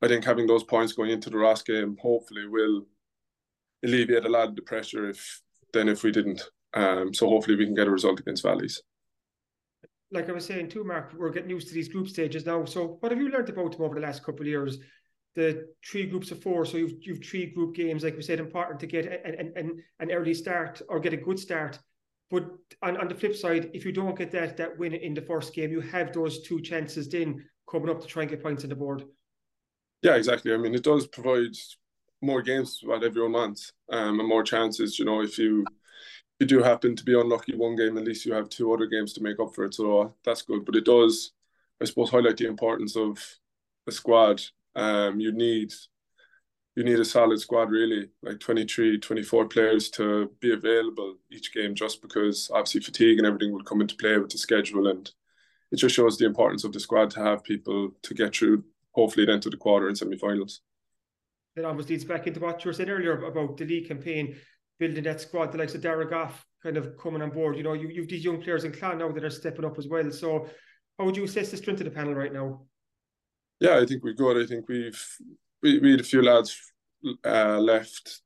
I 0.00 0.08
think 0.08 0.24
having 0.24 0.46
those 0.46 0.64
points 0.64 0.94
going 0.94 1.10
into 1.10 1.28
the 1.28 1.36
Ross 1.36 1.62
game 1.62 1.98
hopefully 2.00 2.46
will 2.48 2.86
alleviate 3.84 4.24
a 4.24 4.30
lot 4.30 4.48
of 4.48 4.56
the 4.56 4.62
pressure 4.62 5.10
if 5.10 5.42
then 5.74 5.90
if 5.90 6.02
we 6.02 6.10
didn't. 6.10 6.42
Um, 6.72 7.12
so 7.12 7.28
hopefully 7.28 7.58
we 7.58 7.66
can 7.66 7.74
get 7.74 7.86
a 7.86 7.90
result 7.90 8.18
against 8.18 8.42
Valleys. 8.42 8.82
Like 10.10 10.30
I 10.30 10.32
was 10.32 10.46
saying 10.46 10.70
too, 10.70 10.84
Mark, 10.84 11.12
we're 11.14 11.30
getting 11.30 11.50
used 11.50 11.68
to 11.68 11.74
these 11.74 11.88
group 11.88 12.08
stages 12.08 12.46
now. 12.46 12.64
So 12.64 12.96
what 13.00 13.12
have 13.12 13.20
you 13.20 13.28
learned 13.28 13.50
about 13.50 13.72
them 13.72 13.82
over 13.82 13.94
the 13.94 14.00
last 14.00 14.24
couple 14.24 14.40
of 14.40 14.46
years? 14.46 14.78
The 15.34 15.68
three 15.86 16.06
groups 16.06 16.30
of 16.30 16.42
four, 16.42 16.64
so 16.64 16.78
you've 16.78 16.94
you've 17.02 17.22
three 17.22 17.44
group 17.44 17.74
games, 17.74 18.04
like 18.04 18.16
we 18.16 18.22
said, 18.22 18.40
important 18.40 18.80
to 18.80 18.86
get 18.86 19.04
an, 19.04 19.52
an, 19.54 19.82
an 20.00 20.10
early 20.10 20.32
start 20.32 20.80
or 20.88 20.98
get 20.98 21.12
a 21.12 21.18
good 21.18 21.38
start 21.38 21.78
but 22.30 22.48
on, 22.82 22.96
on 22.96 23.08
the 23.08 23.14
flip 23.14 23.34
side, 23.34 23.70
if 23.74 23.84
you 23.84 23.92
don't 23.92 24.16
get 24.16 24.30
that 24.32 24.56
that 24.56 24.78
win 24.78 24.94
in 24.94 25.14
the 25.14 25.22
first 25.22 25.52
game, 25.54 25.72
you 25.72 25.80
have 25.80 26.12
those 26.12 26.42
two 26.42 26.60
chances 26.60 27.08
then 27.08 27.44
coming 27.68 27.90
up 27.90 28.00
to 28.00 28.06
try 28.06 28.22
and 28.22 28.30
get 28.30 28.42
points 28.42 28.62
on 28.62 28.70
the 28.70 28.76
board. 28.76 29.04
Yeah, 30.02 30.14
exactly. 30.14 30.52
I 30.54 30.56
mean, 30.56 30.74
it 30.74 30.84
does 30.84 31.06
provide 31.06 31.56
more 32.22 32.42
games 32.42 32.80
what 32.82 33.04
everyone 33.04 33.32
wants, 33.32 33.72
um, 33.90 34.20
and 34.20 34.28
more 34.28 34.42
chances. 34.42 34.98
You 34.98 35.04
know, 35.04 35.22
if 35.22 35.38
you 35.38 35.64
you 36.38 36.46
do 36.46 36.62
happen 36.62 36.96
to 36.96 37.04
be 37.04 37.18
unlucky 37.18 37.54
one 37.54 37.76
game, 37.76 37.98
at 37.98 38.04
least 38.04 38.24
you 38.24 38.32
have 38.32 38.48
two 38.48 38.72
other 38.72 38.86
games 38.86 39.12
to 39.14 39.22
make 39.22 39.38
up 39.40 39.54
for 39.54 39.64
it. 39.64 39.74
So 39.74 40.14
that's 40.24 40.42
good. 40.42 40.64
But 40.64 40.76
it 40.76 40.84
does, 40.84 41.32
I 41.80 41.84
suppose, 41.84 42.10
highlight 42.10 42.38
the 42.38 42.46
importance 42.46 42.96
of 42.96 43.18
a 43.86 43.92
squad. 43.92 44.40
Um, 44.74 45.20
you 45.20 45.32
need 45.32 45.72
you 46.76 46.84
need 46.84 47.00
a 47.00 47.04
solid 47.04 47.40
squad 47.40 47.70
really 47.70 48.08
like 48.22 48.38
23 48.38 48.98
24 48.98 49.46
players 49.48 49.90
to 49.90 50.30
be 50.40 50.52
available 50.52 51.16
each 51.30 51.52
game 51.52 51.74
just 51.74 52.00
because 52.00 52.50
obviously 52.52 52.80
fatigue 52.80 53.18
and 53.18 53.26
everything 53.26 53.52
will 53.52 53.64
come 53.64 53.80
into 53.80 53.96
play 53.96 54.16
with 54.18 54.30
the 54.30 54.38
schedule. 54.38 54.86
And 54.86 55.10
it 55.72 55.76
just 55.76 55.94
shows 55.94 56.16
the 56.16 56.26
importance 56.26 56.64
of 56.64 56.72
the 56.72 56.80
squad 56.80 57.10
to 57.10 57.20
have 57.20 57.44
people 57.44 57.90
to 58.02 58.14
get 58.14 58.34
through 58.34 58.64
hopefully 58.92 59.26
then 59.26 59.40
to 59.40 59.50
the 59.50 59.56
quarter 59.56 59.88
and 59.88 59.96
semi-finals. 59.96 60.62
It 61.56 61.64
almost 61.64 61.88
leads 61.88 62.04
back 62.04 62.26
into 62.26 62.40
what 62.40 62.64
you 62.64 62.68
were 62.68 62.72
saying 62.72 62.90
earlier 62.90 63.24
about 63.24 63.56
the 63.56 63.64
league 63.64 63.88
campaign 63.88 64.36
building 64.78 65.04
that 65.04 65.20
squad 65.20 65.52
the 65.52 65.58
likes 65.58 65.74
of 65.74 65.82
Dara 65.82 66.08
Goff 66.08 66.44
kind 66.62 66.76
of 66.76 66.96
coming 66.96 67.22
on 67.22 67.30
board. 67.30 67.56
You 67.56 67.62
know 67.62 67.72
you, 67.72 67.88
you've 67.88 68.08
these 68.08 68.24
young 68.24 68.40
players 68.40 68.64
in 68.64 68.72
Clon 68.72 68.98
now 68.98 69.10
that 69.10 69.24
are 69.24 69.30
stepping 69.30 69.64
up 69.64 69.78
as 69.78 69.88
well. 69.88 70.10
So 70.10 70.48
how 70.98 71.04
would 71.04 71.16
you 71.16 71.24
assess 71.24 71.50
the 71.50 71.56
strength 71.56 71.80
of 71.80 71.84
the 71.84 71.90
panel 71.90 72.14
right 72.14 72.32
now? 72.32 72.62
Yeah 73.58 73.78
I 73.78 73.86
think 73.86 74.04
we're 74.04 74.14
good. 74.14 74.42
I 74.42 74.46
think 74.46 74.68
we've 74.68 75.04
we, 75.62 75.78
we 75.78 75.92
had 75.92 76.00
a 76.00 76.04
few 76.04 76.22
lads 76.22 76.58
uh, 77.24 77.58
left 77.58 78.22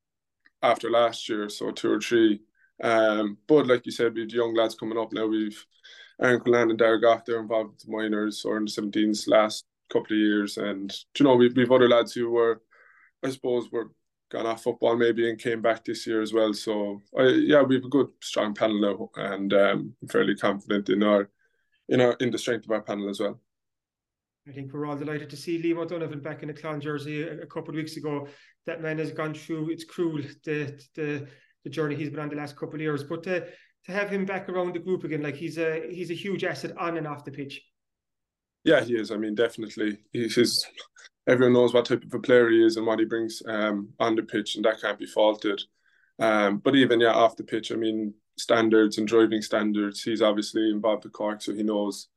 after 0.62 0.90
last 0.90 1.28
year, 1.28 1.48
so 1.48 1.70
two 1.70 1.92
or 1.92 2.00
three. 2.00 2.40
Um, 2.82 3.38
but 3.46 3.66
like 3.66 3.86
you 3.86 3.92
said, 3.92 4.14
we 4.14 4.22
have 4.22 4.30
young 4.30 4.54
lads 4.54 4.74
coming 4.74 4.98
up 4.98 5.12
now. 5.12 5.26
We've 5.26 5.64
Aaron 6.20 6.40
Cullen 6.40 6.70
and 6.70 6.78
Derek 6.78 7.02
Goff, 7.02 7.24
they're 7.24 7.40
involved 7.40 7.72
with 7.72 7.80
the 7.80 7.92
minors 7.92 8.44
or 8.44 8.56
in 8.56 8.64
the 8.64 8.70
17s 8.70 9.28
last 9.28 9.64
couple 9.90 10.14
of 10.14 10.18
years. 10.18 10.56
And, 10.56 10.94
you 11.18 11.24
know, 11.24 11.34
we've, 11.34 11.56
we've 11.56 11.70
other 11.70 11.88
lads 11.88 12.12
who 12.12 12.30
were, 12.30 12.62
I 13.24 13.30
suppose, 13.30 13.70
were 13.70 13.90
gone 14.30 14.46
off 14.46 14.62
football 14.62 14.96
maybe 14.96 15.28
and 15.28 15.38
came 15.38 15.60
back 15.60 15.84
this 15.84 16.06
year 16.06 16.22
as 16.22 16.32
well. 16.32 16.52
So, 16.54 17.02
yeah, 17.16 17.62
we 17.62 17.76
have 17.76 17.84
a 17.84 17.88
good, 17.88 18.08
strong 18.22 18.54
panel 18.54 18.80
now 18.80 19.10
and 19.16 19.52
um, 19.52 19.94
I'm 20.02 20.08
fairly 20.08 20.36
confident 20.36 20.88
in 20.88 21.02
our, 21.02 21.28
in 21.88 22.00
our, 22.00 22.12
in 22.14 22.30
the 22.30 22.38
strength 22.38 22.64
of 22.64 22.70
our 22.70 22.82
panel 22.82 23.10
as 23.10 23.20
well. 23.20 23.40
I 24.48 24.52
think 24.52 24.72
we're 24.72 24.86
all 24.86 24.96
delighted 24.96 25.30
to 25.30 25.36
see 25.36 25.62
Liam 25.62 25.78
O'Donovan 25.78 26.20
back 26.20 26.42
in 26.42 26.48
the 26.48 26.54
Clon 26.54 26.80
jersey 26.80 27.22
a, 27.22 27.42
a, 27.42 27.46
couple 27.46 27.70
of 27.70 27.76
weeks 27.76 27.96
ago. 27.96 28.28
That 28.66 28.82
man 28.82 28.98
has 28.98 29.10
gone 29.10 29.34
through, 29.34 29.70
it's 29.70 29.84
cruel, 29.84 30.22
the 30.44 30.78
the 30.94 31.26
the 31.64 31.70
journey 31.70 31.94
he's 31.94 32.10
been 32.10 32.20
on 32.20 32.28
the 32.28 32.36
last 32.36 32.56
couple 32.56 32.74
of 32.74 32.80
years. 32.82 33.02
But 33.02 33.22
to, 33.22 33.40
to 33.40 33.92
have 33.92 34.10
him 34.10 34.26
back 34.26 34.48
around 34.48 34.74
the 34.74 34.80
group 34.80 35.04
again, 35.04 35.22
like 35.22 35.36
he's 35.36 35.58
a 35.58 35.88
he's 35.90 36.10
a 36.10 36.14
huge 36.14 36.44
asset 36.44 36.76
on 36.78 36.98
and 36.98 37.06
off 37.06 37.24
the 37.24 37.30
pitch. 37.30 37.62
Yeah, 38.64 38.82
he 38.82 38.94
is. 38.94 39.10
I 39.10 39.16
mean, 39.16 39.34
definitely. 39.34 39.98
He's 40.12 40.66
everyone 41.26 41.54
knows 41.54 41.72
what 41.72 41.86
type 41.86 42.04
of 42.04 42.12
a 42.12 42.18
player 42.18 42.50
he 42.50 42.62
is 42.62 42.76
and 42.76 42.86
what 42.86 42.98
he 42.98 43.06
brings 43.06 43.42
um, 43.46 43.90
on 43.98 44.14
the 44.14 44.22
pitch, 44.22 44.56
and 44.56 44.64
that 44.66 44.80
can't 44.80 44.98
be 44.98 45.06
faulted. 45.06 45.62
Um, 46.18 46.58
but 46.58 46.74
even 46.74 47.00
yeah, 47.00 47.12
off 47.12 47.36
the 47.36 47.44
pitch, 47.44 47.72
I 47.72 47.76
mean, 47.76 48.14
standards 48.38 48.98
and 48.98 49.08
driving 49.08 49.42
standards, 49.42 50.02
he's 50.02 50.22
obviously 50.22 50.70
involved 50.70 51.04
with 51.04 51.14
Cork, 51.14 51.40
so 51.40 51.54
he 51.54 51.62
knows 51.62 52.08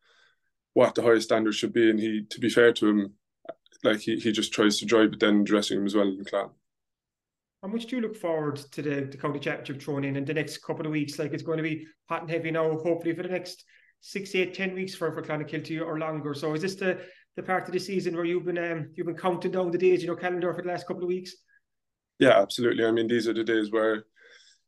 what 0.77 0.93
the 0.93 1.01
highest 1.01 1.23
standard 1.25 1.55
should 1.55 1.73
be. 1.73 1.89
And 1.89 1.99
he, 1.99 2.23
to 2.29 2.39
be 2.39 2.49
fair 2.49 2.71
to 2.71 2.87
him, 2.87 3.13
like 3.83 3.99
he, 3.99 4.17
he 4.17 4.31
just 4.31 4.53
tries 4.53 4.77
to 4.77 4.85
drive 4.85 5.13
it 5.13 5.19
then 5.19 5.43
dressing 5.43 5.79
him 5.79 5.87
as 5.87 5.95
well 5.95 6.07
in 6.07 6.19
the 6.19 6.23
club. 6.23 6.51
How 7.63 7.67
much 7.67 7.87
do 7.87 7.95
you 7.95 8.03
look 8.03 8.15
forward 8.15 8.57
to 8.73 8.83
the, 8.83 9.07
the 9.09 9.17
county 9.17 9.39
championship 9.39 9.81
thrown 9.81 10.03
in 10.03 10.15
in 10.15 10.23
the 10.23 10.35
next 10.35 10.59
couple 10.59 10.85
of 10.85 10.91
weeks? 10.91 11.17
Like 11.17 11.33
it's 11.33 11.41
going 11.41 11.57
to 11.57 11.63
be 11.63 11.87
hot 12.07 12.21
and 12.21 12.29
heavy 12.29 12.51
now, 12.51 12.77
hopefully 12.77 13.15
for 13.15 13.23
the 13.23 13.29
next 13.29 13.63
six, 14.01 14.35
eight, 14.35 14.53
ten 14.53 14.75
weeks 14.75 14.93
for 14.93 15.11
for 15.11 15.23
Clonakilty 15.23 15.81
or 15.81 15.97
longer. 15.97 16.35
So 16.35 16.53
is 16.53 16.61
this 16.61 16.75
the 16.75 16.99
the 17.35 17.41
part 17.41 17.65
of 17.65 17.73
the 17.73 17.79
season 17.79 18.15
where 18.15 18.25
you've 18.25 18.45
been 18.45 18.59
um, 18.59 18.91
you've 18.93 19.07
been 19.07 19.17
counting 19.17 19.53
down 19.53 19.71
the 19.71 19.79
days, 19.79 20.03
you 20.03 20.07
know, 20.07 20.15
calendar 20.15 20.53
for 20.53 20.61
the 20.61 20.67
last 20.67 20.85
couple 20.85 21.01
of 21.01 21.07
weeks? 21.07 21.33
Yeah, 22.19 22.39
absolutely. 22.39 22.85
I 22.85 22.91
mean, 22.91 23.07
these 23.07 23.27
are 23.27 23.33
the 23.33 23.43
days 23.43 23.71
where 23.71 24.05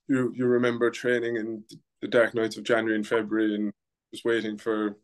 you 0.07 0.33
you 0.35 0.47
remember 0.47 0.89
training 0.89 1.35
in 1.35 1.63
the 2.01 2.07
dark 2.07 2.33
nights 2.33 2.57
of 2.57 2.63
January 2.63 2.95
and 2.95 3.05
February 3.05 3.53
and 3.53 3.71
just 4.11 4.25
waiting 4.25 4.57
for 4.57 4.97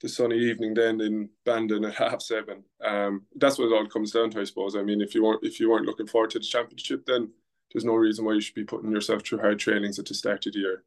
the 0.00 0.08
sunny 0.08 0.38
evening 0.38 0.74
then 0.74 1.00
in 1.00 1.28
Bandon 1.44 1.84
at 1.84 1.94
half 1.96 2.22
seven. 2.22 2.64
Um, 2.84 3.22
that's 3.36 3.58
what 3.58 3.66
it 3.66 3.74
all 3.74 3.86
comes 3.86 4.12
down 4.12 4.30
to, 4.30 4.40
I 4.40 4.44
suppose. 4.44 4.76
I 4.76 4.82
mean, 4.82 5.00
if 5.00 5.14
you 5.14 5.24
weren't 5.24 5.44
if 5.44 5.60
you 5.60 5.70
weren't 5.70 5.86
looking 5.86 6.06
forward 6.06 6.30
to 6.30 6.38
the 6.38 6.44
championship, 6.44 7.04
then 7.06 7.30
there's 7.72 7.84
no 7.84 7.94
reason 7.94 8.24
why 8.24 8.32
you 8.32 8.40
should 8.40 8.54
be 8.54 8.64
putting 8.64 8.90
yourself 8.90 9.24
through 9.24 9.38
hard 9.38 9.58
trainings 9.58 9.98
at 9.98 10.06
the 10.06 10.14
start 10.14 10.46
of 10.46 10.52
the 10.52 10.58
year. 10.58 10.84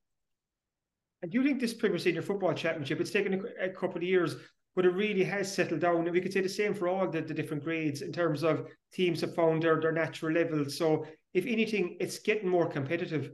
And 1.21 1.31
do 1.31 1.39
you 1.39 1.43
think 1.47 1.61
this 1.61 1.73
Premier 1.73 1.97
Senior 1.97 2.21
Football 2.21 2.53
Championship, 2.53 2.99
it's 2.99 3.11
taken 3.11 3.33
a, 3.33 3.65
a, 3.65 3.69
couple 3.69 3.95
of 3.95 4.03
years, 4.03 4.35
but 4.75 4.85
it 4.85 4.89
really 4.89 5.23
has 5.23 5.53
settled 5.53 5.79
down. 5.79 6.01
And 6.01 6.11
we 6.11 6.19
could 6.19 6.33
say 6.33 6.41
the 6.41 6.49
same 6.49 6.73
for 6.73 6.89
all 6.89 7.07
the, 7.07 7.21
the 7.21 7.33
different 7.33 7.63
grades 7.63 8.01
in 8.01 8.11
terms 8.11 8.43
of 8.43 8.67
teams 8.91 9.21
have 9.21 9.33
found 9.33 9.63
their, 9.63 9.79
their 9.79 9.93
natural 9.93 10.33
level. 10.33 10.69
So 10.69 11.05
if 11.33 11.45
anything, 11.45 11.95
it's 12.01 12.19
getting 12.19 12.49
more 12.49 12.67
competitive. 12.67 13.31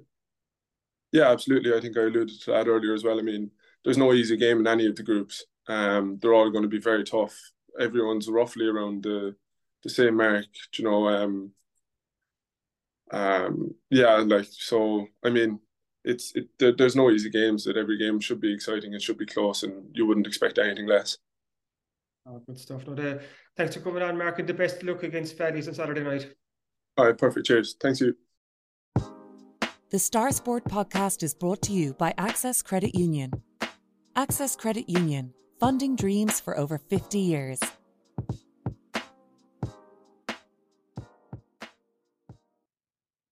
Yeah, 1.12 1.32
absolutely. 1.32 1.74
I 1.74 1.80
think 1.82 1.98
I 1.98 2.02
alluded 2.02 2.39
to 2.42 2.52
that 2.52 2.68
earlier 2.68 2.94
as 2.94 3.04
well. 3.04 3.18
I 3.18 3.24
mean, 3.24 3.50
there's 3.84 3.98
no 3.98 4.13
easy 4.13 4.38
game 4.38 4.60
in 4.60 4.68
any 4.68 4.86
of 4.86 4.96
the 4.96 5.02
groups. 5.02 5.44
Um, 5.69 6.17
they're 6.19 6.34
all 6.34 6.49
going 6.49 6.63
to 6.63 6.69
be 6.69 6.79
very 6.79 7.03
tough. 7.03 7.38
Everyone's 7.79 8.27
roughly 8.27 8.67
around 8.67 9.03
the 9.03 9.36
the 9.84 9.89
same 9.89 10.17
mark, 10.17 10.45
you 10.77 10.84
know. 10.84 11.08
Um, 11.08 11.51
um, 13.12 13.75
yeah, 13.89 14.15
like 14.15 14.47
so. 14.49 15.08
I 15.23 15.29
mean, 15.29 15.60
it's 16.03 16.36
it. 16.36 16.49
There, 16.58 16.75
there's 16.75 16.95
no 16.95 17.12
easy 17.12 17.29
games. 17.29 17.63
That 17.63 17.77
every 17.77 17.97
game 17.97 18.19
should 18.19 18.41
be 18.41 18.53
exciting. 18.53 18.93
It 18.93 19.01
should 19.01 19.17
be 19.17 19.25
close, 19.25 19.63
and 19.63 19.86
you 19.93 20.05
wouldn't 20.05 20.27
expect 20.27 20.58
anything 20.58 20.88
less. 20.88 21.17
Oh, 22.27 22.41
good 22.45 22.60
stuff. 22.60 22.86
No, 22.86 22.95
the, 22.95 23.21
thanks 23.55 23.75
for 23.75 23.82
coming 23.82 24.03
on, 24.03 24.17
Mark, 24.17 24.39
and 24.39 24.49
the 24.49 24.53
best 24.53 24.84
luck 24.84 25.03
against 25.03 25.38
Faddies 25.38 25.67
on 25.67 25.73
Saturday 25.73 26.03
night. 26.03 26.34
All 26.97 27.05
right, 27.05 27.17
perfect. 27.17 27.45
Cheers. 27.47 27.75
Thanks 27.79 28.01
you. 28.01 28.15
The 29.91 29.97
Star 29.97 30.32
Sport 30.32 30.65
podcast 30.65 31.23
is 31.23 31.34
brought 31.34 31.62
to 31.63 31.73
you 31.73 31.93
by 31.93 32.13
Access 32.17 32.62
Credit 32.62 32.93
Union. 32.93 33.32
Access 34.15 34.55
Credit 34.55 34.88
Union, 34.88 35.34
funding 35.60 35.95
dreams 35.95 36.39
for 36.39 36.58
over 36.58 36.78
50 36.78 37.19
years. 37.19 37.60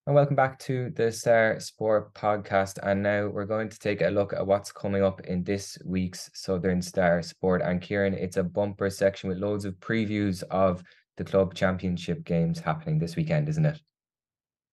And 0.05 0.15
welcome 0.15 0.35
back 0.35 0.57
to 0.59 0.89
the 0.91 1.11
Star 1.11 1.59
Sport 1.59 2.13
podcast. 2.13 2.79
And 2.83 3.03
now 3.03 3.27
we're 3.27 3.45
going 3.45 3.67
to 3.69 3.79
take 3.79 4.01
a 4.01 4.07
look 4.07 4.31
at 4.33 4.45
what's 4.45 4.71
coming 4.71 5.03
up 5.03 5.21
in 5.21 5.43
this 5.43 5.77
week's 5.85 6.29
Southern 6.33 6.81
Star 6.81 7.21
Sport. 7.21 7.61
And 7.61 7.81
Kieran, 7.81 8.13
it's 8.13 8.37
a 8.37 8.43
bumper 8.43 8.89
section 8.89 9.29
with 9.29 9.39
loads 9.39 9.65
of 9.65 9.75
previews 9.75 10.43
of 10.43 10.81
the 11.17 11.25
club 11.25 11.55
championship 11.55 12.23
games 12.23 12.59
happening 12.59 12.99
this 12.99 13.15
weekend, 13.17 13.49
isn't 13.49 13.65
it? 13.65 13.81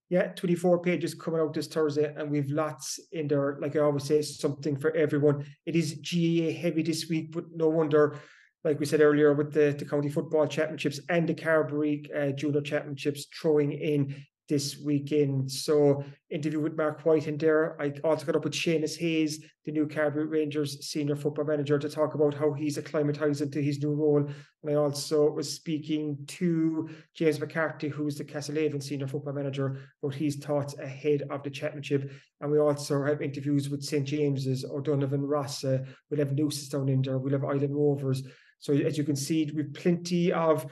Yeah, 0.09 0.27
24 0.27 0.81
pages 0.83 1.15
coming 1.15 1.41
out 1.41 1.53
this 1.53 1.67
Thursday, 1.67 2.13
and 2.15 2.29
we've 2.29 2.51
lots 2.51 2.99
in 3.11 3.27
there. 3.27 3.57
Like 3.59 3.75
I 3.75 3.79
always 3.79 4.03
say, 4.03 4.21
something 4.21 4.75
for 4.77 4.95
everyone. 4.95 5.45
It 5.65 5.75
is 5.75 5.93
GAA 5.93 6.51
heavy 6.59 6.83
this 6.83 7.09
week, 7.09 7.31
but 7.31 7.45
no 7.55 7.69
wonder, 7.69 8.19
like 8.63 8.79
we 8.79 8.85
said 8.85 9.01
earlier, 9.01 9.33
with 9.33 9.51
the, 9.51 9.75
the 9.77 9.85
county 9.85 10.09
football 10.09 10.45
championships 10.45 10.99
and 11.09 11.27
the 11.27 11.33
Carbery 11.33 12.05
uh, 12.15 12.31
junior 12.33 12.61
championships 12.61 13.25
throwing 13.41 13.71
in 13.71 14.15
this 14.47 14.77
weekend. 14.77 15.51
So 15.51 16.03
interview 16.29 16.59
with 16.59 16.77
Mark 16.77 17.05
White 17.05 17.27
in 17.27 17.37
there. 17.37 17.79
I 17.81 17.93
also 18.03 18.25
got 18.25 18.35
up 18.35 18.43
with 18.43 18.53
Seamus 18.53 18.97
Hayes, 18.97 19.43
the 19.65 19.71
new 19.71 19.87
Carbery 19.87 20.29
Rangers 20.29 20.85
senior 20.85 21.15
football 21.15 21.45
manager, 21.45 21.79
to 21.79 21.89
talk 21.89 22.13
about 22.13 22.33
how 22.33 22.53
he's 22.53 22.77
acclimatizing 22.77 23.51
to 23.51 23.63
his 23.63 23.81
new 23.81 23.93
role. 23.93 24.27
And 24.63 24.71
I 24.71 24.75
also 24.75 25.31
was 25.31 25.51
speaking 25.51 26.17
to 26.27 26.89
James 27.15 27.39
McCarthy, 27.39 27.89
who's 27.89 28.17
the 28.17 28.23
Castlehaven 28.23 28.81
senior 28.81 29.07
football 29.07 29.33
manager, 29.33 29.77
about 30.03 30.15
his 30.15 30.35
thoughts 30.35 30.77
ahead 30.77 31.23
of 31.29 31.43
the 31.43 31.49
championship. 31.49 32.11
And 32.41 32.51
we 32.51 32.59
also 32.59 33.03
have 33.03 33.21
interviews 33.21 33.69
with 33.69 33.83
St. 33.83 34.05
James's, 34.05 34.65
O'Donovan 34.65 35.21
Rossa. 35.21 35.75
Uh, 35.75 35.85
we'll 36.09 36.19
have 36.19 36.35
Newcestown 36.35 36.89
in 36.89 37.01
there. 37.01 37.17
We'll 37.17 37.33
have 37.33 37.43
Ilen 37.43 37.73
Rovers. 37.73 38.23
So 38.59 38.73
as 38.73 38.97
you 38.97 39.03
can 39.03 39.15
see, 39.15 39.51
we've 39.55 39.73
plenty 39.73 40.31
of 40.31 40.65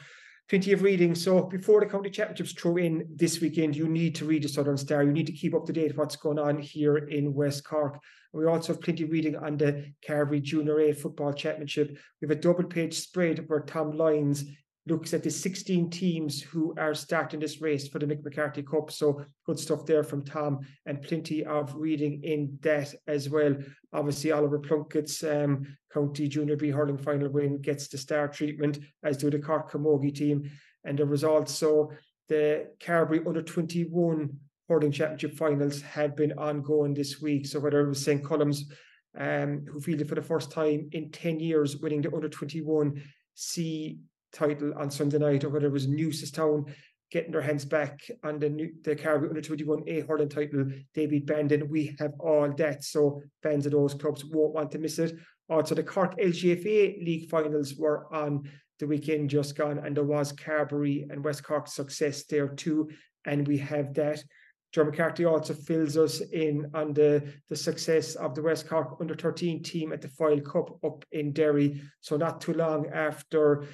plenty 0.53 0.71
of 0.71 0.83
reading. 0.83 1.15
So 1.15 1.41
before 1.41 1.79
the 1.79 1.87
county 1.87 2.11
championships 2.11 2.51
throw 2.51 2.77
in 2.77 3.07
this 3.15 3.41
weekend, 3.41 3.75
you 3.75 3.87
need 3.87 4.13
to 4.13 4.25
read 4.25 4.43
the 4.43 4.47
Southern 4.47 4.77
Star. 4.77 5.01
You 5.01 5.11
need 5.11 5.25
to 5.25 5.33
keep 5.33 5.55
up 5.55 5.65
to 5.65 5.73
date 5.73 5.97
what's 5.97 6.15
going 6.15 6.37
on 6.37 6.59
here 6.59 6.97
in 6.97 7.33
West 7.33 7.63
Cork. 7.63 7.99
We 8.33 8.45
also 8.45 8.73
have 8.73 8.81
plenty 8.83 9.05
of 9.05 9.09
reading 9.09 9.35
on 9.35 9.57
the 9.57 9.91
Carbery 10.07 10.43
Junior 10.43 10.79
A 10.81 10.93
Football 10.93 11.33
Championship. 11.33 11.97
We 12.21 12.27
have 12.27 12.37
a 12.37 12.39
double 12.39 12.65
page 12.65 12.99
spread 12.99 13.43
where 13.47 13.61
Tom 13.61 13.97
Lyons 13.97 14.45
looks 14.85 15.13
at 15.13 15.23
the 15.23 15.31
16 15.31 15.89
teams 15.89 16.41
who 16.41 16.73
are 16.77 16.93
starting 16.93 17.39
this 17.39 17.61
race 17.61 17.87
for 17.87 17.99
the 17.99 18.05
Mick 18.05 18.23
McCarthy 18.23 18.63
Cup. 18.63 18.91
So 18.91 19.23
good 19.45 19.57
stuff 19.57 19.85
there 19.85 20.03
from 20.03 20.25
Tom 20.25 20.59
and 20.85 21.01
plenty 21.01 21.45
of 21.45 21.73
reading 21.75 22.21
in 22.23 22.57
that 22.61 22.93
as 23.07 23.29
well. 23.29 23.55
Obviously, 23.93 24.31
Oliver 24.31 24.59
Plunkett's 24.59 25.23
um, 25.23 25.65
County 25.93 26.27
Junior 26.27 26.57
B 26.57 26.69
hurling 26.69 26.97
final 26.97 27.29
win 27.29 27.61
gets 27.61 27.87
the 27.87 27.97
star 27.97 28.27
treatment, 28.27 28.79
as 29.03 29.17
do 29.17 29.29
the 29.29 29.39
Cork 29.39 29.71
Camogie 29.71 30.13
team. 30.13 30.49
And 30.85 30.99
the 30.99 31.05
results. 31.05 31.53
So 31.53 31.93
the 32.27 32.67
Carbery 32.79 33.25
under 33.25 33.41
21 33.41 34.37
hurling 34.67 34.91
championship 34.91 35.37
finals 35.37 35.81
have 35.81 36.15
been 36.15 36.33
ongoing 36.33 36.93
this 36.93 37.21
week. 37.21 37.45
So 37.45 37.59
whether 37.59 37.79
it 37.79 37.87
was 37.87 38.03
St. 38.03 38.21
Colum's 38.21 38.69
um, 39.17 39.65
who 39.71 39.79
fielded 39.79 40.09
for 40.09 40.15
the 40.15 40.21
first 40.21 40.51
time 40.51 40.89
in 40.91 41.11
10 41.11 41.39
years, 41.39 41.77
winning 41.77 42.01
the 42.01 42.13
under 42.13 42.29
21 42.29 43.01
C 43.35 43.99
title 44.33 44.73
on 44.75 44.91
Sunday 44.91 45.19
night, 45.19 45.43
or 45.43 45.49
whether 45.49 45.67
it 45.67 45.71
was 45.71 45.87
Newcestown 45.87 46.73
getting 47.11 47.31
their 47.31 47.41
hands 47.41 47.63
back 47.63 47.99
on 48.23 48.39
the 48.39 48.49
new, 48.49 48.73
the 48.83 48.95
Carbery 48.95 49.29
under 49.29 49.41
21 49.41 49.83
A 49.87 50.01
hurling 50.01 50.29
title, 50.29 50.65
they 50.95 51.05
beat 51.05 51.27
Bandon. 51.27 51.69
We 51.69 51.95
have 51.99 52.13
all 52.19 52.51
that, 52.57 52.83
so 52.83 53.21
fans 53.43 53.67
of 53.67 53.71
those 53.71 53.93
clubs 53.93 54.25
won't 54.25 54.55
want 54.55 54.71
to 54.71 54.79
miss 54.79 54.97
it. 54.97 55.15
Also, 55.47 55.75
the 55.75 55.83
Cork 55.83 56.17
LGFA 56.17 57.05
League 57.05 57.29
finals 57.29 57.75
were 57.75 58.11
on 58.13 58.49
the 58.79 58.87
weekend 58.87 59.29
just 59.29 59.55
gone, 59.55 59.77
and 59.77 59.95
there 59.95 60.03
was 60.03 60.33
Carbery 60.33 61.09
and 61.11 61.23
West 61.23 61.43
Cork 61.43 61.67
success 61.67 62.23
there 62.25 62.47
too, 62.47 62.89
and 63.25 63.47
we 63.47 63.57
have 63.59 63.93
that. 63.93 64.23
Joe 64.73 64.85
McCarthy 64.85 65.23
also 65.23 65.53
fills 65.53 65.95
us 65.97 66.19
in 66.19 66.71
on 66.73 66.93
the, 66.93 67.31
the 67.47 67.55
success 67.55 68.15
of 68.15 68.33
the 68.33 68.41
West 68.41 68.67
Cork 68.67 68.97
under 68.99 69.13
13 69.13 69.61
team 69.61 69.93
at 69.93 70.01
the 70.01 70.07
Foyle 70.07 70.41
Cup 70.41 70.83
up 70.83 71.05
in 71.11 71.31
Derry. 71.31 71.79
So 72.01 72.17
not 72.17 72.41
too 72.41 72.53
long 72.53 72.87
after 72.87 73.65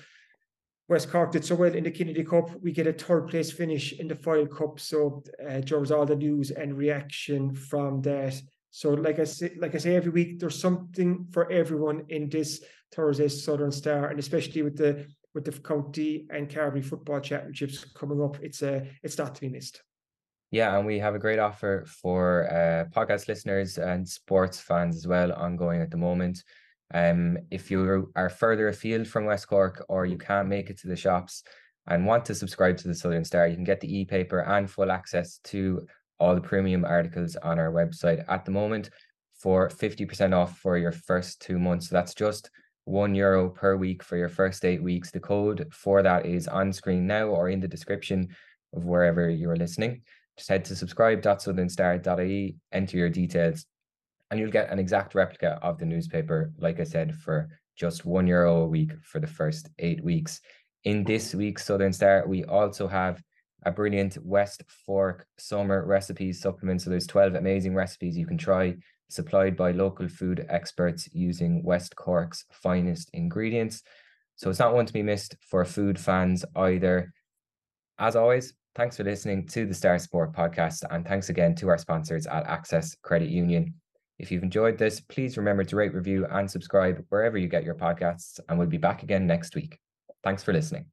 West 0.90 1.12
Cork 1.12 1.32
did 1.32 1.46
so 1.46 1.54
well 1.54 1.74
in 1.74 1.84
the 1.84 1.92
Kennedy 1.92 2.24
Cup. 2.24 2.50
We 2.62 2.72
get 2.72 2.88
a 2.88 2.94
third 2.94 3.28
place 3.28 3.52
finish 3.52 3.94
in 3.94 4.08
the 4.08 4.16
Foyle 4.16 4.48
Cup. 4.48 4.80
So 4.80 5.24
uh, 5.48 5.62
there 5.62 5.80
was 5.80 5.92
all 5.92 6.06
the 6.06 6.16
news 6.16 6.50
and 6.50 6.76
reaction 6.76 7.54
from 7.54 8.02
that. 8.02 8.42
So 8.72 8.90
like 8.96 9.20
I 9.20 9.26
say, 9.26 9.56
like 9.60 9.76
I 9.76 9.78
say 9.78 9.96
every 9.96 10.12
week, 10.12 10.40
there's 10.40 10.60
something 10.60 11.28
for 11.32 11.52
everyone 11.52 12.06
in 12.10 12.28
this 12.28 12.64
Thursday's 12.92 13.44
Southern 13.44 13.72
Star, 13.72 14.10
and 14.10 14.20
especially 14.20 14.64
with 14.64 14.78
the 14.78 15.06
with 15.36 15.46
the 15.46 15.52
county 15.52 16.26
and 16.32 16.50
Carbery 16.50 16.84
football 16.84 17.20
championships 17.20 17.86
coming 17.94 18.22
up, 18.22 18.40
it's 18.42 18.64
a 18.64 18.78
uh, 18.78 18.86
it's 19.04 19.18
not 19.18 19.36
to 19.36 19.42
be 19.42 19.50
missed. 19.50 19.84
Yeah, 20.52 20.76
and 20.76 20.88
we 20.88 20.98
have 20.98 21.14
a 21.14 21.20
great 21.20 21.38
offer 21.38 21.86
for 21.88 22.48
uh, 22.52 22.90
podcast 22.92 23.28
listeners 23.28 23.78
and 23.78 24.08
sports 24.08 24.60
fans 24.60 24.96
as 24.96 25.06
well, 25.06 25.32
ongoing 25.34 25.82
at 25.82 25.92
the 25.92 25.98
moment. 25.98 26.44
Um, 26.94 27.38
if 27.52 27.70
you 27.70 28.12
are 28.16 28.30
further 28.30 28.70
afield 28.70 29.08
from 29.08 29.26
West 29.26 29.48
Cork 29.48 29.86
or 29.90 30.06
you 30.06 30.18
can't 30.18 30.48
make 30.48 30.70
it 30.70 30.80
to 30.80 30.88
the 30.88 30.96
shops 30.96 31.44
and 31.88 32.06
want 32.06 32.26
to 32.26 32.36
subscribe 32.36 32.78
to 32.78 32.88
the 32.88 32.96
Southern 32.96 33.24
Star, 33.24 33.48
you 33.48 33.56
can 33.56 33.64
get 33.64 33.80
the 33.80 34.00
e-paper 34.00 34.40
and 34.40 34.70
full 34.70 34.92
access 34.92 35.40
to 35.46 35.86
all 36.20 36.36
the 36.36 36.42
premium 36.42 36.84
articles 36.84 37.36
on 37.38 37.60
our 37.60 37.72
website 37.72 38.24
at 38.28 38.46
the 38.46 38.52
moment 38.52 38.90
for 39.40 39.70
50% 39.70 40.34
off 40.36 40.58
for 40.58 40.78
your 40.78 40.92
first 40.92 41.42
two 41.42 41.58
months. 41.58 41.90
So 41.90 41.96
that's 41.96 42.14
just 42.14 42.50
one 42.86 43.16
euro 43.16 43.50
per 43.50 43.76
week 43.78 44.04
for 44.04 44.18
your 44.18 44.30
first 44.30 44.66
eight 44.66 44.84
weeks. 44.84 45.12
The 45.12 45.20
code 45.20 45.68
for 45.72 46.02
that 46.04 46.26
is 46.26 46.48
on 46.48 46.74
screen 46.74 47.08
now 47.08 47.28
or 47.28 47.50
in 47.50 47.60
the 47.60 47.68
description 47.68 48.30
of 48.76 48.86
wherever 48.86 49.30
you're 49.30 49.56
listening. 49.56 50.02
Just 50.38 50.50
head 50.50 50.66
to 50.66 50.76
subscribe.southernstar.ie, 50.76 52.56
enter 52.72 52.98
your 52.98 53.10
details, 53.10 53.66
and 54.30 54.40
you'll 54.40 54.52
get 54.52 54.70
an 54.70 54.80
exact 54.80 55.16
replica 55.16 55.60
of 55.62 55.78
the 55.78 55.86
newspaper, 55.86 56.52
like 56.58 56.80
I 56.80 56.84
said, 56.84 57.16
for 57.16 57.50
just 57.76 58.06
one 58.06 58.28
euro 58.28 58.58
a 58.58 58.68
week 58.68 58.92
for 59.04 59.20
the 59.20 59.28
first 59.28 59.70
eight 59.80 60.04
weeks. 60.04 60.42
In 60.84 61.04
this 61.04 61.34
week's 61.34 61.66
Southern 61.66 61.94
Star, 61.94 62.26
we 62.28 62.44
also 62.46 62.88
have 62.88 63.22
a 63.64 63.72
brilliant 63.72 64.18
West 64.22 64.64
Cork 64.86 65.26
summer 65.38 65.86
recipes 65.86 66.42
supplement. 66.42 66.82
So 66.82 66.90
there's 66.90 67.08
12 67.08 67.36
amazing 67.36 67.76
recipes 67.76 68.18
you 68.18 68.26
can 68.26 68.38
try, 68.38 68.76
supplied 69.10 69.58
by 69.58 69.72
local 69.72 70.08
food 70.08 70.46
experts 70.50 71.10
using 71.14 71.64
West 71.64 71.96
Cork's 71.96 72.46
finest 72.52 73.10
ingredients. 73.14 73.82
So 74.36 74.50
it's 74.50 74.60
not 74.60 74.74
one 74.74 74.86
to 74.86 74.94
be 74.94 75.04
missed 75.04 75.36
for 75.42 75.66
food 75.66 76.00
fans 76.00 76.46
either. 76.56 77.12
As 77.98 78.16
always, 78.16 78.54
thanks 78.76 78.96
for 78.96 79.04
listening 79.04 79.48
to 79.48 79.66
the 79.66 79.74
Star 79.74 80.00
Sport 80.00 80.32
podcast, 80.32 80.86
and 80.90 81.06
thanks 81.06 81.28
again 81.28 81.56
to 81.56 81.68
our 81.68 81.78
sponsors 81.78 82.28
at 82.28 82.46
Access 82.46 82.96
Credit 83.02 83.30
Union. 83.30 83.74
If 84.20 84.32
you've 84.32 84.44
enjoyed 84.44 84.78
this, 84.78 85.00
please 85.00 85.38
remember 85.38 85.64
to 85.64 85.76
rate, 85.76 85.94
review, 85.94 86.26
and 86.30 86.52
subscribe 86.52 87.04
wherever 87.10 87.38
you 87.38 87.48
get 87.48 87.64
your 87.64 87.76
podcasts, 87.76 88.40
and 88.48 88.60
we'll 88.60 88.68
be 88.68 88.78
back 88.78 89.02
again 89.02 89.26
next 89.26 89.56
week. 89.56 89.80
Thanks 90.24 90.44
for 90.44 90.52
listening. 90.52 90.88